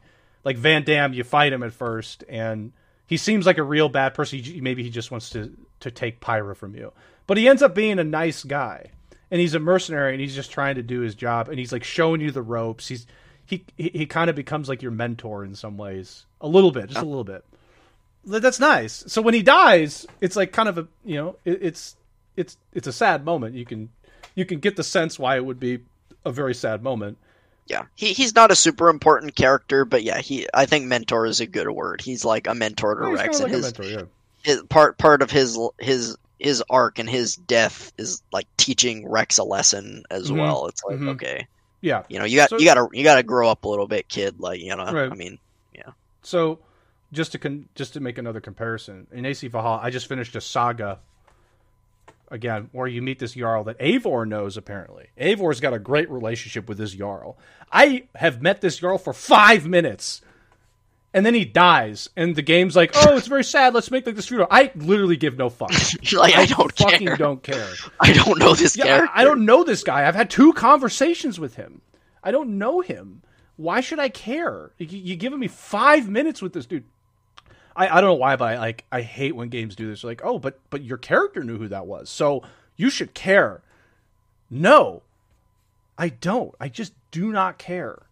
[0.45, 1.14] like Vandham.
[1.14, 2.72] You fight him at first, and
[3.07, 4.38] he seems like a real bad person.
[4.38, 6.93] He, maybe he just wants to to take Pyra from you,
[7.26, 8.90] but he ends up being a nice guy,
[9.30, 11.84] and he's a mercenary, and he's just trying to do his job, and he's like
[11.84, 12.88] showing you the ropes.
[12.88, 13.07] He's
[13.45, 16.88] he he, he kind of becomes like your mentor in some ways, a little bit,
[16.88, 17.45] just a little bit.
[18.24, 19.05] That's nice.
[19.09, 21.97] So when he dies, it's like kind of a you know it, it's
[22.36, 23.55] it's it's a sad moment.
[23.55, 23.90] You can
[24.34, 25.80] you can get the sense why it would be
[26.24, 27.18] a very sad moment
[27.66, 31.40] yeah, he he's not a super important character, but yeah, he I think mentor is
[31.40, 32.00] a good word.
[32.00, 34.02] He's like a mentor to Rex, and his, mentor, yeah.
[34.42, 39.38] his part part of his his his arc and his death is like teaching Rex
[39.38, 40.38] a lesson as mm-hmm.
[40.38, 40.66] well.
[40.66, 41.08] It's like mm-hmm.
[41.10, 41.46] okay,
[41.80, 43.68] yeah, you know, you got so, you got to you got to grow up a
[43.68, 44.40] little bit, kid.
[44.40, 45.10] Like you know, right.
[45.10, 45.38] I mean,
[45.74, 45.92] yeah.
[46.22, 46.58] So
[47.12, 50.40] just to con- just to make another comparison, in AC Valhalla, I just finished a
[50.40, 50.98] saga
[52.33, 55.09] again, where you meet this Jarl that Eivor knows apparently.
[55.20, 57.39] Eivor's got a great relationship with this Jarl.
[57.70, 60.22] I have met this Jarl for five minutes.
[61.14, 63.74] And then he dies, and the game's like, "Oh, it's very sad.
[63.74, 65.70] Let's make like this funeral." I literally give no fuck.
[66.14, 67.16] like I, I don't fucking care.
[67.18, 67.68] don't care.
[68.01, 69.11] I don't know this yeah, character.
[69.14, 70.09] I, I don't know this guy.
[70.09, 71.83] I've had two conversations with him.
[72.24, 73.20] I don't know him.
[73.57, 74.72] Why should I care?
[74.78, 76.85] You, you giving me five minutes with this dude.
[77.75, 80.05] I, I don't know why, but I like I hate when games do this.
[80.05, 82.43] Like, oh, but but your character knew who that was, so
[82.77, 83.62] you should care.
[84.51, 85.03] No,
[85.97, 86.55] I don't.
[86.61, 88.03] I just do not care.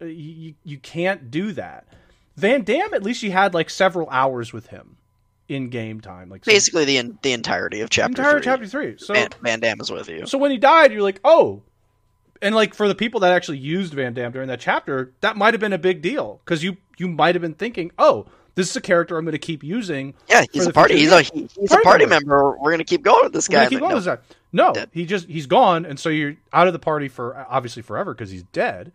[0.00, 1.86] Uh, you you can't do that.
[2.38, 4.96] Vandham, at least you had like several hours with him
[5.48, 8.42] in game time, like basically the the entirety of chapter entire three.
[8.42, 8.94] chapter three.
[8.98, 10.26] So Van, Vandham is with you.
[10.26, 11.62] So when he died, you're like, oh,
[12.40, 15.60] and like for the people that actually used Vandham during that chapter, that might have
[15.60, 18.80] been a big deal because you you might have been thinking, oh, this is a
[18.80, 20.14] character I'm going to keep using.
[20.28, 20.98] Yeah, he's a party.
[20.98, 22.36] He's a he, he's party a party member.
[22.36, 22.50] member.
[22.58, 23.68] We're going to keep going with this guy.
[23.68, 23.96] Keep going no.
[23.96, 24.22] with this guy.
[24.52, 24.90] No, dead.
[24.92, 28.30] he just he's gone, and so you're out of the party for obviously forever because
[28.30, 28.92] he's dead.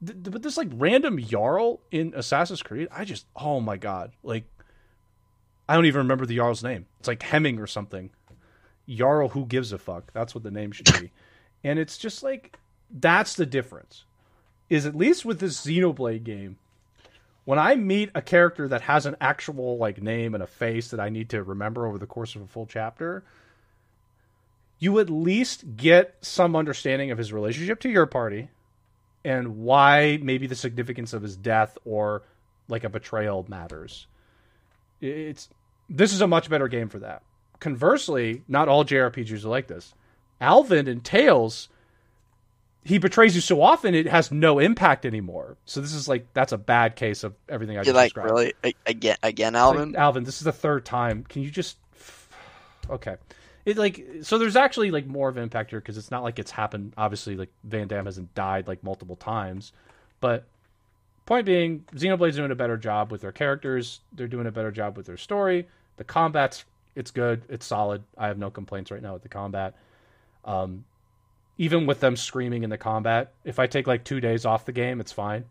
[0.00, 4.44] But this like random Jarl in Assassin's Creed, I just oh my god, like
[5.68, 6.86] I don't even remember the Jarl's name.
[7.00, 8.10] It's like Hemming or something.
[8.88, 10.12] Jarl, who gives a fuck?
[10.12, 11.10] That's what the name should be.
[11.64, 12.56] and it's just like
[12.90, 14.04] that's the difference.
[14.68, 16.58] Is at least with this Xenoblade game,
[17.46, 21.00] when I meet a character that has an actual like name and a face that
[21.00, 23.22] I need to remember over the course of a full chapter,
[24.80, 28.50] you at least get some understanding of his relationship to your party
[29.24, 32.24] and why maybe the significance of his death or
[32.66, 34.08] like a betrayal matters.
[35.00, 35.48] It's
[35.88, 37.22] this is a much better game for that.
[37.60, 39.94] Conversely, not all JRPGs are like this.
[40.40, 41.68] Alvin and Tales
[42.86, 45.56] he betrays you so often it has no impact anymore.
[45.64, 48.30] So this is like that's a bad case of everything I just like described.
[48.30, 48.54] really
[48.86, 49.90] again again Alvin.
[49.92, 51.24] Like, Alvin, this is the third time.
[51.24, 51.78] Can you just
[52.90, 53.16] okay?
[53.64, 56.38] It like so there's actually like more of an impact here because it's not like
[56.38, 56.92] it's happened.
[56.96, 59.72] Obviously, like Vandham hasn't died like multiple times,
[60.20, 60.44] but
[61.26, 63.98] point being, Xenoblade's doing a better job with their characters.
[64.12, 65.66] They're doing a better job with their story.
[65.96, 66.64] The combat's
[66.94, 67.42] it's good.
[67.48, 68.04] It's solid.
[68.16, 69.74] I have no complaints right now with the combat.
[70.44, 70.84] Um,
[71.58, 74.72] even with them screaming in the combat, if I take like two days off the
[74.72, 75.44] game, it's fine.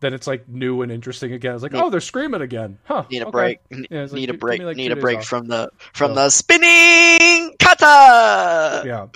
[0.00, 1.54] Then it's like new and interesting again.
[1.54, 3.04] It's like, Need- oh, they're screaming again, huh?
[3.10, 3.30] Need a okay.
[3.30, 3.60] break.
[3.90, 4.60] Yeah, like, need a break.
[4.60, 8.82] me, like, need a break from the from So- the spinning kata.
[8.86, 9.06] yeah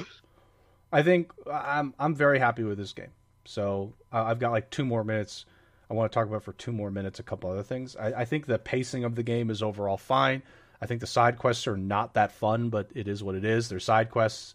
[0.92, 3.10] i think i'm i'm very happy with this game
[3.44, 5.44] so uh, i've got like two more minutes
[5.90, 8.24] i want to talk about for two more minutes a couple other things I, I
[8.24, 10.42] think the pacing of the game is overall fine
[10.80, 13.68] i think the side quests are not that fun but it is what it is
[13.68, 14.54] they're side quests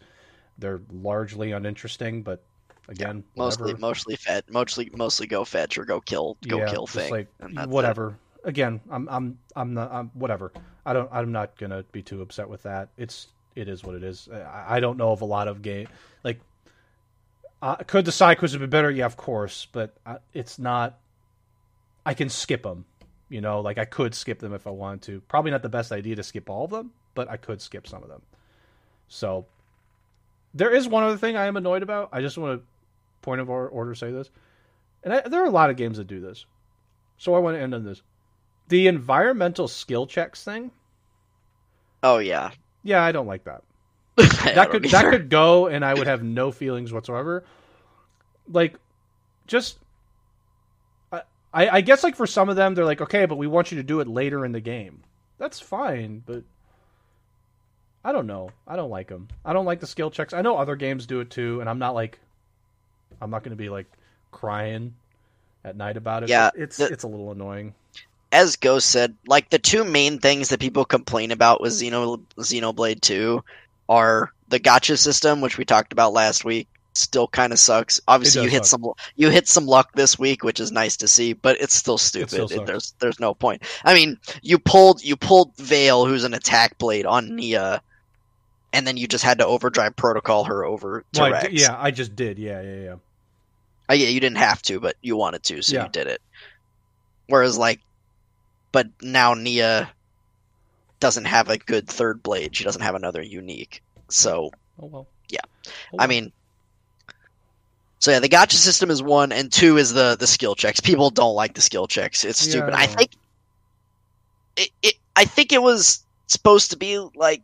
[0.59, 2.43] they're largely uninteresting but
[2.87, 3.81] again Mostly, whatever.
[3.81, 4.45] mostly fetch.
[4.49, 7.11] Mostly, mostly go fetch or go kill, go Yeah, kill thing.
[7.11, 7.69] like that's it.
[7.69, 10.51] whatever again i'm i'm i'm not i'm whatever
[10.85, 14.03] i don't i'm not gonna be too upset with that it's it is what it
[14.03, 15.87] is i, I don't know of a lot of game
[16.23, 16.39] like
[17.61, 20.97] uh, could the side quests have been better yeah of course but uh, it's not
[22.05, 22.85] i can skip them
[23.27, 25.91] you know like i could skip them if i wanted to probably not the best
[25.91, 28.21] idea to skip all of them but i could skip some of them
[29.09, 29.45] so
[30.53, 32.65] there is one other thing i am annoyed about i just want to
[33.21, 34.29] point of or- order say this
[35.03, 36.45] and I, there are a lot of games that do this
[37.19, 38.01] so I want to end on this.
[38.69, 40.71] The environmental skill checks thing.
[42.01, 43.61] Oh yeah, Yeah, I don't like that.
[44.55, 44.91] That could either.
[44.91, 47.43] that could go, and I would have no feelings whatsoever.
[48.47, 48.75] Like,
[49.45, 49.77] just.
[51.11, 51.21] I
[51.51, 53.83] I guess like for some of them they're like okay, but we want you to
[53.83, 55.03] do it later in the game.
[55.37, 56.43] That's fine, but
[58.03, 58.51] I don't know.
[58.67, 59.27] I don't like them.
[59.43, 60.33] I don't like the skill checks.
[60.33, 62.19] I know other games do it too, and I'm not like
[63.21, 63.87] I'm not going to be like
[64.31, 64.93] crying
[65.65, 66.29] at night about it.
[66.29, 67.73] Yeah, it's the- it's a little annoying.
[68.31, 73.01] as Ghost said, like the two main things that people complain about with Xeno Xenoblade
[73.01, 73.43] 2
[73.89, 76.67] are the gacha system, which we talked about last week.
[76.93, 77.99] Still kind of sucks.
[78.07, 78.79] Obviously, you hit suck.
[78.81, 81.97] some you hit some luck this week, which is nice to see, but it's still
[81.97, 82.29] stupid.
[82.29, 82.67] still It- sucks.
[82.67, 83.61] there's there's no point.
[83.83, 87.81] I mean, you pulled you pulled Vale, who's an attack blade, on Nia,
[88.73, 91.53] and then you just had to overdrive protocol her over to Well, I Rex.
[91.53, 92.37] yeah, I just did.
[92.39, 92.95] Yeah, yeah, yeah.
[93.89, 95.83] Uh, yeah, you didn't have to, but you wanted to, so Yeah.
[95.85, 96.21] you did it.
[97.27, 97.79] Whereas, like,
[98.71, 99.91] but now Nia
[100.99, 102.55] doesn't have a good third blade.
[102.55, 103.81] She doesn't have another unique.
[104.09, 104.51] So,
[104.81, 105.07] Oh well.
[105.29, 105.39] Yeah.
[105.93, 106.31] Oh, I mean,
[107.99, 110.79] so yeah, the gacha system is one, and two is the the skill checks.
[110.79, 112.23] People don't like the skill checks.
[112.23, 112.73] It's Yeah, stupid.
[112.73, 113.11] I I think
[114.55, 114.95] it, it.
[115.15, 117.41] I think it was supposed to be like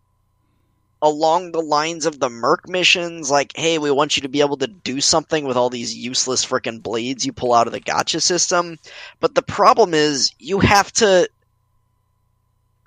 [1.05, 4.57] along the lines of the Merc missions, like, hey, we want you to be able
[4.57, 8.19] to do something with all these useless freaking blades you pull out of the gacha
[8.19, 8.79] system.
[9.19, 11.29] But the problem is you have to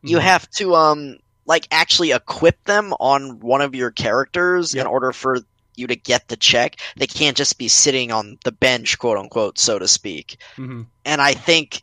[0.03, 0.23] you Mhm.
[0.23, 1.17] have to um
[1.47, 4.83] like actually equip them on one of your characters Yep.
[4.83, 5.39] in order for
[5.77, 6.77] you to get the check.
[6.97, 10.39] They can't just be sitting on the bench, quote unquote, so to speak.
[10.57, 10.87] Mhm.
[11.05, 11.83] And I think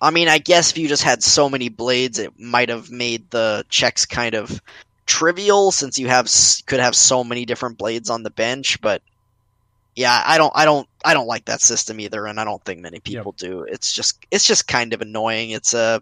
[0.00, 3.30] I mean, I guess if you just had so many blades, it might have made
[3.30, 4.62] the checks kind of
[5.08, 6.30] trivial since you have
[6.66, 9.02] could have so many different blades on the bench, but
[9.96, 12.80] yeah, I don't I don't I don't like that system either and I don't think
[12.80, 13.62] many people do.
[13.62, 15.50] It's just it's just kind of annoying.
[15.50, 16.00] It's a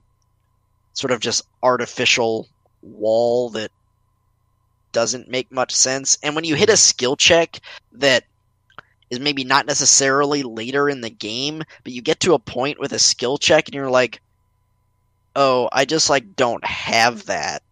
[0.93, 2.49] sort of just artificial
[2.83, 3.71] wall that
[4.93, 6.19] doesn't make much sense.
[6.23, 7.61] And when you hit a skill check
[7.93, 8.25] that
[9.09, 12.93] is maybe not necessarily later in the game, but you get to a point with
[12.93, 14.21] a skill check and you're like,
[15.37, 17.63] "Oh, I just like don't have that."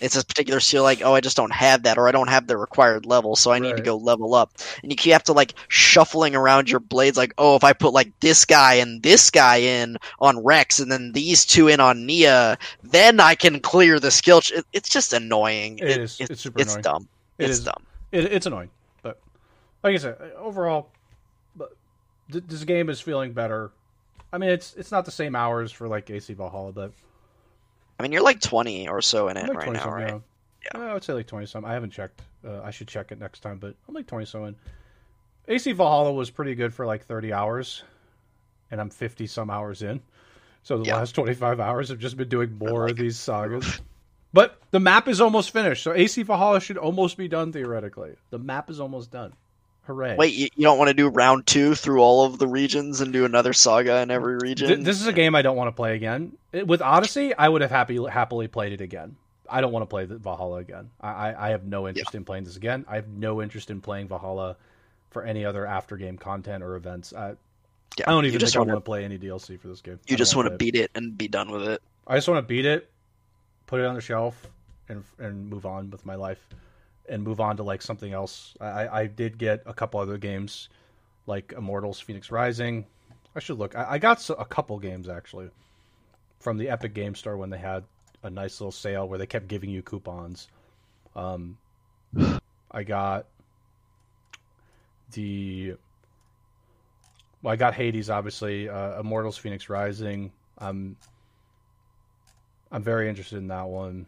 [0.00, 2.46] It's a particular skill like, "Oh, I just don't have that or I don't have
[2.46, 5.32] the required level, so I need to go level up." And you you have to
[5.32, 9.30] like shuffling around your blades like, "Oh, if I put like this guy and this
[9.30, 13.98] guy in on Rex and then these two in on Nia, then I can clear
[13.98, 15.78] the skill." Ch- it, it's just annoying.
[15.78, 16.20] It is.
[16.20, 16.82] It, It's super it's annoying.
[16.82, 17.08] dumb.
[17.38, 17.64] It it's is.
[17.64, 17.82] dumb.
[18.12, 18.70] It, it's annoying,
[19.02, 19.18] but
[19.82, 20.88] like I said, overall,
[21.56, 21.72] but
[22.30, 23.70] th- this game is feeling better.
[24.32, 26.92] I mean, it's it's not the same hours for like AC Valhalla, but
[27.98, 30.20] I mean, you're like 20 or so in it like right now, right?
[30.74, 30.80] Yeah.
[30.80, 31.64] I would say like twenty some.
[31.64, 32.20] I haven't checked.
[32.46, 34.56] Uh, I should check it next time, but I'm like twenty some in.
[35.46, 37.82] AC Valhalla was pretty good for like thirty hours,
[38.70, 40.00] and I'm fifty some hours in.
[40.64, 40.96] So the Yeah.
[40.96, 43.80] last twenty five hours have just been doing more like of these sagas.
[44.32, 48.16] But the map is almost finished, so AC Valhalla should almost be done theoretically.
[48.30, 49.32] The map is almost done.
[49.88, 50.16] Hooray!
[50.16, 53.10] Wait, you, you don't want to do round two through all of the regions and
[53.12, 54.68] do another saga in every region?
[54.68, 56.36] Th- this is a game I don't want to play again.
[56.52, 59.16] It- with Odyssey, I would have happy happily played it again.
[59.50, 60.90] I don't want to play the Valhalla again.
[61.00, 62.84] I, I, I have no interest in playing this again.
[62.86, 64.56] I have no interest in playing Valhalla
[65.10, 67.14] for any other after game content or events.
[67.14, 67.30] I,
[67.98, 69.80] Yeah, I don't even just think I wanna- want to play any DLC for this
[69.80, 69.98] game.
[70.06, 71.80] You just want to beat it and be done with it.
[72.06, 72.90] I just want to beat it,
[73.66, 74.46] put it on the shelf,
[74.90, 76.46] and and move on with my life,
[77.08, 78.54] and move on to like something else.
[78.60, 80.68] I I did get a couple other games,
[81.26, 82.86] like Immortals: Phoenix Rising.
[83.34, 83.76] I should look.
[83.76, 85.50] I, I got a couple games actually
[86.40, 87.84] from the Epic Game Store when they had
[88.22, 90.48] a nice little sale where they kept giving you coupons.
[91.14, 91.58] Um,
[92.70, 93.26] I got
[95.12, 95.74] the.
[97.42, 98.68] Well, I got Hades, obviously.
[98.68, 100.32] Uh, Immortals: Phoenix Rising.
[100.58, 100.96] I'm.
[102.70, 104.06] I'm very interested in that one.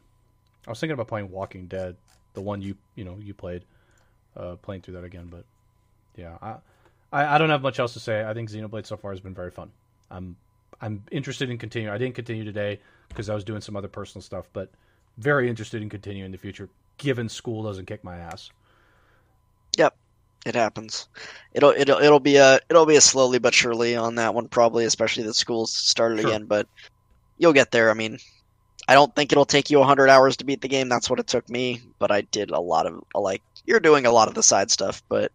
[0.67, 1.97] I was thinking about playing Walking Dead,
[2.35, 3.65] the one you you know you played,
[4.37, 5.29] uh, playing through that again.
[5.31, 5.45] But
[6.17, 6.57] yeah, I,
[7.13, 8.25] I I don't have much else to say.
[8.25, 9.71] I think Xenoblade so far has been very fun.
[10.11, 10.37] I'm
[10.81, 11.95] I'm interested in continuing.
[11.95, 14.71] I didn't continue today because I was doing some other personal stuff, but
[15.19, 16.69] very interested in continuing in the future,
[16.99, 18.51] given school doesn't kick my ass.
[19.77, 19.95] Yep,
[20.47, 21.09] it happens.
[21.53, 24.85] It'll it'll it'll be a it'll be a slowly but surely on that one probably,
[24.85, 26.31] especially that school's started Sure.
[26.31, 26.47] again.
[26.47, 26.67] But
[27.39, 27.91] you'll get there.
[27.91, 28.19] I mean,
[28.91, 30.89] I don't think it'll take you hundred hours to beat the game.
[30.89, 31.81] That's what it took me.
[32.01, 35.01] But I did a lot of like you're doing a lot of the side stuff,
[35.09, 35.31] but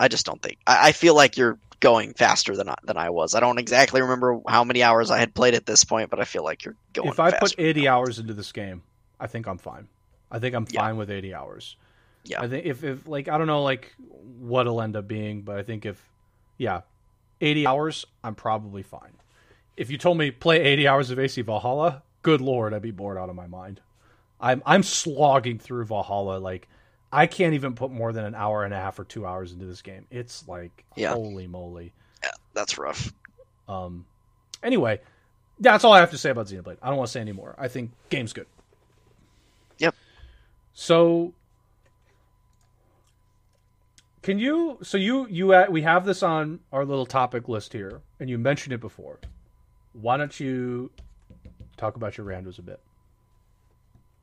[0.00, 3.10] I just don't think I, I feel like you're going faster than I, than I
[3.10, 3.36] was.
[3.36, 6.24] I don't exactly remember how many hours I had played at this point, but I
[6.24, 7.08] feel like you're going.
[7.08, 8.82] if I put 80 hours into this game,
[9.20, 9.86] I think I'm fine.
[10.30, 10.80] I think I'm Yeah.
[10.80, 11.76] fine with 80 hours.
[12.24, 12.40] Yeah.
[12.42, 13.92] I think if, if like I don't know like
[14.40, 16.04] what it'll end up being, but I think if
[16.58, 16.80] yeah,
[17.40, 19.12] 80 hours, I'm probably fine.
[19.76, 23.18] If you told me play 80 hours of AC Valhalla, good lord, I'd be bored
[23.18, 23.80] out of my mind.
[24.40, 26.68] I'm I'm slogging through Valhalla like
[27.12, 29.66] I can't even put more than an hour and a half or 2 hours into
[29.66, 30.06] this game.
[30.10, 31.12] It's like Yeah.
[31.12, 31.92] holy moly.
[32.22, 33.12] Yeah, that's rough.
[33.68, 34.06] Um,
[34.62, 35.00] anyway,
[35.60, 36.78] that's all I have to say about Xenoblade.
[36.82, 37.54] I don't want to say any more.
[37.58, 38.46] I think game's good.
[39.78, 39.94] Yep.
[40.74, 41.34] So,
[44.22, 44.78] can you?
[44.82, 48.38] So you you uh, we have this on our little topic list here, and you
[48.38, 49.18] mentioned it before.
[49.92, 50.90] Why don't you
[51.82, 52.80] talk about your randos a bit?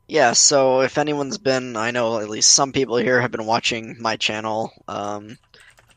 [0.07, 3.97] Yeah, so if anyone's been, I know at least some people here have been watching
[3.99, 4.71] my channel.
[4.87, 5.37] Um,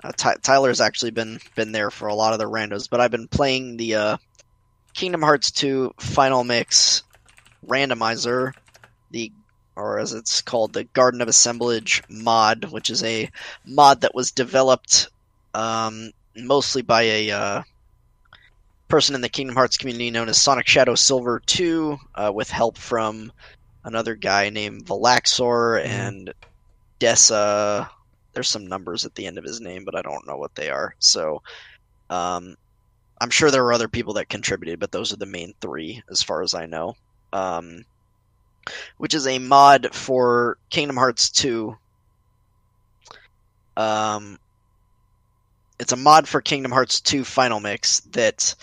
[0.04, 3.12] uh, Ty- Tyler's actually been been there for a lot of the randos, but I've
[3.12, 4.16] been playing the uh,
[4.94, 7.04] Kingdom Hearts 2 Final Mix
[7.66, 8.52] randomizer,
[9.12, 9.32] the
[9.76, 13.30] or as it's called, the Garden of Assemblage mod, which is a
[13.64, 15.08] mod that was developed
[15.54, 17.62] um, mostly by a uh,
[18.92, 22.76] person in the Kingdom Hearts community known as Sonic Shadow Silver 2, uh, with help
[22.76, 23.32] from
[23.84, 26.30] another guy named Valaxor and
[27.00, 27.88] Dessa.
[28.34, 30.68] There's some numbers at the end of his name, but I don't know what they
[30.68, 30.94] are.
[30.98, 31.40] So,
[32.10, 32.54] um,
[33.18, 36.22] I'm sure there were other people that contributed, but those are the main three, as
[36.22, 36.92] far as I know.
[37.32, 37.82] Um,
[38.98, 41.74] which is a mod for Kingdom Hearts 2.
[43.74, 44.36] Um,
[45.80, 48.54] it's a mod for Kingdom Hearts 2 Final Mix that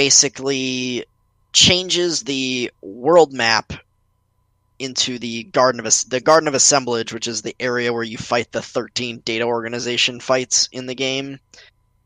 [0.00, 1.04] basically
[1.52, 3.74] changes the world map
[4.78, 8.50] into the Garden of the Garden of Assemblage, which is the area where you fight
[8.50, 11.38] the 13 data organization fights in the game,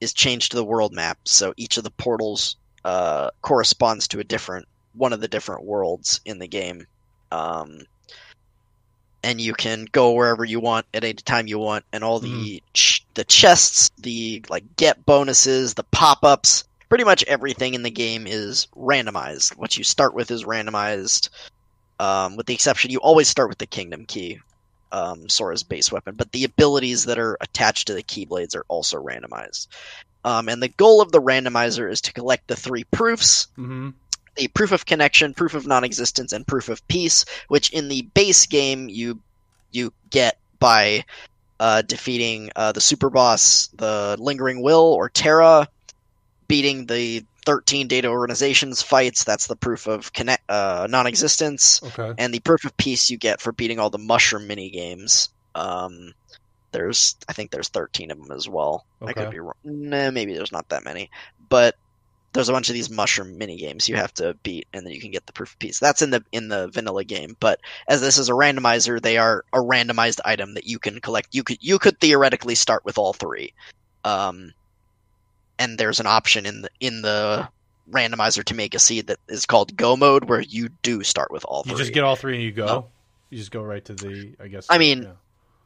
[0.00, 1.18] is changed to the world map.
[1.24, 6.20] So each of the portals uh, corresponds to a different one of the different worlds
[6.24, 6.88] in the game.
[7.30, 7.82] Um,
[9.22, 12.60] and you can go wherever you want at any time you want, and all the
[12.72, 16.64] ch- the chests, the like get bonuses, the pop ups,
[16.94, 19.56] pretty much everything in the game is randomized.
[19.56, 21.28] What you start with is randomized,
[21.98, 24.38] um, with the exception you always start with the Kingdom Key,
[24.92, 29.02] um, Sora's base weapon, but the abilities that are attached to the Keyblades are also
[29.02, 29.66] randomized.
[30.24, 33.88] Um, and the goal of the randomizer is to collect the three proofs Mm-hmm.
[34.36, 38.46] the proof of connection, proof of non-existence, and proof of peace, which in the base
[38.46, 39.18] game you
[39.72, 41.04] you get by
[41.58, 45.68] uh, defeating uh, the super boss, the Lingering Will or Terra,
[46.54, 49.24] beating the thirteen data organizations fights.
[49.24, 52.14] That's the proof of connect uh, non-existence, Okay.
[52.16, 55.30] and the proof of peace you get for beating all the mushroom mini games.
[55.56, 56.14] Um,
[56.70, 58.86] there's I think there's thirteen of them as well.
[59.02, 59.54] I could be wrong.
[59.64, 61.10] Nah, maybe there's not that many,
[61.48, 61.74] but
[62.34, 65.00] there's a bunch of these mushroom mini games you have to beat, and then you
[65.00, 65.80] can get the proof of peace.
[65.80, 69.44] That's in the in the vanilla game, but as this is a randomizer, they are
[69.52, 71.34] a randomized item that you can collect.
[71.34, 73.52] You could you could theoretically start with all three,
[74.04, 74.52] um,
[75.58, 77.48] and there's an option in the in the
[77.90, 81.44] randomizer to make a seed that is called Go mode, where you do start with
[81.44, 82.86] all You just get all three and you go.
[83.30, 84.34] You just go right to the.
[84.40, 84.66] I guess.
[84.70, 85.12] I mean, yeah.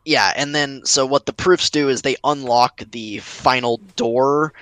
[0.04, 4.54] Yeah, and then so what the proofs do is they unlock the final door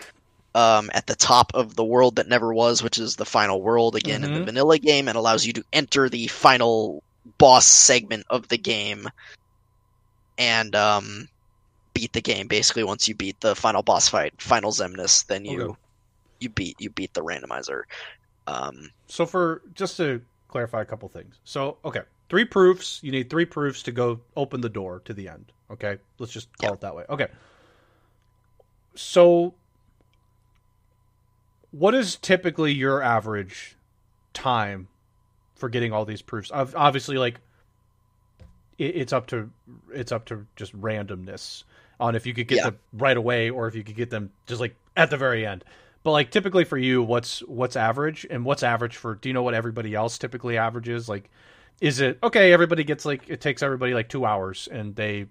[0.57, 3.95] um, at the top of the world that never was, which is the final world
[3.95, 4.47] again in the Mhm.
[4.47, 7.03] vanilla game, and allows you to enter the final
[7.39, 9.09] boss segment of the game
[10.39, 11.29] and um,
[11.97, 12.47] beat the game.
[12.47, 15.79] Basically, once you beat the final boss fight, final Xemnas, then you Okay.
[16.41, 17.83] you beat you beat the randomizer.
[18.47, 21.41] Um, So for just to clarify a couple things.
[21.45, 23.01] So okay, three proofs.
[23.03, 25.53] You need three proofs to go open the door to the end.
[25.71, 26.75] Okay, let's just call Yeah.
[26.75, 27.05] it that way.
[27.09, 27.29] Okay.
[28.95, 29.55] So,
[31.71, 33.77] what is typically your average
[34.33, 34.89] time
[35.55, 36.51] for getting all these proofs?
[36.53, 37.41] Ob- Obviously, like
[38.79, 39.51] it, it's up to
[39.93, 41.65] it's up to just randomness
[42.01, 42.63] on if you could get Yeah.
[42.63, 45.65] them right away or if you could get them just like at the very end.
[46.03, 49.15] But like typically for you, what's what's average and what's average for?
[49.17, 51.09] Do you know what everybody else typically averages?
[51.09, 51.31] Like,
[51.81, 52.53] is it okay?
[52.53, 55.27] Everybody gets like it takes everybody like two hours and they.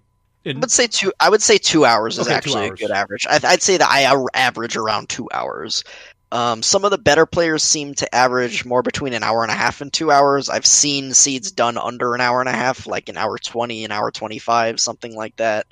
[0.54, 1.12] I would say two.
[1.20, 2.80] I would say two hours is Okay, actually hours.
[2.80, 3.26] a good average.
[3.28, 4.02] I, I'd say that I
[4.34, 5.84] average around two hours.
[6.32, 9.54] Um, some of the better players seem to average more between an hour and a
[9.54, 10.48] half and two hours.
[10.48, 13.92] I've seen seeds done under an hour and a half, like an hour twenty, an
[13.92, 15.66] hour twenty-five, something like that.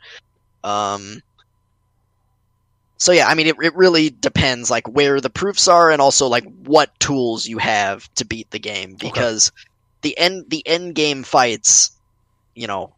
[0.64, 1.22] Um,
[2.96, 6.26] so yeah, I mean, it, it really depends, like where the proofs are, and also
[6.26, 8.94] like what tools you have to beat the game.
[8.94, 9.52] Because
[10.02, 11.90] the end, the end game fights,
[12.54, 12.92] you know,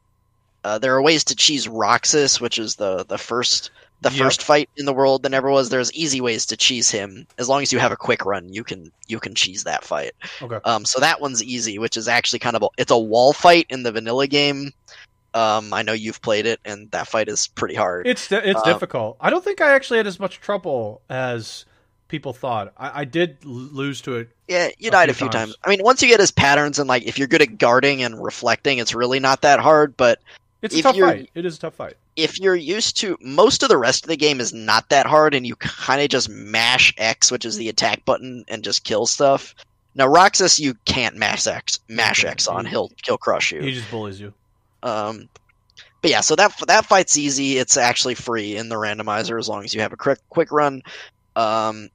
[0.64, 3.70] uh, there are ways to cheese Roxas, which is the the first
[4.02, 4.18] the Yep.
[4.18, 5.70] first fight in the world that never was.
[5.70, 7.26] There's easy ways to cheese him.
[7.38, 10.12] As long as you have a quick run, you can you can cheese that fight.
[10.42, 10.58] okay.
[10.64, 13.66] Um, so that one's easy, which is actually kind of a, it's a wall fight
[13.70, 14.72] in the vanilla game.
[15.37, 18.07] Um, I know you've played it, and that fight is pretty hard.
[18.07, 19.16] It's it's Um, difficult.
[19.20, 21.66] I don't think I actually had as much trouble as
[22.09, 22.72] people thought.
[22.78, 24.30] I, I did lose to it.
[24.49, 25.51] Yeah, you a died a few few times.
[25.51, 25.57] times.
[25.64, 28.22] I mean, once you get his patterns and like if you're good at guarding and
[28.22, 29.97] reflecting, it's really not that hard.
[29.97, 30.20] But
[30.62, 31.28] It's a tough fight.
[31.34, 31.97] It is a tough fight.
[32.16, 35.34] if you're used to most of the rest of the game is not that hard
[35.34, 39.05] and you kind of just mash X, which is the attack button, and just kill
[39.07, 39.55] stuff.
[39.95, 42.64] Now Roxas, you can't mash X, mash X on.
[42.66, 43.61] He'll he'll crush you.
[43.61, 44.32] He just bullies you.
[44.87, 45.28] Um,
[46.01, 47.59] but yeah, so that that fight's easy.
[47.59, 50.82] It's actually free in the randomizer as long as you have a quick quick run.
[51.34, 51.89] Um,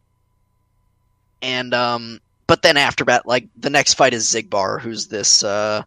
[1.42, 5.84] and um, but then after that, like the next fight is Xigbar, who's this uh,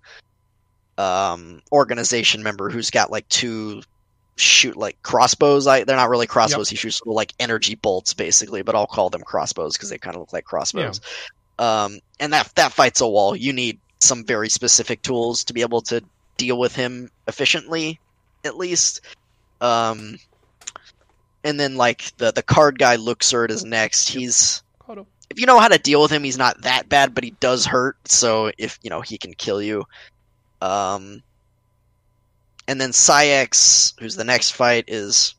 [0.96, 3.82] um organization member who's got like two
[4.36, 5.66] shoot like crossbows.
[5.66, 6.70] I they're not really crossbows.
[6.70, 10.20] He shoots like energy bolts basically, but I'll call them crossbows because they kind of
[10.20, 11.00] look like crossbows.
[11.58, 13.36] Um, and that that fight's a wall.
[13.36, 16.02] You need some very specific tools to be able to
[16.36, 18.00] deal with him efficiently,
[18.44, 19.00] at least.
[19.60, 20.18] Um,
[21.42, 24.08] and then like the the card guy Luxord is next.
[24.08, 24.62] He's
[25.30, 27.66] if you know how to deal with him, he's not that bad, but he does
[27.66, 27.96] hurt.
[28.08, 29.84] So if you know he can kill you.
[30.60, 31.22] Um,
[32.68, 35.34] and then Saïx, who's the next fight, is.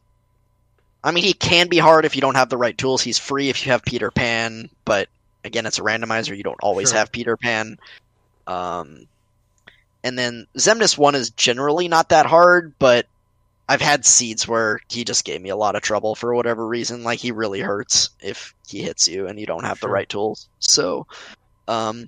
[1.04, 3.02] I mean, he can be hard if you don't have the right tools.
[3.02, 5.08] He's free if you have Peter Pan, but
[5.44, 6.36] again, it's a randomizer.
[6.36, 6.98] You don't always Sure.
[6.98, 7.78] have Peter Pan.
[8.48, 9.08] Um,
[10.06, 13.08] and then Xemnas one is generally not that hard, but
[13.68, 17.04] I've had seeds where he just gave me a lot of trouble for whatever reason.
[17.04, 20.48] Like he really hurts if he hits you and you don't have the right tools.
[20.60, 21.08] So,
[21.68, 22.08] um,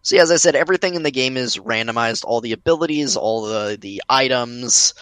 [0.00, 2.24] so yeah, as I said, everything in the game is randomized.
[2.24, 4.94] All the abilities, all the the items,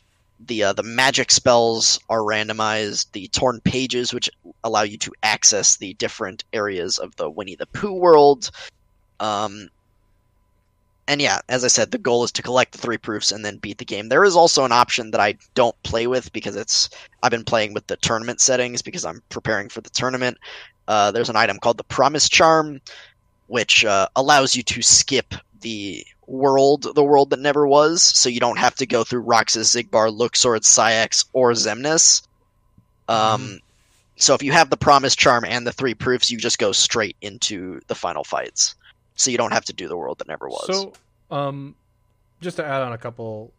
[0.44, 3.12] the uh, the magic spells are randomized.
[3.12, 4.28] The torn pages, which
[4.64, 8.50] allow you to access the different areas of the Winnie the Pooh world.
[9.20, 9.68] Um,
[11.08, 13.58] and yeah, as I said, the goal is to collect the three proofs and then
[13.58, 14.08] beat the game.
[14.08, 16.90] There is also an option that I don't play with because it's
[17.22, 20.38] I've been playing with the tournament settings because I'm preparing for the tournament.
[20.88, 22.80] Uh, there's an item called the Promise Charm,
[23.46, 28.40] which uh, allows you to skip the world, the world that never was, so you
[28.40, 32.22] don't have to go through Roxas, Xigbar, Luxord, Saïx, or Xemnas.
[33.08, 33.60] Um,
[34.16, 37.16] so if you have the Promise Charm and the three proofs, you just go straight
[37.20, 38.74] into the final fights.
[39.16, 40.66] So you don't have to do the world that never was.
[40.66, 40.92] So,
[41.30, 41.74] um,
[42.40, 43.52] just to add on a couple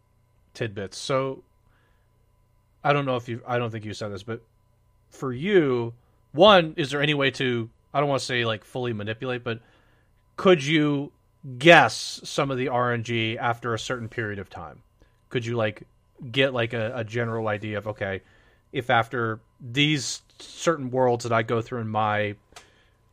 [0.54, 0.96] tidbits.
[0.96, 1.42] So,
[2.82, 4.40] I don't know if you, I don't think you said this, but
[5.10, 5.94] for you,
[6.32, 9.60] one, is there any way to, I don't want to say like fully manipulate, but
[10.36, 11.12] could you
[11.58, 14.82] guess some of the RNG after a certain period of time?
[15.28, 15.82] Could you like
[16.30, 18.22] get like a, a general idea of, okay,
[18.72, 22.36] if after these certain worlds that I go through in my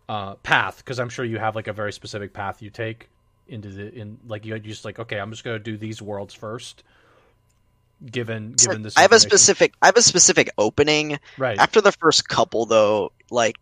[0.08, 3.10] uh, path, because I'm sure you have like a very specific path you take
[3.48, 6.84] into the in like you just like okay, I'm just gonna do these worlds first.
[8.06, 11.18] Given So given this, I have a specific I have a specific opening.
[11.38, 11.58] right.
[11.58, 13.58] After the first couple though, like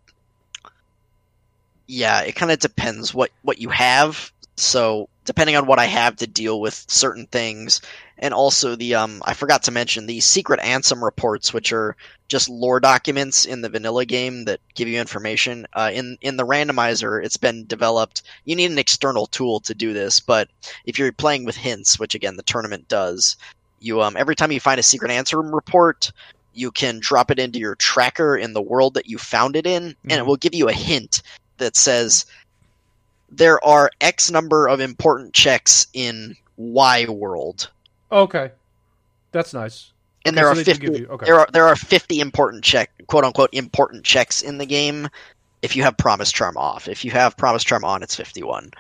[1.88, 4.33] yeah, it kind of depends what what you have.
[4.56, 7.82] So, depending on what I have to deal with certain things
[8.20, 11.96] and also the um I forgot to mention the secret Ansem reports which are
[12.28, 15.66] just lore documents in the vanilla game that give you information.
[15.74, 18.22] Uh, in in the randomizer, it's been developed.
[18.46, 20.50] You need an external tool to do this, but
[20.86, 23.36] if you're playing with hints, which again the tournament does,
[23.80, 26.12] you um every time you find a secret Ansem report,
[26.54, 29.96] you can drop it into your tracker in the world that you found it in,
[30.10, 30.28] and it Mhm.
[30.28, 31.22] will give you a hint
[31.58, 32.26] that says
[33.36, 37.70] there are X number of important checks in Y world,
[38.12, 38.52] okay,
[39.32, 39.92] that's nice.
[40.26, 40.86] and Okay, there so are fifty.
[41.00, 41.26] you- okay.
[41.26, 45.08] There are there are fifty important check quote unquote important checks in the game.
[45.62, 48.72] If you have Promise Charm off, if you have Promise Charm on, it's fifty one.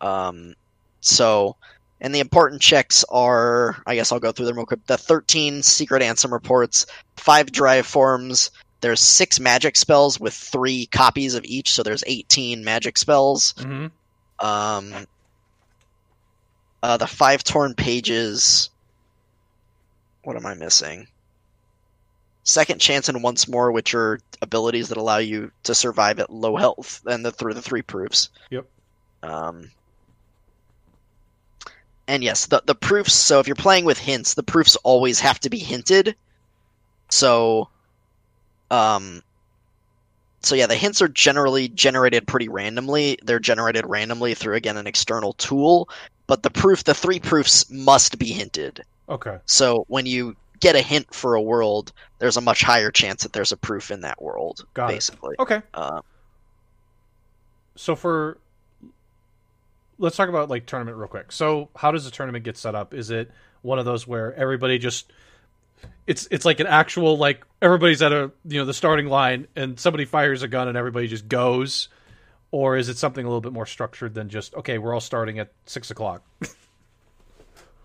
[0.00, 0.54] Um,
[1.00, 1.56] so
[2.00, 4.86] And the important checks are, I guess I'll go through them real quick.
[4.86, 6.86] The 13 secret Ansem reports,
[7.16, 8.52] five drive forms.
[8.80, 13.54] There's six magic spells with three copies of each, so there's 18 magic spells.
[13.54, 13.86] Mm-hmm.
[14.46, 15.06] Um,
[16.82, 18.70] uh, the five torn pages.
[20.22, 21.08] What am I missing?
[22.44, 26.56] Second chance and once more, which are abilities that allow you to survive at low
[26.56, 28.30] health, and the through the three proofs.
[28.50, 28.66] Yep.
[29.22, 29.70] Um,
[32.06, 33.12] and yes, the the proofs.
[33.12, 36.16] So if you're playing with hints, the proofs always have to be hinted.
[37.10, 37.68] So,
[38.70, 39.22] um,
[40.40, 43.18] so yeah, the hints are generally generated pretty randomly.
[43.24, 45.88] They're generated randomly through again an external tool,
[46.26, 48.82] but the proof, the three proofs must be hinted.
[49.08, 49.38] Okay.
[49.46, 53.32] So when you get a hint for a world, there's a much higher chance that
[53.32, 54.64] there's a proof in that world.
[54.74, 54.94] Got it.
[54.94, 55.36] basically.
[55.38, 55.62] Okay.
[55.74, 56.02] Uh,
[57.76, 58.38] So for
[59.98, 61.32] let's talk about like tournament real quick.
[61.32, 62.94] So how does the tournament get set up?
[62.94, 63.30] Is it
[63.62, 65.12] one of those where everybody just
[66.06, 69.78] it's it's like an actual like everybody's at a you know the starting line and
[69.78, 71.88] somebody fires a gun and everybody just goes,
[72.50, 75.38] or is it something a little bit more structured than just okay we're all starting
[75.38, 76.22] at six o'clock?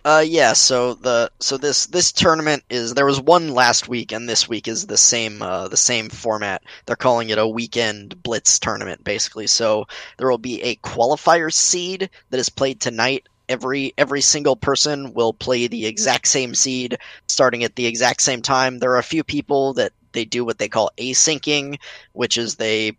[0.05, 0.51] Uh, yeah.
[0.51, 4.67] So the so this this tournament is there was one last week, and this week
[4.67, 6.61] is the same uh, the same format.
[6.85, 9.47] They're calling it a weekend blitz tournament, basically.
[9.47, 9.87] So
[10.17, 13.29] there will be a qualifier seed that is played tonight.
[13.53, 16.97] Every every single person will play the exact same seed,
[17.27, 18.79] starting at the exact same time.
[18.79, 21.77] There are a few people that they do what they call asyncing,
[22.13, 22.97] which is they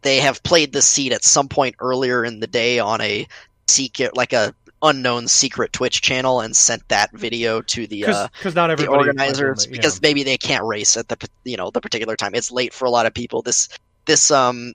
[0.00, 3.26] they have played the seed at some point earlier in the day on a
[3.68, 8.54] secret like a unknown secret Twitch channel and sent that video to the uh, Because
[8.54, 9.72] not the everybody organizers yeah.
[9.72, 12.34] because maybe they can't race at the you know the particular time.
[12.34, 13.42] It's late for a lot of people.
[13.42, 13.68] This
[14.06, 14.72] this um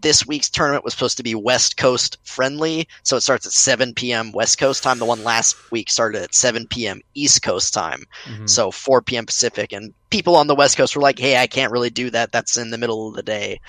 [0.00, 3.94] this week's tournament was supposed to be West Coast friendly, so it starts at 7
[3.94, 4.32] p.m.
[4.32, 4.98] West Coast time.
[4.98, 7.00] The one last week started at 7 p.m.
[7.14, 8.48] East Coast time, Mhm.
[8.48, 9.26] so 4 p.m.
[9.26, 9.72] Pacific.
[9.72, 12.32] And people on the West Coast were like, "Hey, I can't really do that.
[12.32, 13.60] That's in the middle of the day."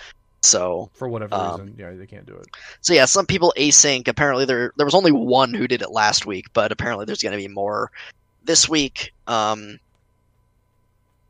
[0.42, 2.48] So for whatever um, reason, yeah, they can't do it.
[2.82, 4.08] so yeah, some people async.
[4.08, 7.34] Apparently, there there was only one who did it last week, but apparently there's going
[7.38, 7.92] to be more
[8.46, 9.12] this week.
[9.28, 9.80] Um,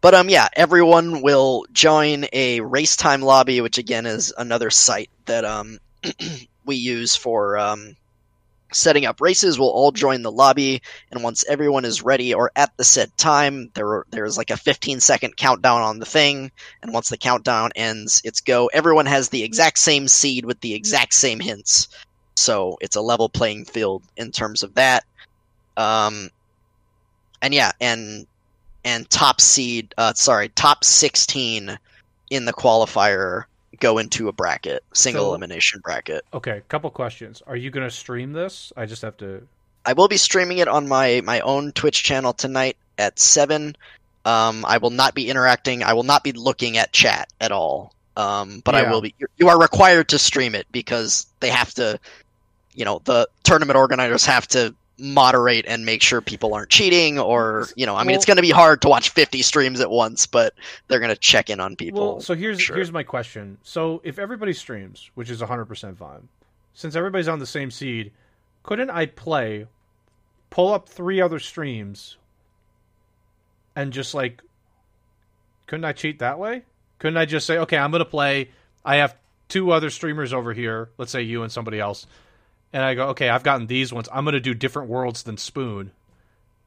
[0.02, 5.10] but um, yeah, everyone will join a race time lobby, which again is another site
[5.26, 5.80] that um
[6.66, 7.96] we use for um
[8.72, 9.60] setting up races.
[9.60, 10.82] We'll all join the lobby,
[11.12, 15.00] and once everyone is ready or at the set time, there there's like a 15
[15.00, 18.68] second countdown on the thing, and once the countdown ends, it's go.
[18.68, 21.90] Everyone has the exact same seed with the exact same hints,
[22.36, 25.04] so it's a level playing field in terms of that.
[25.76, 26.30] Um,
[27.42, 28.28] and yeah, and
[28.90, 31.78] and top seed, uh, sorry, top 16
[32.32, 33.44] in the qualifier
[33.80, 36.26] go into a bracket, single So- elimination bracket.
[36.34, 37.42] Okay, couple questions.
[37.48, 38.74] Are you going to stream this?
[38.76, 39.48] I just have to.
[39.86, 43.78] I will be streaming it on my my own Twitch channel tonight at seven.
[44.26, 45.84] Um, I will not be interacting.
[45.84, 47.94] I will not be looking at chat at all.
[48.18, 49.16] Um, but I will be.
[49.38, 52.00] You are required to stream it because they have to.
[52.74, 57.68] You know, the tournament organizers have to moderate and make sure people aren't cheating, or
[57.76, 60.26] you know, I mean, it's going to be hard to watch fifty streams at once,
[60.26, 60.54] but
[60.88, 62.14] they're going to check in on people.
[62.14, 62.76] Well, so here's sure.
[62.76, 63.58] here's my question.
[63.64, 66.28] So if everybody streams, which is 100% fine,
[66.74, 68.12] since everybody's on the same seed,
[68.64, 69.68] couldn't I play,
[70.50, 72.18] pull up three other streams,
[73.76, 74.42] and just like,
[75.68, 76.64] couldn't I cheat that way?
[77.00, 78.50] Couldn't I just say, okay, I'm gonna play.
[78.84, 79.16] I have
[79.48, 80.90] two other streamers over here.
[80.98, 82.08] Let's say you and somebody else,
[82.74, 84.08] and I go, okay, I've gotten these ones.
[84.12, 85.92] I'm gonna do different worlds than Spoon,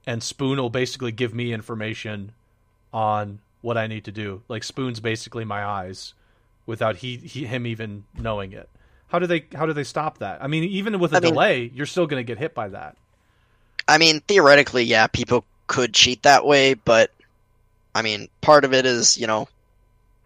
[0.06, 2.32] and Spoon will basically give me information
[2.92, 4.42] on what I need to do.
[4.48, 6.14] Like Spoon's basically my eyes
[6.66, 8.68] without he, he him even knowing it.
[9.08, 10.42] How do they how do they stop that?
[10.42, 12.68] I mean, even with a I mean- delay, you're still going to get hit by
[12.68, 12.96] that.
[13.88, 17.10] I mean, theoretically, yeah, people could cheat that way, but
[17.94, 19.48] I mean, part of it is, you know,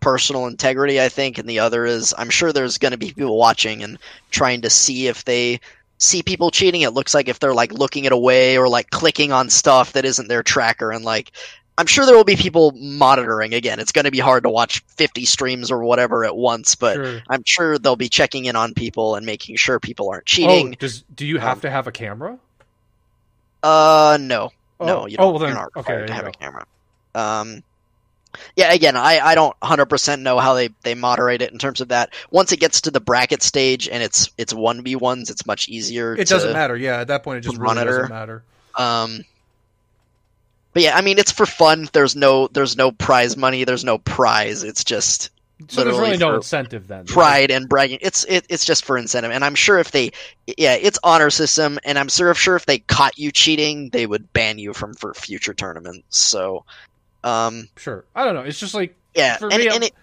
[0.07, 3.37] personal integrity, I think, and the other is I'm sure there's going to be people
[3.37, 3.99] watching and
[4.31, 5.59] trying to see if they
[5.99, 6.83] see people cheating.
[6.83, 10.05] It looks like if they're like looking it away or like clicking on stuff that
[10.05, 11.33] isn't their tracker and like
[11.77, 13.81] I'm sure there will be people monitoring again.
[13.81, 17.21] It's going to be hard to watch 50 streams or whatever at once, but Sure.
[17.29, 20.77] I'm sure they'll be checking in on people and making sure people aren't Oh, cheating.
[20.79, 22.39] does do you have Um, to have a camera?
[23.63, 24.51] Uh, no.
[24.79, 25.33] Oh, no, you oh, don't.
[25.33, 26.65] well then- you're not okay, required to have a camera.
[27.17, 27.63] Um,
[28.57, 28.73] yeah.
[28.73, 32.15] Again, I, I don't 100% know how they, they moderate it in terms of that.
[32.31, 35.69] Once it gets to the bracket stage and it's it's one v ones, it's much
[35.69, 36.15] easier.
[36.15, 36.77] It to, doesn't matter.
[36.77, 37.99] Yeah, at that point, it just to really monitor.
[37.99, 38.43] doesn't matter.
[38.77, 39.25] Um,
[40.73, 41.89] but yeah, I mean, it's for fun.
[41.95, 43.65] There's no there's no prize money.
[43.65, 44.63] There's no prize.
[44.63, 45.31] It's just
[45.69, 47.07] So there's really no incentive then.
[47.07, 47.99] pride and bragging.
[48.03, 50.11] It's it, it's just for incentive, and I'm sure if they,
[50.59, 54.07] yeah, it's honor system, and I'm sure if sure if they caught you cheating, they
[54.07, 56.19] would ban you from for future tournaments.
[56.19, 56.67] So,
[57.27, 58.05] um, Sure.
[58.15, 58.43] I don't know.
[58.43, 59.95] It's just like yeah, For and, me, and it,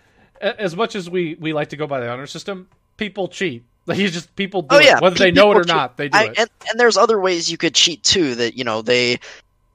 [0.42, 2.68] as much as we we like to go by the honor system,
[2.98, 3.64] people cheat.
[3.86, 4.86] Like you just people do Oh, it.
[4.86, 5.76] yeah, whether they know it or cheat.
[5.76, 6.40] not, they do I, it.
[6.40, 8.34] and and there's other ways you could cheat too.
[8.36, 9.20] That you know they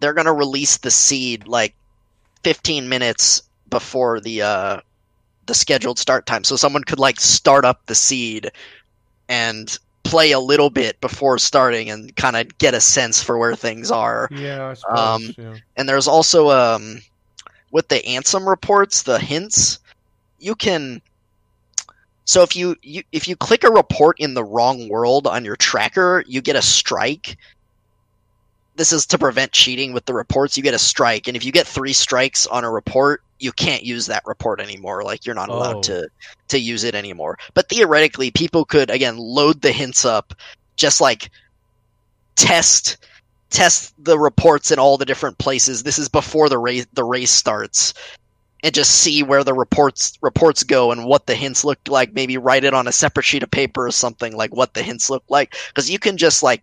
[0.01, 1.75] they're gonna release the seed like
[2.43, 4.81] 15 minutes before the uh
[5.45, 8.51] the scheduled start time, so someone could like start up the seed
[9.29, 13.55] and play a little bit before starting and kind of get a sense for where
[13.55, 14.29] things are.
[14.33, 14.99] yeah, I suppose.
[14.99, 15.55] um, yeah.
[15.77, 17.01] And there's also um
[17.71, 19.79] with the Ansem reports, the hints,
[20.39, 21.01] you can
[22.29, 25.57] so if you, you if you click a report in the wrong world on your
[25.57, 27.39] tracker, you get a strike.
[28.77, 30.55] This is to prevent cheating with the reports.
[30.55, 33.83] You get a strike, and if you get three strikes on a report, you can't
[33.83, 35.05] use that report anymore.
[35.05, 35.83] Like you're not allowed Oh.
[35.85, 36.09] to
[36.49, 37.39] to use it anymore.
[37.55, 40.35] But theoretically, people could again load the hints up,
[40.77, 41.31] just like
[42.37, 42.99] test
[43.51, 45.83] test the reports in all the different places.
[45.83, 47.95] This is before the race the race starts,
[48.63, 52.13] and just see where the reports reports go and what the hints look like.
[52.13, 55.11] Maybe write it on a separate sheet of paper or something like what the hints
[55.11, 56.63] look like, because you can just like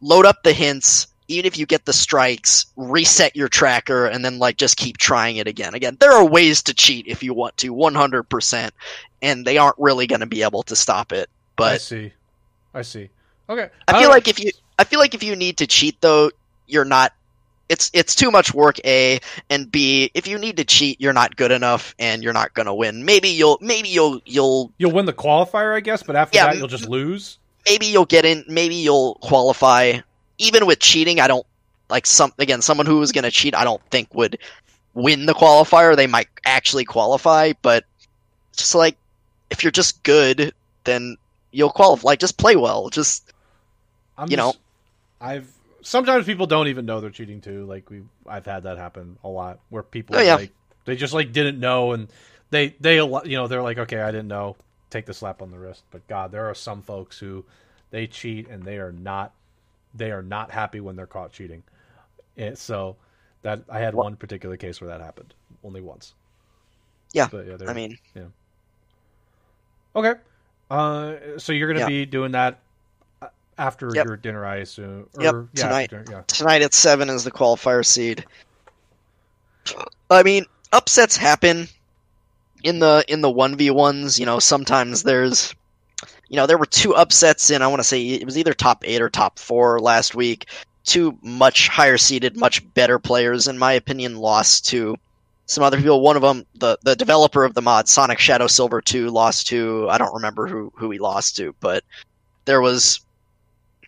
[0.00, 1.06] load up the hints.
[1.28, 5.36] Even if you get the strikes, reset your tracker, and then like just keep trying
[5.36, 5.74] it again.
[5.74, 8.74] Again, there are ways to cheat if you want to, one hundred percent,
[9.22, 11.30] and they aren't really going to be able to stop it.
[11.54, 12.12] But I see.
[12.74, 13.10] I see.
[13.48, 13.68] Okay.
[13.86, 14.08] I feel know.
[14.08, 14.50] like if you
[14.80, 16.30] I feel like if you need to cheat though,
[16.66, 17.12] you're not
[17.68, 19.20] it's it's too much work A
[19.50, 22.64] and B if you need to cheat you're not good enough and you're not going
[22.64, 23.04] to win.
[23.04, 26.56] Maybe you'll maybe you'll you'll you'll win the qualifier, I guess, but after Yeah, that
[26.56, 27.36] you'll just lose.
[27.68, 30.00] maybe you'll get in maybe you'll qualify
[30.38, 31.46] even with cheating I don't
[31.90, 34.38] like some again someone who was going to cheat I don't think would
[34.94, 35.94] win the qualifier.
[35.94, 37.84] They might actually qualify, but
[38.56, 38.96] just like
[39.50, 40.54] if you're just good
[40.84, 41.18] then
[41.52, 42.06] you'll qualify.
[42.06, 42.88] Like just play well.
[42.88, 43.30] Just
[44.16, 44.54] I'm You know.
[45.20, 45.50] I've
[45.82, 47.64] sometimes people don't even know they're cheating too.
[47.66, 50.36] Like we, I've had that happen a lot where people Oh, yeah.
[50.36, 50.52] like
[50.84, 52.08] they just like didn't know and
[52.50, 54.56] they they you know they're like okay I didn't know
[54.90, 55.84] take the slap on the wrist.
[55.90, 57.44] But God, there are some folks who
[57.90, 59.32] they cheat and they are not
[59.94, 61.62] they are not happy when they're caught cheating.
[62.36, 62.96] And so
[63.42, 65.34] that I had Well- one particular case where that happened
[65.64, 66.14] only once.
[67.12, 67.98] Yeah, But yeah, I mean
[69.96, 70.14] okay.
[70.70, 71.86] Uh, so you're gonna Yeah.
[71.88, 72.60] be doing that
[73.60, 74.06] after Yep.
[74.06, 75.06] your dinner, I assume.
[75.14, 75.90] Or, Yep, yeah, tonight.
[75.90, 76.22] dinner, yeah.
[76.26, 78.24] tonight at seven is the qualifier seed.
[80.10, 81.68] I mean, upsets happen
[82.64, 84.18] in the in the one v ones.
[84.18, 85.54] You know, sometimes there's,
[86.28, 87.62] you know, there were two upsets in.
[87.62, 90.46] I want to say it was either top eight or top four last week.
[90.84, 94.96] Two much higher seeded, much better players, in my opinion, lost to
[95.44, 96.00] some other people.
[96.00, 99.86] One of them, the the developer of the mod, Sonic Shadow Silver Two, lost to
[99.90, 101.84] I don't remember who who he lost to, but
[102.46, 103.00] there was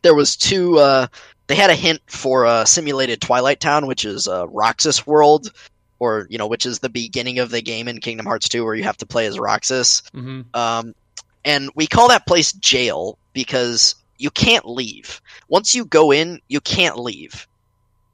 [0.02, 0.78] there was two.
[0.78, 1.06] Uh,
[1.46, 5.52] they had a hint for a simulated Twilight Town, which is uh, Roxas World,
[5.98, 8.74] or you know, which is the beginning of the game in Kingdom Hearts 2, where
[8.74, 10.02] you have to play as Roxas.
[10.12, 10.94] hmm Um,
[11.44, 15.20] and we call that place jail because you can't leave.
[15.48, 17.48] Once you go in, you can't leave,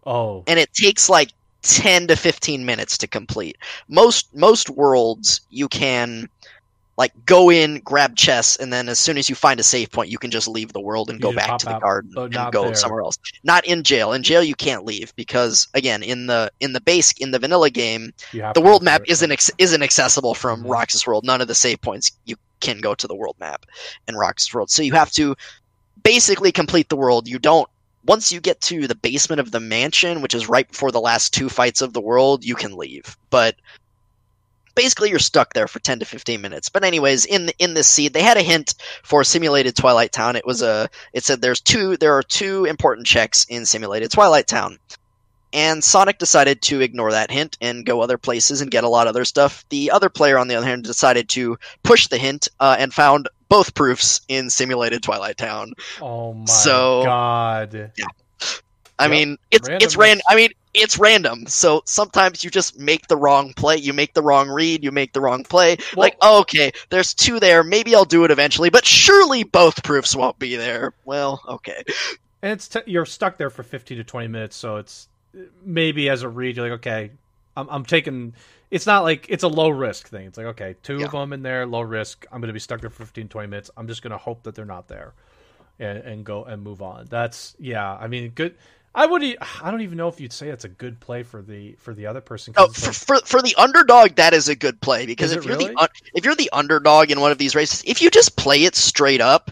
[0.06, 1.32] Oh, and it takes like
[1.62, 3.58] 10 to 15 minutes to complete.
[3.88, 6.28] Most most worlds you can
[6.98, 10.10] like go in, grab chests, and then as soon as you find a save point,
[10.10, 12.52] you can just leave the world and You go back to the out, garden and
[12.52, 12.74] go there.
[12.74, 13.16] somewhere else.
[13.44, 14.12] Not in jail.
[14.12, 17.70] In jail, you can't leave because again, in the in the base in the vanilla
[17.70, 19.10] game, the world map it.
[19.10, 20.70] isn't ex- isn't accessible from Mhm.
[20.70, 21.24] Roxas World.
[21.24, 23.64] None of the save points you can go to the world map
[24.08, 24.68] in Roxas World.
[24.68, 25.36] So you have to
[26.02, 27.28] basically complete the world.
[27.28, 27.68] You don't
[28.04, 31.32] once you get to the basement of the mansion, which is right before the last
[31.32, 33.16] two fights of the world, you can leave.
[33.30, 33.54] But
[34.78, 36.68] basically you're stuck there for 10 to 15 minutes.
[36.70, 40.36] But anyways, in in this seed, they had a hint for simulated Twilight Town.
[40.36, 44.46] It was a it said there's two there are two important checks in simulated Twilight
[44.46, 44.78] Town.
[45.52, 49.06] And Sonic decided to ignore that hint and go other places and get a lot
[49.06, 49.64] of other stuff.
[49.70, 53.30] The other player, on the other hand, decided to push the hint uh, and found
[53.48, 55.72] both proofs in simulated Twilight Town.
[56.02, 57.90] Oh my So- god!
[58.98, 59.10] I Yep.
[59.10, 60.20] mean, it's it's ran.
[60.28, 60.50] I mean,
[60.82, 61.46] it's random.
[61.46, 63.76] So sometimes you just make the wrong play.
[63.76, 64.82] You make the wrong read.
[64.84, 65.76] You make the wrong play.
[65.94, 67.62] Well- like, oh, okay, there's two there.
[67.64, 70.92] Maybe I'll do it eventually, but surely both proofs won't be there.
[71.04, 71.82] Well, okay.
[72.42, 75.08] And it's t- you're stuck there for 15 to 20 minutes, so it's
[75.64, 77.10] maybe as a read you're like, okay,
[77.56, 78.34] I'm, I'm taking.
[78.70, 80.26] It's not like it's a low risk thing.
[80.26, 81.06] It's like, okay, two Yeah.
[81.06, 82.26] of them in there, low risk.
[82.30, 83.70] I'm going to be stuck there for 15, 20 minutes.
[83.76, 85.14] I'm just going to hope that they're not there,
[85.80, 87.06] and and go and move on.
[87.10, 87.94] That's yeah.
[87.94, 88.54] I mean, good.
[88.94, 89.22] I would.
[89.62, 92.06] I don't even know if you'd say it's a good play for the for the
[92.06, 92.54] other person.
[92.56, 95.56] Oh, for, like- for for the underdog, that is a good play because if you're
[95.56, 95.74] really?
[95.74, 98.74] the if you're the underdog in one of these races, if you just play it
[98.74, 99.50] straight up,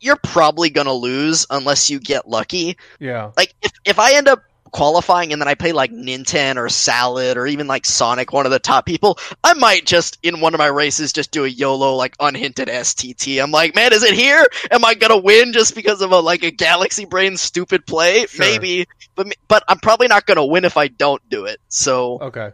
[0.00, 2.76] you're probably gonna lose unless you get lucky.
[2.98, 3.32] yeah.
[3.36, 7.36] Like if if I end up qualifying and then I play like Ninten or Salad
[7.36, 10.58] or even like Sonic, one of the top people, I might just in one of
[10.58, 13.42] my races just do a YOLO like unhinted STT.
[13.42, 14.46] I'm like, man, is it here?
[14.70, 18.26] Am I gonna win just because of a like a Galaxy Brain stupid play?
[18.26, 18.44] Sure.
[18.44, 21.60] Maybe, but but I'm probably not gonna win if I don't do it.
[21.68, 22.52] So Okay.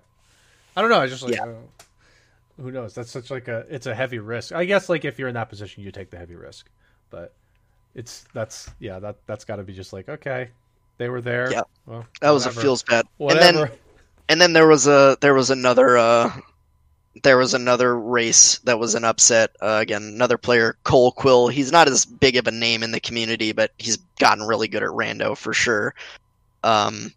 [0.77, 1.01] I don't know.
[1.01, 1.35] I just like.
[1.35, 1.45] Yeah.
[1.45, 1.53] uh,
[2.61, 2.95] who knows?
[2.95, 3.65] That's such like a.
[3.69, 4.53] It's a heavy risk.
[4.53, 6.69] I guess like if you're in that position, you take the heavy risk.
[7.11, 7.33] But
[7.95, 10.51] it's that's yeah that that's got to be just like okay,
[10.99, 11.51] they were there.
[11.51, 11.63] Yeah.
[11.87, 13.07] Well, that was a feels bad.
[13.19, 13.47] Whatever.
[13.47, 13.79] And then
[14.29, 16.31] and then there was a there was another uh
[17.23, 21.71] there was another race that was an upset uh, again another player cole quill he's
[21.71, 24.89] not as big of a name in the community but he's gotten really good at
[24.89, 25.95] rando for sure
[26.65, 27.13] um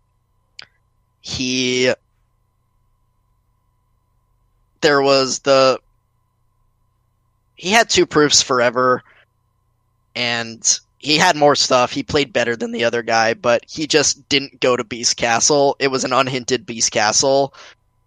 [1.21, 1.91] he
[4.81, 5.79] there was the
[7.55, 9.03] he had two proofs forever
[10.15, 11.91] and he had more stuff.
[11.91, 15.77] He played better than the other guy, but he just didn't go to Beast Castle.
[15.79, 17.53] It was an unhinted Beast Castle,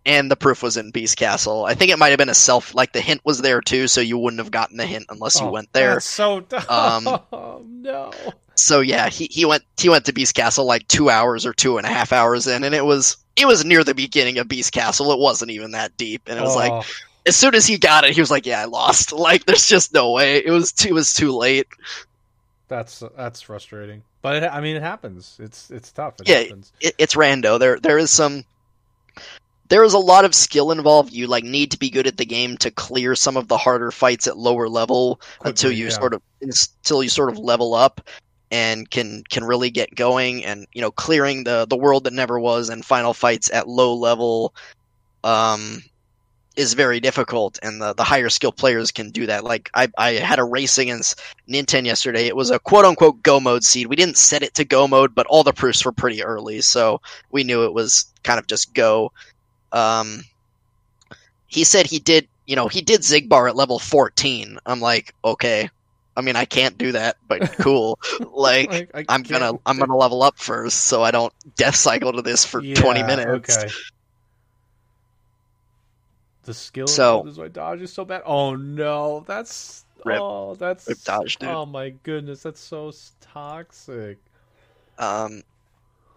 [0.04, 1.64] and the proof was in Beast Castle.
[1.64, 4.02] I think it might have been a self, like the hint was there too, so
[4.02, 5.98] you wouldn't have gotten the hint unless you Oh, went there.
[6.00, 6.44] So.
[6.68, 8.12] Um, oh no.
[8.54, 11.78] So yeah, he, he went he went to Beast Castle like two hours or two
[11.78, 14.72] and a half hours in, and it was it was near the beginning of Beast
[14.72, 15.10] Castle.
[15.12, 16.82] It wasn't even that deep, and it was like Oh,
[17.26, 19.12] as soon as he got it, he was like, "Yeah, I lost.
[19.28, 20.44] Like, there's just no way.
[20.44, 21.66] It was too, it was too late."
[22.70, 24.02] That's that's frustrating.
[24.22, 25.36] But it, I mean, it happens.
[25.38, 26.14] It's it's tough.
[26.20, 26.72] It Yeah, happens.
[26.80, 27.58] it, it's rando.
[27.58, 28.44] There there is some
[29.68, 31.12] there is a lot of skill involved.
[31.12, 33.90] You like need to be good at the game to clear some of the harder
[33.90, 35.90] fights at lower level until you yeah.
[35.90, 38.00] sort of until you sort of level up
[38.50, 42.38] and can can really get going and you know clearing the the world that never
[42.38, 44.54] was and final fights at low level
[45.22, 45.82] um
[46.60, 49.44] is very difficult and the, the higher skill players can do that.
[49.44, 51.18] Like I, I had a race against
[51.48, 52.26] Nintendo yesterday.
[52.26, 53.86] It was a quote unquote go mode seed.
[53.86, 57.00] We didn't set it to go mode but all the proofs were pretty early so
[57.30, 59.10] we knew it was kind of just go.
[59.72, 60.24] Um
[61.46, 65.70] he said he did you know he did Xigbar at level 14 i'm like okay.
[66.14, 67.98] I mean i can't do that but cool.
[68.34, 72.20] Like I i'm gonna i'm gonna level up first so i don't death cycle to
[72.20, 73.56] this for 20 minutes.
[73.56, 73.72] Okay.
[76.44, 78.22] The skill So- is why dodge is so bad.
[78.24, 80.20] Oh no, that's Rip.
[80.20, 81.48] oh that's Rip dodge, dude.
[81.48, 84.18] Oh my goodness, that's so toxic.
[84.98, 85.42] Um,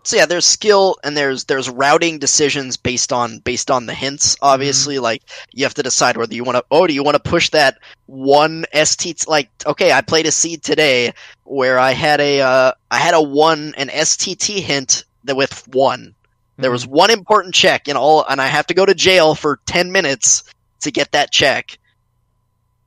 [0.04, 4.36] so yeah, there's skill and there's there's routing decisions based on based on the hints.
[4.42, 5.24] Obviously, like
[5.54, 6.66] you have to decide whether you want to.
[6.72, 7.78] Oh, do you want to push that
[8.08, 9.28] one ST?
[9.28, 11.14] Like, okay, I played a seed today
[11.46, 16.16] where I had a uh, I had a one an STT hint that with one.
[16.58, 19.60] There was one important check in all, and I have to go to jail for
[19.66, 20.44] ten minutes
[20.82, 21.78] to get that check.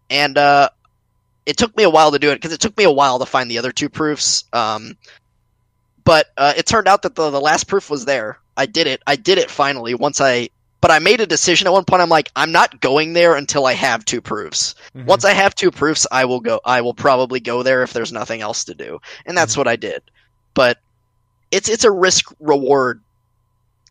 [0.09, 0.69] And uh,
[1.45, 3.27] it took me a while to do it because it took me a while to
[3.27, 4.45] find the other two proofs.
[4.53, 4.97] Um,
[6.05, 8.39] but uh, it turned out that the, the last proof was there.
[8.57, 9.03] I did it.
[9.07, 10.51] I did it finally once I.
[10.81, 12.03] But I made a decision at one point.
[12.03, 14.77] I'm like, I'm not going there until I have two proofs.
[14.95, 15.07] Mhm.
[15.07, 16.61] Once I have two proofs, I will go.
[16.65, 19.59] I will probably go there if there's nothing else to do, and that's Mhm.
[19.59, 20.03] what I did.
[20.55, 20.79] But
[21.51, 23.01] it's it's a risk reward,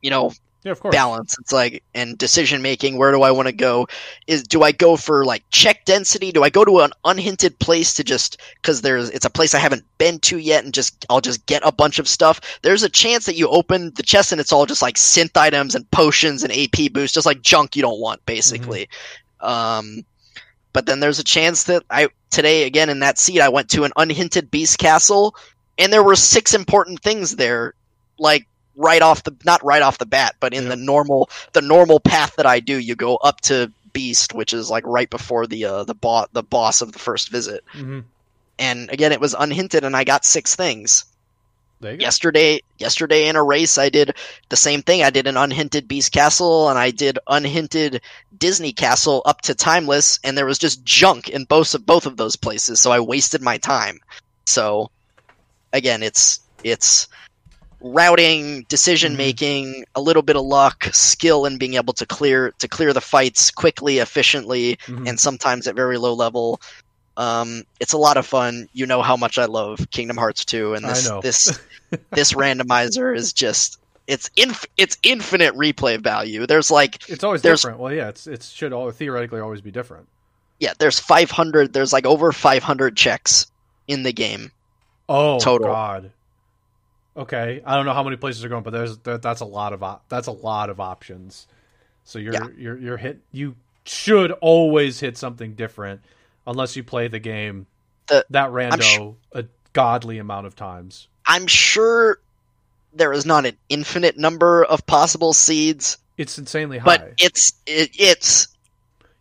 [0.06, 0.32] you know,
[0.64, 0.96] yeah, of course.
[0.96, 1.36] balance.
[1.40, 2.98] It's like and decision making.
[2.98, 3.88] Where do I want to go?
[4.28, 6.32] Is do I go for like check density?
[6.32, 9.60] Do I go to an unhinted place to just because there's it's a place I
[9.60, 12.40] haven't been to yet and just I'll just get a bunch of stuff.
[12.62, 15.74] There's a chance that you open the chest and it's all just like synth items
[15.74, 18.88] and potions and AP boosts, just like junk you don't want basically.
[19.40, 20.06] Um,
[20.72, 23.86] but then there's a chance that I today again in that seat I went to
[23.86, 25.36] an unhinted beast castle
[25.80, 27.74] and there were six important things there,
[28.20, 32.00] like right off the not right off the bat, but in the normal the normal
[32.00, 35.66] path that I do, you go up to beast, which is like right before the
[35.66, 37.64] uh, the boss the boss of the first visit.
[37.72, 38.02] hmm
[38.60, 41.06] And again, it was unhinted, and I got six things.
[41.82, 42.04] There you go.
[42.04, 44.16] yesterday yesterday in a race i did
[44.50, 45.04] the same thing.
[45.04, 48.02] I did an unhinted beast castle and i did unhinted
[48.38, 52.16] disney castle up to timeless and there was just junk in both of both of
[52.16, 54.00] those places so i wasted my time.
[54.46, 54.90] So
[55.74, 57.08] again it's it's
[57.82, 62.68] routing decision making a little bit of luck skill in being able to clear to
[62.68, 65.08] clear the fights quickly efficiently Mhm.
[65.10, 66.60] and sometimes at very low level
[67.18, 68.68] um, it's a lot of fun.
[68.74, 71.60] You know how much I love Kingdom Hearts 2, and this this
[72.12, 76.46] this randomizer is just it's inf- it's infinite replay value.
[76.46, 77.80] There's like It's always different.
[77.80, 80.08] Well, yeah, it's it should all theoretically always be different.
[80.60, 81.72] yeah, there's 500.
[81.72, 83.48] There's like over 500 checks
[83.88, 84.52] in the game.
[85.08, 85.68] Oh Total.
[85.68, 86.12] God.
[87.18, 89.72] Okay, I don't know how many places are going, but there's there, that's a lot
[89.74, 91.48] of op- that's a lot of options.
[92.04, 92.48] So you're Yeah.
[92.58, 93.22] you're you're hit.
[93.32, 93.56] You
[93.86, 96.02] should always hit something different,
[96.46, 97.68] unless you play the game
[98.08, 101.08] The- that rando sh- a godly amount of times.
[101.26, 102.20] I'm sure
[102.94, 106.98] there is not an infinite number of possible seeds, It's insanely high.
[106.98, 108.48] but it's it, it's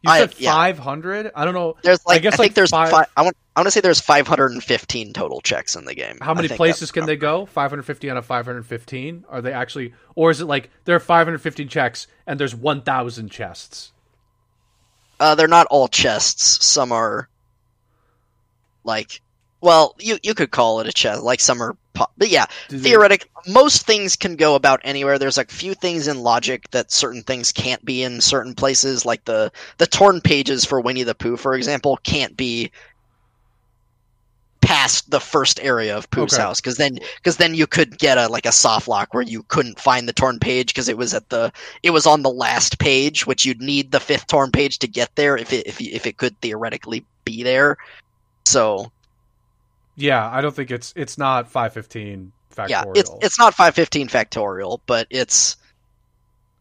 [0.04, 0.52] you I- said yeah.
[0.52, 1.32] five hundred.
[1.34, 3.60] I don't know there's like I, guess, think like, there's five- fi- I want I
[3.60, 6.18] want to say there's 515 total checks in the game.
[6.20, 7.46] how many places can they go?
[7.46, 9.24] Five hundred fifty out of five hundred fifteen.
[9.28, 12.54] Are they actually, or is it like there are five hundred fifteen checks and there's
[12.54, 13.92] one thousand chests?
[15.20, 16.66] Uh, they're not all chests.
[16.66, 17.28] Some are
[18.82, 19.20] like,
[19.64, 21.22] well, you you could call it a chest.
[21.22, 23.30] Like some are, po- but yeah, they- theoretic.
[23.48, 25.18] Most things can go about anywhere.
[25.18, 29.06] There's like few things in logic that certain things can't be in certain places.
[29.06, 32.72] Like the the torn pages for Winnie the Pooh, for example, can't be
[34.60, 36.42] past the first area of Pooh's Okay.
[36.42, 39.42] house because then because then you could get a like a soft lock where you
[39.44, 42.78] couldn't find the torn page because it was at the it was on the last
[42.78, 46.06] page which you'd need the fifth torn page to get there if it if, if
[46.06, 47.76] it could theoretically be there
[48.46, 48.90] so
[49.96, 52.68] Yeah, I don't think it's it's not five fifteen factorial.
[52.70, 55.56] yeah it's it's not 515 factorial but it's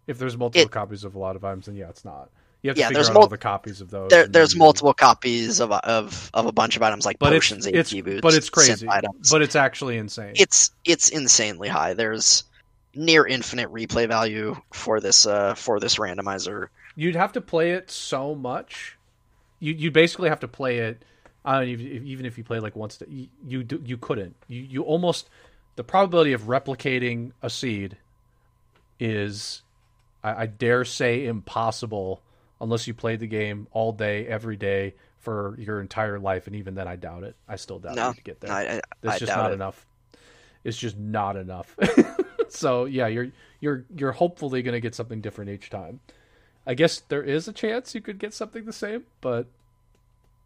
[0.07, 2.30] if there's multiple it- copies of a lot of items, then yeah, it's not.
[2.61, 4.10] You have to Yeah, figure there's out mul- all the copies of those.
[4.10, 7.93] there there's multiple copies of of of a bunch of items like but potions it's
[7.93, 8.88] AP boosts but it's crazy.
[8.89, 10.34] items But it's actually insane.
[10.35, 12.43] it's it's insanely high there's
[12.95, 17.89] near infinite replay value for this uh for this randomizer You'd have to play it
[17.91, 18.97] so much.
[19.60, 21.03] You you basically have to play it.
[21.45, 24.35] I don't even even if you play like once, you you, do, you couldn't.
[24.47, 25.29] You you almost
[25.75, 27.97] the probability of replicating a seed
[28.99, 29.61] is,
[30.23, 32.21] I, I dare say, impossible
[32.61, 36.75] unless you played the game all day every day for your entire life, and even
[36.75, 37.35] then, I doubt it.
[37.47, 38.51] I still doubt No, it to get there.
[38.51, 39.55] I, I, It's I just not it.
[39.55, 39.85] enough.
[40.63, 41.75] It's just not enough.
[42.49, 43.29] so yeah, you're
[43.59, 45.99] you're you're hopefully gonna get something different each time.
[46.65, 49.47] I guess there is a chance you could get something the same, but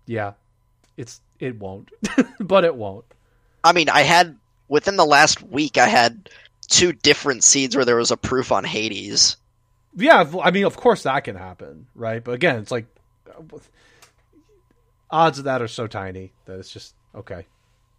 [0.08, 0.34] yeah,
[0.98, 1.92] it's it won't.
[2.40, 3.06] but it won't.
[3.64, 4.38] I mean, I had
[4.68, 6.30] within the last week, I had
[6.68, 9.38] two different seeds where there was a proof on Hades.
[9.96, 12.24] Yeah, I mean, of course that can happen, right?
[12.24, 12.86] But again, it's like
[13.30, 13.58] uh,
[15.10, 17.46] odds of that are so tiny that it's just okay.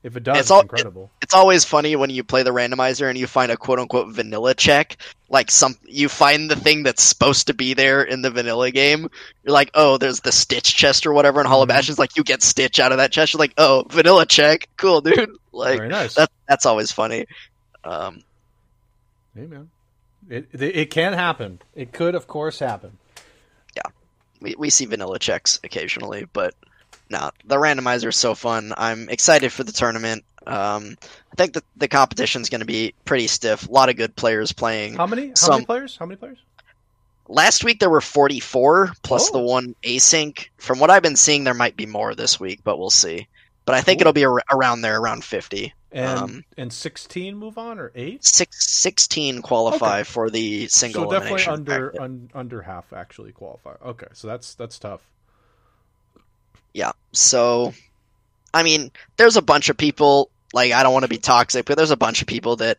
[0.04, 1.10] If it does, It's it's, all- incredible.
[1.22, 4.54] It's always funny when you play the randomizer and you find a quote unquote vanilla
[4.54, 4.96] check.
[5.28, 9.08] Like some, you find the thing that's supposed to be there in the vanilla game.
[9.42, 11.70] You're like, oh, there's the Stitch chest or whatever, and Hollow Mhm.
[11.70, 13.32] Bastion's like, you get Stitch out of that chest.
[13.34, 15.30] You're like, oh, vanilla check, cool, dude.
[15.52, 16.14] Like Very nice.
[16.14, 17.26] that, that's always funny.
[17.82, 18.22] Um,
[19.34, 19.70] hey man,
[20.28, 21.60] it, it it can happen.
[21.74, 22.96] It could, of course, happen.
[23.74, 23.82] Yeah,
[24.40, 26.54] we, we see vanilla checks occasionally, but
[27.10, 28.72] no, the randomizer is so fun.
[28.76, 30.24] I'm excited for the tournament.
[30.46, 30.96] Um,
[31.32, 33.68] I think that the competition is going to be pretty stiff.
[33.68, 34.94] A lot of good players playing.
[34.94, 35.28] How many?
[35.28, 35.96] How Some- many players?
[35.98, 36.38] How many players?
[37.30, 39.32] Last week there were 44 plus Oh.
[39.32, 40.48] the one async.
[40.56, 43.28] From what I've been seeing, there might be more this week, but we'll see.
[43.66, 44.02] But I think Cool.
[44.08, 45.74] it'll be ar- around there, around 50.
[45.92, 48.22] And Um, and sixteen move on or eight?
[48.24, 53.74] Six, 16 qualify for the single So definitely under un, under half actually qualify.
[53.84, 55.00] Okay, so that's that's tough.
[56.78, 56.92] Yeah.
[57.10, 57.74] So,
[58.54, 61.76] I mean, there's a bunch of people, like, I don't want to be toxic, but
[61.76, 62.78] there's a bunch of people that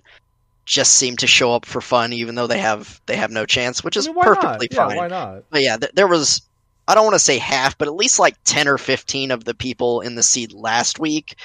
[0.63, 3.84] just seem to show up for fun, even though they have they have no chance,
[3.84, 4.77] which I is mean, why perfectly not?
[4.77, 4.97] Yeah, fine.
[4.97, 5.43] why not?
[5.49, 6.41] But yeah, th- there was,
[6.88, 9.53] I don't want to say half, but at least like 10 or 15 of the
[9.53, 11.35] people in the seed last week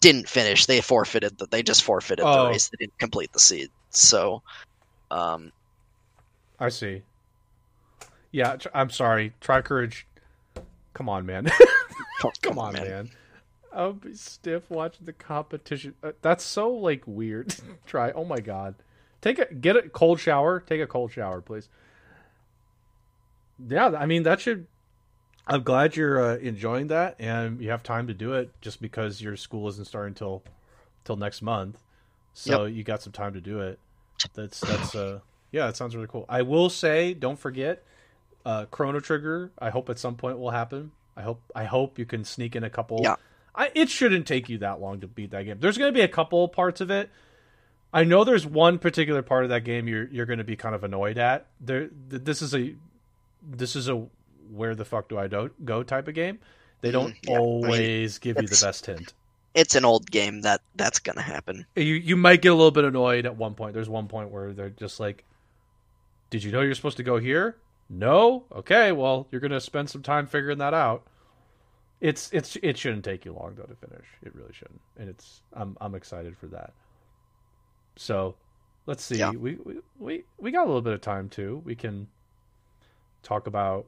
[0.00, 0.66] didn't finish.
[0.66, 1.52] They forfeited that.
[1.52, 2.44] They just forfeited Oh.
[2.46, 2.70] the race.
[2.70, 3.68] They didn't complete the seed.
[3.90, 4.42] So,
[5.12, 5.52] um,
[6.58, 7.02] I see.
[8.32, 9.32] Yeah, I'm sorry.
[9.40, 10.06] Try courage.
[10.94, 11.48] Come on, man.
[12.42, 13.10] Come on, man.
[13.72, 15.94] I'll be stiff watching the competition.
[16.02, 17.54] Uh, that's so like weird.
[17.86, 18.10] Try.
[18.12, 18.74] Oh my god.
[19.20, 20.60] Take a get a cold shower.
[20.60, 21.68] Take a cold shower, please.
[23.68, 24.66] Yeah, I mean that should.
[25.46, 28.50] I'm glad you're uh, enjoying that, and you have time to do it.
[28.60, 30.42] Just because your school isn't starting till
[31.04, 31.82] till next month,
[32.32, 33.78] so you got some time to do it.
[34.34, 35.20] That's that's uh
[35.52, 36.24] yeah, that sounds really cool.
[36.28, 37.82] I will say, don't forget,
[38.44, 39.50] uh, Chrono Trigger.
[39.58, 40.92] I hope at some point will happen.
[41.16, 43.00] I hope I hope you can sneak in a couple.
[43.02, 43.16] Yeah.
[43.54, 45.58] I, it shouldn't take you that long to beat that game.
[45.60, 47.10] There's going to be a couple parts of it.
[47.92, 50.74] I know there's one particular part of that game you're you're going to be kind
[50.74, 51.46] of annoyed at.
[51.60, 52.74] There, th- this is a
[53.42, 54.06] this is a
[54.52, 56.38] where the fuck do I do- go type of game.
[56.80, 57.34] They don't Mm, yeah.
[57.34, 59.12] I mean, always give you the best hint.
[59.54, 61.66] it's an old game that that's going to happen.
[61.74, 63.74] You you might get a little bit annoyed at one point.
[63.74, 65.24] There's one point where they're just like,
[66.30, 67.56] "Did you know you're supposed to go here?"
[67.90, 68.44] No.
[68.54, 68.92] Okay.
[68.92, 71.02] Well, you're gonna spend some time figuring that out.
[72.00, 74.06] It's it's it shouldn't take you long though to finish.
[74.22, 76.72] It really shouldn't, and it's I'm I'm excited for that.
[77.96, 78.36] So
[78.86, 79.18] let's see.
[79.18, 79.32] Yeah.
[79.32, 81.60] We, we we we got a little bit of time too.
[81.64, 82.06] We can
[83.22, 83.86] talk about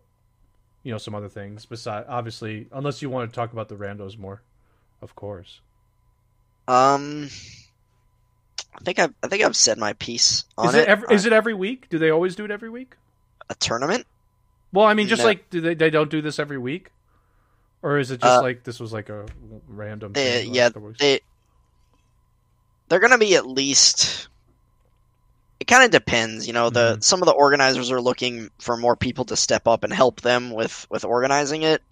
[0.83, 4.19] you know some other things besides obviously unless you want to talk about the randos
[4.19, 4.43] more,
[5.01, 5.61] of course.
[6.69, 7.29] Um,
[8.75, 10.89] I think I've I think I've said my piece on Is it, it.
[10.89, 11.89] every, is it every week?
[11.89, 12.97] Do they always do it every week?
[13.53, 14.07] A tournament?
[14.73, 15.27] Well, I mean, just No.
[15.29, 16.91] like do they they don't do this every week,
[17.83, 19.27] or is it just Uh, like this was like a
[19.69, 20.13] random?
[20.15, 21.21] They, yeah, they
[22.89, 24.29] they're gonna be at least.
[25.61, 26.71] It kind of depends, you know.
[26.71, 27.05] The Mhm.
[27.05, 30.51] some of the organizers are looking for more people to step up and help them
[30.51, 31.83] with with organizing it.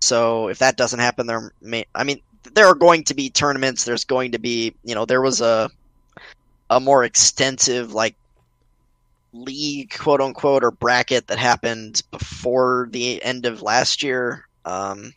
[0.00, 1.86] So if that doesn't happen, there may.
[1.94, 2.20] I mean,
[2.54, 3.84] there are going to be tournaments.
[3.84, 5.70] There's going to be, you know, there was a
[6.70, 8.14] a more extensive like
[9.32, 14.44] league, quote unquote, or bracket that happened before the end of last year.
[14.64, 15.12] Um,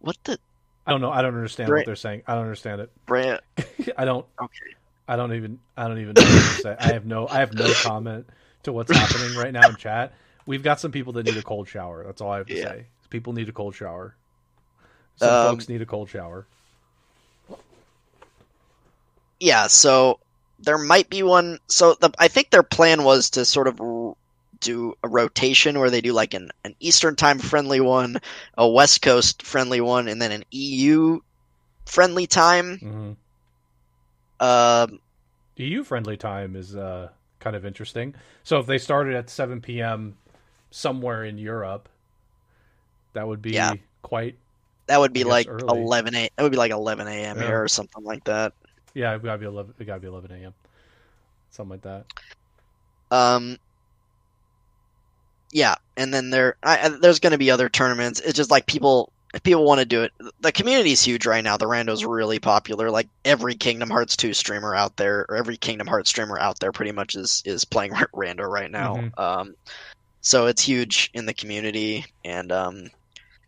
[0.00, 0.38] what the
[0.86, 1.10] I don't know.
[1.10, 1.78] I don't understand Right.
[1.78, 2.22] what they're saying.
[2.26, 2.90] I don't understand it.
[3.06, 3.40] brand?
[3.96, 4.26] I don't.
[4.40, 4.74] Okay.
[5.08, 5.58] I don't even.
[5.76, 6.76] I don't even know what to say.
[6.78, 7.28] I have no.
[7.28, 8.26] I have no comment
[8.64, 10.12] to what's happening right now in chat.
[10.46, 12.04] We've got some people that need a cold shower.
[12.04, 12.62] That's all I have to Yeah.
[12.68, 12.86] say.
[13.10, 14.14] People need a cold shower.
[15.16, 16.46] Some Um, folks need a cold shower.
[19.40, 20.18] yeah, so
[20.62, 21.58] there might be one.
[21.68, 24.14] So the, I think their plan was to sort of r-
[24.60, 28.18] do a rotation where they do like an, an Eastern time friendly one,
[28.56, 31.18] a West Coast friendly one, and then an EU
[31.86, 32.78] friendly time.
[32.78, 33.12] hmm
[34.40, 35.00] Um,
[35.56, 37.08] EU friendly time is uh,
[37.40, 38.14] kind of interesting.
[38.42, 40.16] So if they started at 7 p.m.
[40.70, 41.88] somewhere in Europe,
[43.12, 43.74] that would be Yeah.
[44.02, 44.36] quite.
[44.86, 45.64] that would be like early.
[45.80, 46.28] 11 a.
[46.36, 47.36] That would be like 11 a.m.
[47.38, 47.46] Yeah.
[47.46, 48.52] here or something like that.
[48.94, 49.74] Yeah, it gotta be 11.
[49.78, 50.54] It gotta be 11 a.m.
[51.50, 52.04] Something like that.
[53.10, 53.58] Um,
[55.52, 58.20] yeah, and then there, I, I- there's going to be other tournaments.
[58.20, 60.12] It's just like people, if people want to do it.
[60.40, 61.56] The community's huge right now.
[61.58, 62.90] The rando's really popular.
[62.90, 66.72] Like every Kingdom Hearts 2 streamer out there, or every Kingdom Hearts streamer out there,
[66.72, 68.96] pretty much is is playing rando right now.
[68.96, 69.18] Mhm.
[69.18, 69.54] Um,
[70.22, 72.90] so it's huge in the community, and um,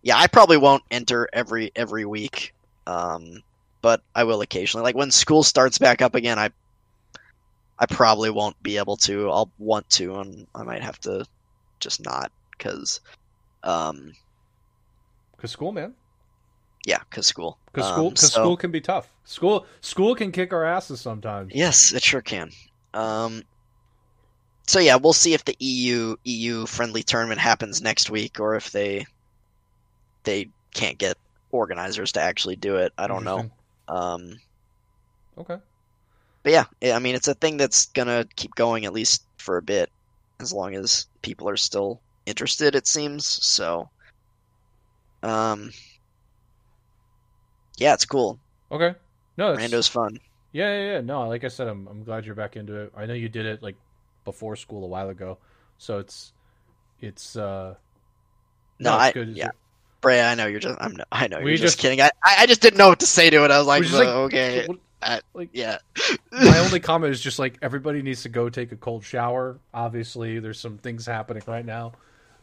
[0.02, 2.52] yeah, I probably won't enter every every week.
[2.86, 3.42] Um,
[3.84, 4.82] but I will occasionally.
[4.82, 6.48] Like when school starts back up again, I
[7.78, 9.28] I probably won't be able to.
[9.30, 11.26] I'll want to, and I might have to
[11.80, 13.02] just not because,
[13.62, 14.14] um,
[15.36, 15.92] Cause school, man.
[16.86, 17.58] yeah, because school.
[17.66, 19.10] Because Um, school, cause so- school can be tough.
[19.24, 21.52] School, school can kick our asses sometimes.
[21.54, 22.52] Yes, it sure can.
[22.94, 23.42] Um,
[24.66, 28.70] so yeah, we'll see if the EU EU friendly tournament happens next week, or if
[28.70, 29.04] they
[30.22, 31.18] they can't get
[31.50, 32.94] organizers to actually do it.
[32.96, 33.50] I don't know.
[33.88, 34.38] Um,
[35.36, 35.58] Okay.
[36.42, 39.62] but yeah, I mean, it's a thing that's gonna keep going at least for a
[39.62, 39.90] bit,
[40.40, 42.74] as long as people are still interested.
[42.74, 43.88] It seems so.
[45.22, 45.70] Um,
[47.78, 48.38] yeah, it's cool.
[48.70, 48.94] Okay.
[49.36, 50.18] No, that's, Rando's fun.
[50.52, 51.00] yeah, yeah, yeah.
[51.00, 52.92] No, like I said, I'm, I'm glad you're back into it.
[52.96, 53.76] I know you did it like
[54.24, 55.38] before school a while ago,
[55.78, 56.32] so it's,
[57.00, 57.74] it's, uh,
[58.78, 59.28] No, it's I good.
[59.30, 59.50] Yeah,
[60.04, 60.78] Bray, I know you're just.
[60.80, 60.96] I'm.
[61.10, 62.00] I know you're you just, just- kidding.
[62.00, 63.50] I, I just didn't know what to say to it.
[63.50, 65.78] I was like, like- "Uh, okay, what- I- like yeah.
[66.32, 69.58] my only comment is just like everybody needs to go take a cold shower.
[69.74, 71.92] Obviously, there's some things happening right now,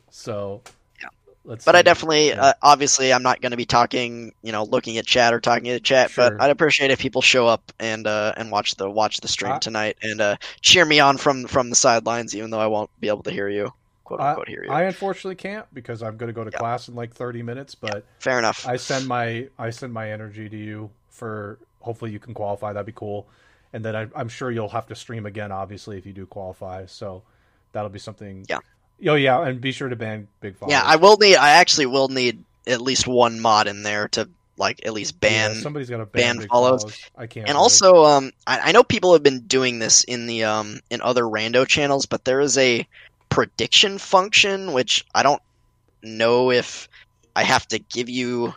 [0.09, 0.61] so
[1.01, 1.07] Yeah.
[1.43, 1.65] Let's.
[1.65, 2.41] But I definitely, Yeah.
[2.43, 5.63] uh, obviously, I'm not going to be talking, you know, looking at chat or talking
[5.65, 6.11] to chat.
[6.11, 6.29] Sure.
[6.31, 9.53] But I'd appreciate if people show up and uh, and watch the watch the stream
[9.53, 12.91] I- tonight and uh, cheer me on from from the sidelines, even though I won't
[12.99, 13.73] be able to hear you,
[14.17, 14.63] quote I- unquote, you.
[14.69, 16.59] I unfortunately can't because I'm going to go to Yeah.
[16.59, 17.75] class in like 30 minutes.
[17.75, 18.67] But Fair enough.
[18.67, 22.73] I send my I send my energy to you for hopefully you can qualify.
[22.73, 23.27] That'd be cool.
[23.73, 26.85] And then I, I'm sure you'll have to stream again, obviously, if you do qualify.
[26.87, 27.23] So
[27.71, 28.45] that'll be something.
[28.49, 28.59] Yeah.
[29.07, 30.71] Oh yeah, and be sure to ban Big Father.
[30.73, 31.35] yeah, I will need.
[31.35, 35.55] I actually will need at least one mod in there to like at least ban
[35.55, 36.95] Yeah, somebody's got to ban, ban Big follows.
[37.17, 37.47] I can't.
[37.49, 37.59] And it.
[37.59, 41.23] also, um, I, I know people have been doing this in the um in other
[41.23, 42.85] rando channels, but there is a
[43.31, 45.41] prediction function which I don't
[46.03, 46.87] know if
[47.35, 48.53] I have to give you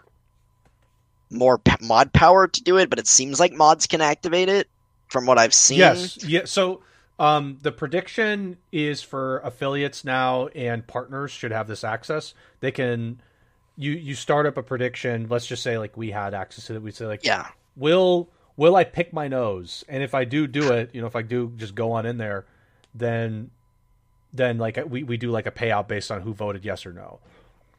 [1.31, 4.69] more p- mod power to do it, but it seems like mods can activate it
[5.09, 5.79] from what I've seen.
[5.79, 6.23] Yes.
[6.25, 6.43] Yeah.
[6.45, 6.83] So
[7.19, 12.35] um, the prediction is for affiliates now, and partners should have this access.
[12.61, 13.21] They can.
[13.77, 15.27] You you start up a prediction.
[15.29, 16.83] Let's just say like we had access to it.
[16.83, 17.49] We say like, Yeah.
[17.77, 19.85] will will I pick my nose?
[19.89, 22.19] And if I do do it, you know, if I do just go on in
[22.19, 22.47] there,
[22.95, 23.51] then
[24.35, 27.21] then like we we do like a payout based on who voted yes or no.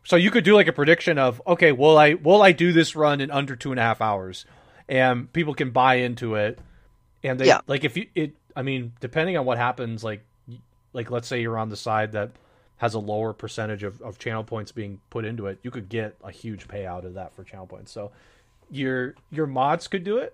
[0.06, 2.96] So you could do like a prediction of okay, will I will I do this
[2.96, 4.46] run in under two and a half hours,
[4.88, 6.58] and people can buy into it,
[7.24, 7.60] and they Yeah.
[7.68, 8.36] like if you it.
[8.56, 10.24] I mean, depending on what happens, like
[10.94, 12.32] like let's say you're on the side that
[12.78, 16.16] has a lower percentage of, of channel points being put into it, you could get
[16.24, 17.92] a huge payout of that for channel points.
[17.92, 18.12] So
[18.72, 20.34] your your mods could do it.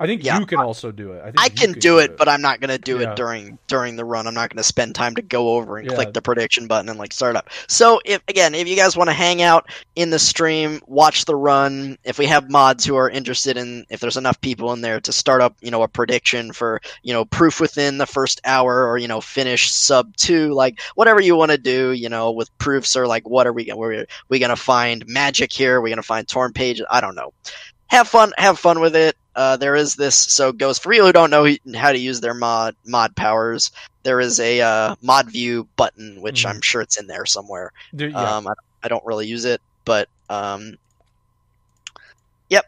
[0.00, 1.20] I think Yeah, you can also do it.
[1.20, 3.10] I, think I can could do it, but I'm not gonna do Yeah.
[3.10, 4.28] it during during the run.
[4.28, 5.96] I'm not gonna spend time to go over and Yeah.
[5.96, 7.50] click the prediction button and like start up.
[7.66, 11.34] So if again, if you guys want to hang out in the stream, watch the
[11.34, 11.98] run.
[12.04, 15.12] If we have mods who are interested in, if there's enough people in there to
[15.12, 18.98] start up, you know, a prediction for you know proof within the first hour or
[18.98, 22.94] you know finish sub two, like whatever you want to do, you know, with proofs
[22.94, 25.78] or like what are we we're we gonna find magic here?
[25.78, 26.86] Are we gonna find torn pages?
[26.88, 27.32] I don't know.
[27.88, 29.16] Have fun, have fun with it.
[29.34, 30.16] Uh, there is this.
[30.16, 31.46] So, Ghost, for you who don't know
[31.76, 33.70] how to use their mod mod powers,
[34.02, 36.50] there is a uh, mod view button, which Mhm.
[36.50, 37.72] I'm sure it's in there somewhere.
[37.92, 38.08] Yeah.
[38.08, 40.76] Um, I, I don't really use it, but um,
[42.48, 42.66] yep.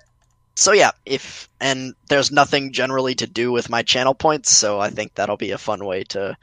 [0.54, 4.90] So yeah, if and there's nothing generally to do with my channel points, so I
[4.90, 6.36] think that'll be a fun way to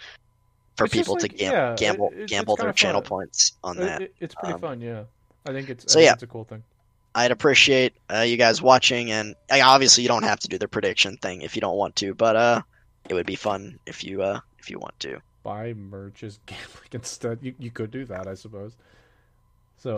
[0.75, 3.81] for It's people like- to gam- yeah, gamble it's gamble their channel points on It-
[3.81, 4.01] that.
[4.01, 4.81] it- it's pretty Um, fun.
[4.81, 5.03] Yeah,
[5.45, 5.91] I think it's.
[5.91, 6.13] so I yeah.
[6.13, 6.63] it's a cool thing.
[7.17, 10.67] I'd appreciate uh, you guys watching, and uh, obviously you don't have to do the
[10.67, 12.61] prediction thing if you don't want to, but uh,
[13.09, 15.19] it would be fun if you uh if you want to.
[15.43, 17.39] buy merch as gambling instead.
[17.41, 18.77] You you could do that, I suppose.
[19.77, 19.95] So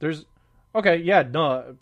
[0.00, 0.26] there's
[0.74, 1.76] okay, yeah, no.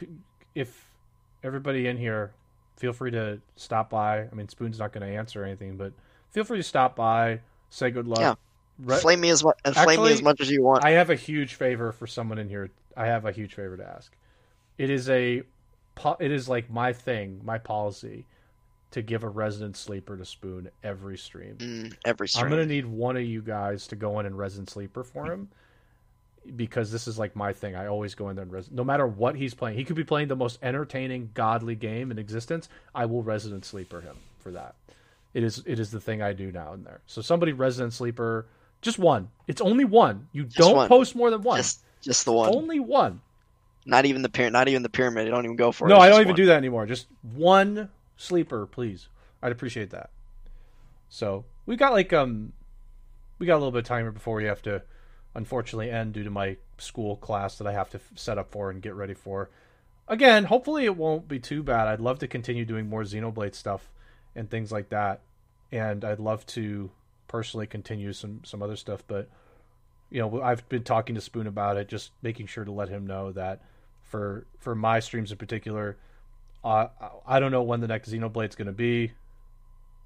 [0.55, 0.95] If
[1.43, 2.33] everybody in here,
[2.77, 4.21] feel free to stop by.
[4.21, 5.93] I mean, Spoon's not going to answer anything, but
[6.31, 7.41] feel free to stop by,
[7.71, 8.21] say good luck.
[8.21, 8.35] Yeah.
[8.79, 10.85] Re- flame me as much flame me as much as you want.
[10.85, 12.71] I have a huge favor for someone in here.
[12.97, 14.15] I have a huge favor to ask.
[14.79, 15.43] It is a,
[16.21, 18.25] it is like my thing, my policy,
[18.93, 21.57] to give a resident sleeper to Spoon every stream.
[21.59, 22.45] Mm, every stream.
[22.45, 25.49] I'm gonna need one of you guys to go in and resident sleeper for him
[26.57, 27.77] because this is like my thing.
[27.77, 29.77] I always go in there and res- no matter what he's playing.
[29.77, 32.69] He could be playing the most entertaining, godly game in existence.
[32.95, 34.75] I will resident sleeper him for that.
[35.35, 37.01] It is it is the thing I do now and there.
[37.07, 38.47] So somebody resident sleeper,
[38.81, 39.29] just one.
[39.47, 40.29] It's only one.
[40.33, 40.89] You don't one.
[40.89, 41.59] post more than one.
[41.59, 42.55] Just just the one.
[42.55, 43.21] Only one.
[43.89, 44.53] Not even the pyramid.
[44.53, 45.25] Not even the pyramid.
[45.25, 45.89] You don't even go for it.
[45.89, 46.37] No, It's I don't even one.
[46.37, 46.85] do that anymore.
[46.87, 49.09] Just one sleeper, please.
[49.43, 50.11] I'd appreciate that.
[51.09, 52.53] So we got like um,
[53.39, 54.83] we got a little bit of timer before we have to,
[55.35, 58.71] unfortunately, end due to my school class that I have to f- set up for
[58.71, 59.49] and get ready for.
[60.07, 61.87] Again, hopefully it won't be too bad.
[61.89, 63.91] I'd love to continue doing more Xenoblade stuff
[64.35, 65.21] and things like that,
[65.73, 66.91] and I'd love to
[67.27, 69.03] personally continue some some other stuff.
[69.07, 69.31] But
[70.11, 73.07] you know, I've been talking to Spoon about it, just making sure to let him
[73.07, 73.63] know that
[74.09, 75.97] for for my streams in particular,
[76.65, 76.89] uh,
[77.27, 79.13] I don't know when the next Xenoblade's going to be.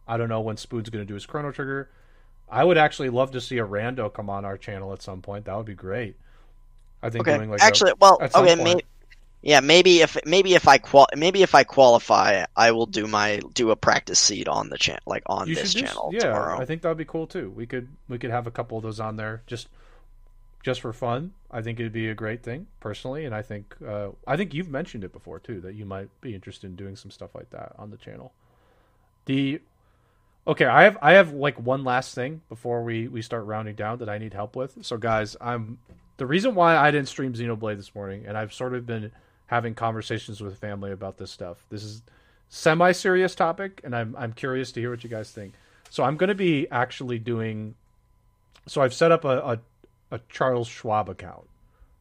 [0.07, 1.89] I don't know when Spoon's going to do his Chrono Trigger.
[2.51, 5.47] I would actually love to see a rando come on our channel at some point.
[5.47, 6.17] That would be great.
[7.03, 7.37] I think Okay.
[7.37, 8.83] doing like a- Actually, well, okay, maybe.
[9.45, 13.41] Yeah, maybe if maybe if I qual maybe if I qualify, I will do my
[13.55, 16.61] do a practice seed on the channel, like on you this do, channel yeah, tomorrow.
[16.61, 17.51] I think that would be cool too.
[17.51, 19.67] We could we could have a couple of those on there just
[20.63, 21.33] just for fun.
[21.51, 24.71] I think it'd be a great thing personally, and I think uh, I think you've
[24.71, 27.73] mentioned it before too that you might be interested in doing some stuff like that
[27.79, 28.33] on the channel.
[29.27, 29.61] The
[30.47, 33.99] okay, I have I have like one last thing before we we start rounding down
[33.99, 34.85] that I need help with.
[34.85, 35.79] So guys, I'm
[36.17, 39.11] the reason why I didn't stream Xenoblade this morning, and I've sort of been
[39.47, 41.65] having conversations with family about this stuff.
[41.69, 42.03] This is
[42.49, 45.55] semi serious topic, and I'm I'm curious to hear what you guys think.
[45.91, 47.75] So I'm going to be actually doing.
[48.67, 49.61] So I've set up a, a
[50.13, 51.49] a Charles Schwab account.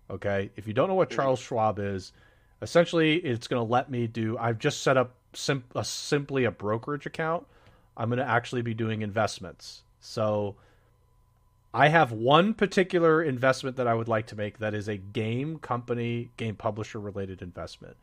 [0.09, 1.15] Okay, if you don't know what mm-hmm.
[1.15, 2.11] Charles Schwab is,
[2.61, 4.37] essentially it's going to let me do.
[4.37, 7.47] I've just set up sim- a, simply a brokerage account.
[7.97, 9.83] I'm going to actually be doing investments.
[10.01, 10.55] So
[11.73, 15.57] I have one particular investment that I would like to make that is a game
[15.57, 17.95] company, game publisher related investment.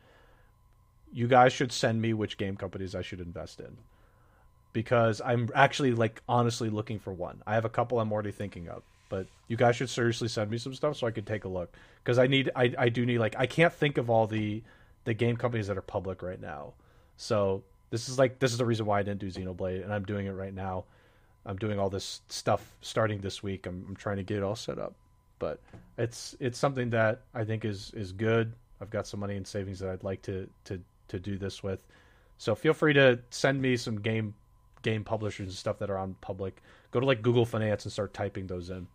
[1.13, 3.77] You guys should send me which game companies I should invest in
[4.73, 7.41] because I'm actually like honestly looking for one.
[7.45, 10.57] I have a couple I'm already thinking of, but you guys should seriously send me
[10.57, 13.17] some stuff so I can take a look because I need I I do need
[13.17, 14.63] like I can't think of all the
[15.03, 16.73] the game companies that are public right now.
[17.17, 20.05] So this is like this is the reason why I didn't do Xenoblade and I'm
[20.05, 20.85] doing it right now.
[21.45, 23.65] I'm doing all this stuff starting this week.
[23.65, 24.93] I'm, I'm trying to get it all set up,
[25.39, 25.59] but
[25.97, 28.53] it's it's something that I think is is good.
[28.81, 31.85] I've got some money in savings that I'd like to to to do this with.
[32.37, 34.33] So feel free to send me some game
[34.81, 36.61] game publishers and stuff that are on public.
[36.91, 38.87] Go to like Google Finance and start typing those in,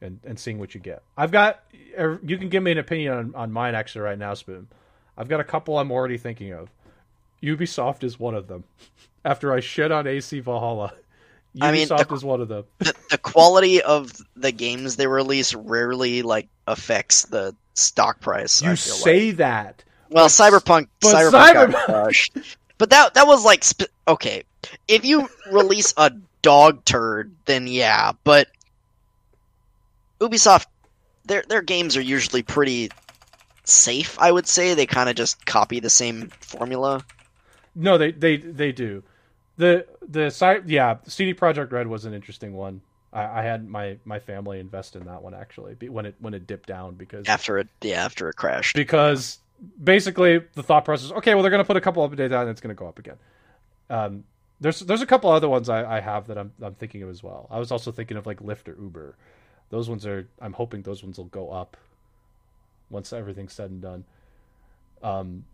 [0.00, 1.02] and and seeing what you get.
[1.16, 1.62] I've got
[1.98, 4.68] er, you can give me an opinion on on mine actually right now, Spoon.
[5.16, 6.70] I've got a couple I'm already thinking of.
[7.42, 8.64] Ubisoft is one of them.
[9.24, 10.92] After I shit on AC Valhalla,
[11.56, 12.64] Ubisoft I mean, the- is one of them.
[12.78, 18.62] the, the quality of the games they release rarely like affects the stock price.
[18.62, 19.36] You I feel say like.
[19.38, 19.84] that.
[20.10, 22.38] well, but- Cyberpunk, but Cyberpunk Cyber- got crushed.
[22.78, 24.44] But that that was like sp- okay.
[24.86, 26.12] If you release a
[26.42, 28.12] dog turd, then yeah.
[28.22, 28.48] But
[30.20, 30.66] Ubisoft,
[31.24, 32.90] their their games are usually pretty
[33.64, 34.18] safe.
[34.18, 37.04] I would say they kind of just copy the same formula.
[37.74, 39.02] No, they they they do.
[39.56, 42.80] The the site yeah, CD Projekt Red was an interesting one.
[43.12, 46.46] I, I had my my family invest in that one actually when it when it
[46.46, 49.38] dipped down because after it yeah after it crashed because
[49.82, 52.50] basically the thought process okay well they're going to put a couple updates out and
[52.50, 53.16] it's going to go up again.
[53.90, 54.24] Um,
[54.60, 57.22] there's there's a couple other ones I, I have that I'm I'm thinking of as
[57.22, 57.46] well.
[57.50, 59.16] I was also thinking of like Lyft or Uber.
[59.70, 61.76] Those ones are I'm hoping those ones will go up
[62.90, 64.04] once everything's said and done.
[65.02, 65.44] Um,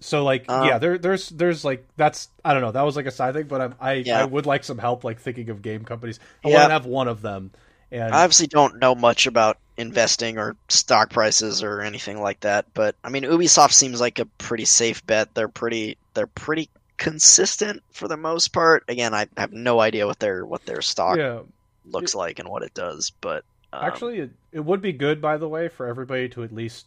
[0.00, 3.06] so like um, yeah, there there's there's like that's I don't know that was like
[3.06, 4.20] a side thing, but I'm, I yeah.
[4.20, 6.18] I would like some help like thinking of game companies.
[6.44, 6.54] I yeah.
[6.56, 7.52] want to have one of them.
[7.90, 12.66] And I obviously don't know much about investing or stock prices or anything like that,
[12.74, 15.34] but I mean Ubisoft seems like a pretty safe bet.
[15.34, 16.68] They're pretty they're pretty
[17.02, 18.84] consistent for the most part.
[18.86, 21.40] Again, I have no idea what their what their stock yeah.
[21.84, 25.20] looks it, like and what it does, but um, actually it, it would be good
[25.20, 26.86] by the way for everybody to at least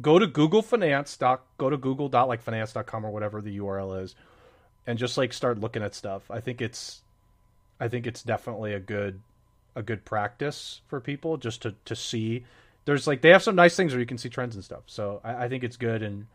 [0.00, 4.02] go to Google Finance doc, go to Google dot like finance.com or whatever the URL
[4.02, 4.14] is,
[4.86, 6.30] and just like start looking at stuff.
[6.30, 7.02] I think it's,
[7.78, 9.20] I think it's definitely a good,
[9.74, 12.46] a good practice for people just to to see.
[12.86, 14.84] There's like they have some nice things where you can see trends and stuff.
[14.86, 16.26] So I, I think it's good, and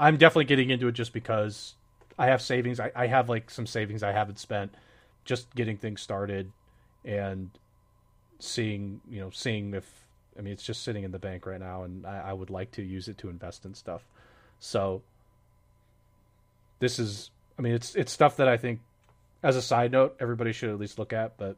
[0.00, 1.74] I'm definitely getting into it just because
[2.18, 2.80] I have savings.
[2.80, 4.74] I, I have like some savings I haven't spent,
[5.24, 6.50] just getting things started,
[7.04, 7.50] and
[8.38, 10.00] seeing you know seeing if
[10.40, 12.70] I mean, it's just sitting in the bank right now, and I, I would like
[12.72, 14.02] to use it to invest in stuff.
[14.58, 15.02] So
[16.78, 18.80] this is, I mean, it's it's stuff that I think,
[19.42, 21.36] as a side note, everybody should at least look at.
[21.36, 21.56] But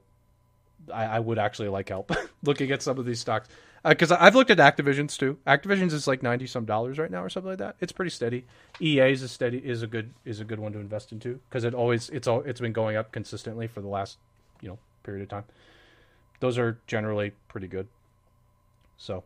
[0.93, 2.11] I, I would actually like help
[2.43, 3.49] looking at some of these stocks
[3.85, 5.39] because uh, I've looked at Activision's too.
[5.47, 7.77] Activision's is like ninety some dollars right now or something like that.
[7.81, 8.45] It's pretty steady.
[8.81, 11.75] EA's is steady is a good is a good one to invest into because it
[11.75, 14.19] always it's all it's been going up consistently for the last
[14.61, 15.45] you know period of time.
[16.41, 17.89] Those are generally pretty good.
[18.97, 19.25] So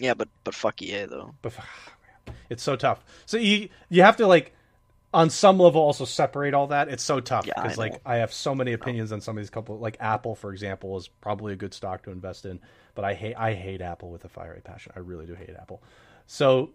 [0.00, 1.34] yeah, but but fuck EA though.
[1.42, 1.54] But
[2.50, 3.04] it's so tough.
[3.26, 4.52] So you you have to like
[5.14, 6.88] on some level also separate all that.
[6.88, 9.50] It's so tough because yeah, like I have so many opinions on some of these
[9.50, 9.78] couple.
[9.78, 12.60] Like Apple, for example, is probably a good stock to invest in,
[12.94, 14.92] but I hate I hate Apple with a fiery passion.
[14.96, 15.82] I really do hate Apple.
[16.26, 16.70] So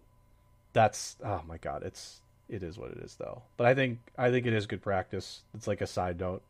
[0.72, 3.42] that's oh my god, it's it is what it is though.
[3.56, 5.42] But I think I think it is good practice.
[5.54, 6.42] It's like a side note.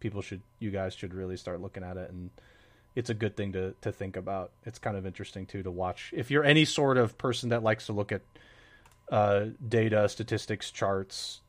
[0.00, 2.30] People should you guys should really start looking at it and
[2.96, 4.50] it's a good thing to to think about.
[4.64, 6.12] It's kind of interesting too to watch.
[6.14, 8.22] If you're any sort of person that likes to look at
[9.10, 11.40] uh, data, statistics, charts,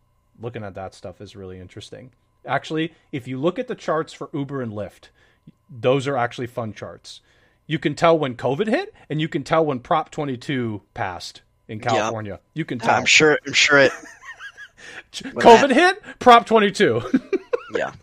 [0.42, 2.12] looking at that stuff is really interesting.
[2.46, 5.10] Actually, if you look at the charts for Uber and Lyft,
[5.70, 7.22] those are actually fun charts.
[7.68, 11.80] You can tell when COVID hit, and you can tell when Prop 22 passed in
[11.80, 12.34] California.
[12.34, 12.50] Yeah.
[12.54, 12.96] You can tell.
[12.96, 13.38] I'm sure.
[13.46, 13.92] I'm sure it.
[15.14, 15.72] COVID that...
[15.72, 17.02] hit, Prop 22.
[17.76, 17.94] yeah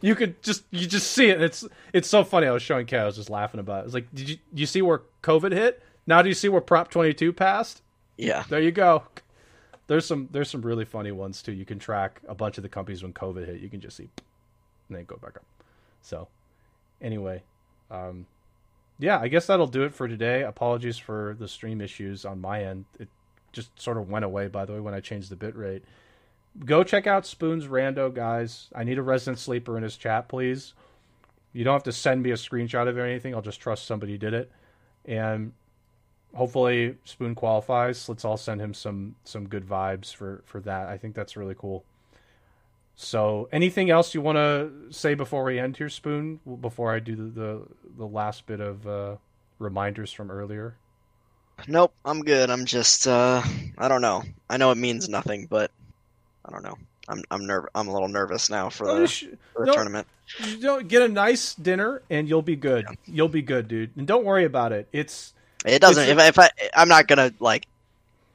[0.00, 1.40] you could just you just see it.
[1.40, 2.46] It's it's so funny.
[2.46, 2.98] I was showing Kay.
[2.98, 3.82] I was just laughing about.
[3.82, 3.86] it.
[3.86, 5.82] It's like, did you you see where COVID hit?
[6.06, 7.82] Now do you see where Prop twenty two passed?
[8.16, 8.44] Yeah.
[8.48, 9.04] There you go.
[9.86, 11.52] There's some there's some really funny ones too.
[11.52, 13.60] You can track a bunch of the companies when COVID hit.
[13.60, 14.08] You can just see,
[14.88, 15.44] and then go back up.
[16.02, 16.26] So,
[17.00, 17.42] anyway,
[17.90, 18.26] um,
[18.98, 20.42] yeah, I guess that'll do it for today.
[20.42, 22.86] Apologies for the stream issues on my end.
[22.98, 23.08] It
[23.52, 25.84] just sort of went away by the way when I changed the bit rate
[26.64, 28.68] go check out Spoon's Rando, guys.
[28.74, 30.74] I need a resident sleeper in his chat, please.
[31.52, 33.34] You don't have to send me a screenshot of anything.
[33.34, 34.50] I'll just trust somebody did it,
[35.04, 35.52] and
[36.36, 38.08] hopefully Spoon qualifies.
[38.08, 40.88] Let's all send him some some good vibes for for that.
[40.88, 41.84] I think that's really cool.
[42.98, 46.40] So, anything else you want to say before we end here, Spoon?
[46.60, 47.62] Before I do the the,
[47.98, 49.16] the last bit of uh,
[49.58, 50.76] reminders from earlier.
[51.68, 52.50] Nope, I'm good.
[52.50, 53.42] I'm just uh,
[53.78, 54.22] I don't know.
[54.48, 55.70] I know it means nothing, but
[56.44, 56.76] I don't know.
[57.08, 59.08] I'm I'm nerv- I'm a little nervous now for the,
[59.54, 60.06] for the tournament.
[60.44, 62.84] You don't get a nice dinner and you'll be good.
[62.88, 62.96] Yeah.
[63.06, 63.96] You'll be good, dude.
[63.96, 64.88] And don't worry about it.
[64.92, 65.34] It's
[65.66, 66.08] it doesn't.
[66.08, 67.66] If, if I I'm not gonna like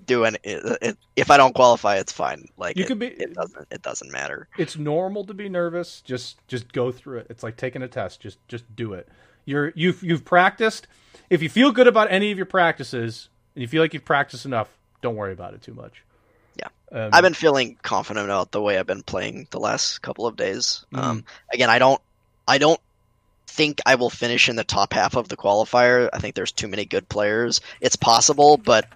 [0.06, 0.38] do any.
[0.44, 2.50] if I don't qualify, it's fine.
[2.58, 3.08] Like you it, could be.
[3.08, 3.68] It doesn't.
[3.72, 4.48] It doesn't matter.
[4.58, 6.02] It's normal to be nervous.
[6.02, 7.28] Just just go through it.
[7.30, 8.20] It's like taking a test.
[8.20, 9.08] Just just do it.
[9.46, 10.88] You're you've you've practiced.
[11.30, 14.46] If you feel good about any of your practices and you feel like you've practiced
[14.46, 14.70] enough,
[15.02, 16.04] don't worry about it too much.
[16.58, 20.28] Yeah, um, I've been feeling confident about the way I've been playing the last couple
[20.28, 20.86] of days.
[20.94, 21.04] Mm-hmm.
[21.04, 22.02] Um, again, I don't,
[22.48, 22.80] I don't
[23.52, 26.10] think I will finish in the top half of the qualifier.
[26.12, 27.62] I think there's too many good players.
[27.80, 28.88] It's possible, but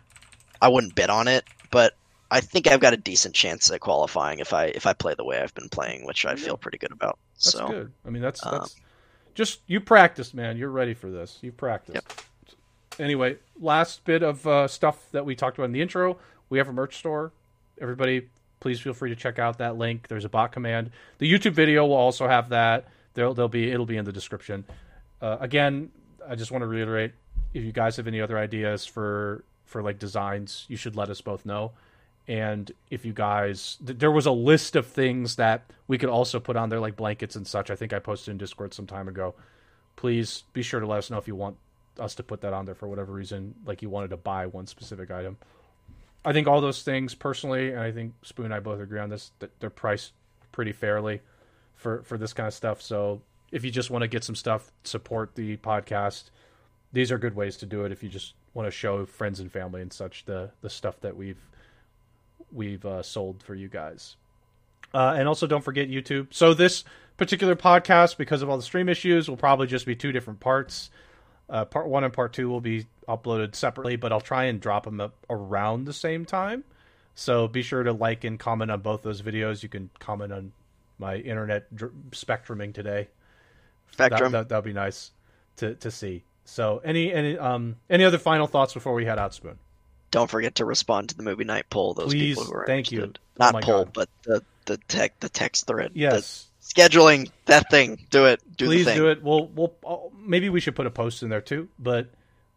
[0.62, 1.46] I wouldn't bet on it.
[1.72, 1.94] But
[2.32, 5.26] I think I've got a decent chance at qualifying if I if I play the
[5.26, 7.18] way I've been playing, which I feel pretty good about.
[7.36, 7.92] That's so, good.
[8.06, 8.82] I mean, that's that's um,
[9.34, 10.58] just you practice, man.
[10.58, 11.38] You're ready for this.
[11.42, 11.96] You practice.
[11.96, 12.22] Yep.
[12.98, 16.18] Anyway, last bit of uh, stuff that we talked about in the intro.
[16.50, 17.32] We have a merch store
[17.80, 18.28] everybody,
[18.60, 20.08] please feel free to check out that link.
[20.08, 20.92] There's a bot command.
[21.18, 22.88] The YouTube video will also have that.
[23.16, 24.66] There'll, there'll be it'll be in the description.
[25.22, 25.90] Uh, again,
[26.28, 27.14] I just want to reiterate:
[27.54, 31.22] if you guys have any other ideas for for like designs, you should let us
[31.22, 31.72] both know.
[32.28, 36.40] And if you guys, th- there was a list of things that we could also
[36.40, 37.70] put on there, like blankets and such.
[37.70, 39.36] I think I posted in Discord some time ago.
[39.96, 41.58] Please be sure to let us know if you want
[42.00, 44.68] us to put that on there for whatever reason, like you wanted to buy one
[44.68, 45.38] specific item.
[46.26, 49.10] I think all those things personally, and I think Spoon and I both agree on
[49.10, 50.12] this, that they're priced
[50.52, 51.22] pretty fairly
[51.76, 52.82] for for this kind of stuff.
[52.82, 53.22] So
[53.52, 56.32] if you just want to get some stuff, support the podcast.
[56.94, 57.92] These are good ways to do it.
[57.92, 61.16] If you just want to show friends and family and such the the stuff that
[61.16, 61.42] we've
[62.52, 64.16] we've uh, sold for you guys.
[64.94, 66.28] Uh, and also don't forget YouTube.
[66.32, 66.86] So this
[67.18, 70.90] particular podcast, because of all the stream issues, will probably just be two different parts.
[71.50, 74.86] Uh, part one and part two will be uploaded separately, but I'll try and drop
[74.86, 76.64] them around the same time.
[77.14, 79.64] So be sure to like and comment on both those videos.
[79.64, 80.52] You can comment on
[80.98, 83.08] my internet dr- spectruming today.
[83.92, 84.32] Spectrum.
[84.34, 85.12] That, that, would be nice
[85.58, 86.24] to, to see.
[86.44, 89.58] So any any um any other final thoughts before we head out, Spoon?
[90.12, 91.94] Don't forget to respond to the movie night poll.
[91.94, 93.18] Those Please, people who are thank interested.
[93.18, 93.24] you.
[93.40, 93.94] Oh Not my poll, God.
[93.94, 95.94] but the the tech the text thread.
[95.94, 96.48] the Yes.
[96.62, 98.06] scheduling that thing.
[98.12, 98.42] Do it.
[98.58, 99.00] Do Please the thing.
[99.00, 99.24] do it.
[99.24, 102.10] We'll we'll oh, maybe we should put a post in there too, but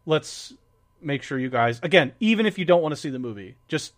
[0.05, 0.53] let's
[1.01, 3.93] make sure you guys again, even if you don't want to see the movie, just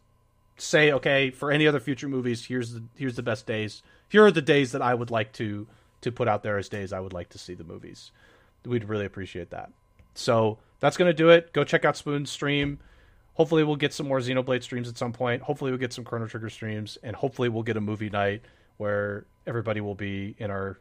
[0.57, 2.45] say okay for any other future movies.
[2.45, 3.81] Here's the here's the best days.
[4.11, 5.67] Here are the days that I would like to
[6.01, 8.11] to put out there as days I would like to see the movies.
[8.65, 9.71] We'd really appreciate that.
[10.15, 11.53] So that's gonna do it.
[11.53, 12.79] Go check out Spoon's stream.
[13.35, 15.41] Hopefully we'll get some more Xenoblade streams at some point.
[15.43, 18.41] Hopefully we'll get some Chrono Trigger streams, and hopefully we'll get a movie night
[18.75, 20.77] where everybody will be in our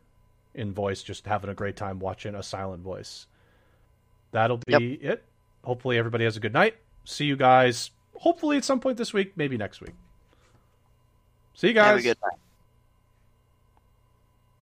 [0.52, 3.28] in voice, just having a great time watching a silent voice.
[4.32, 5.24] That'll be it.
[5.62, 6.74] Hopefully everybody has a good night.
[7.04, 7.92] See you guys.
[8.16, 9.94] Hopefully at some point this week, maybe next week.
[11.54, 12.04] See you guys.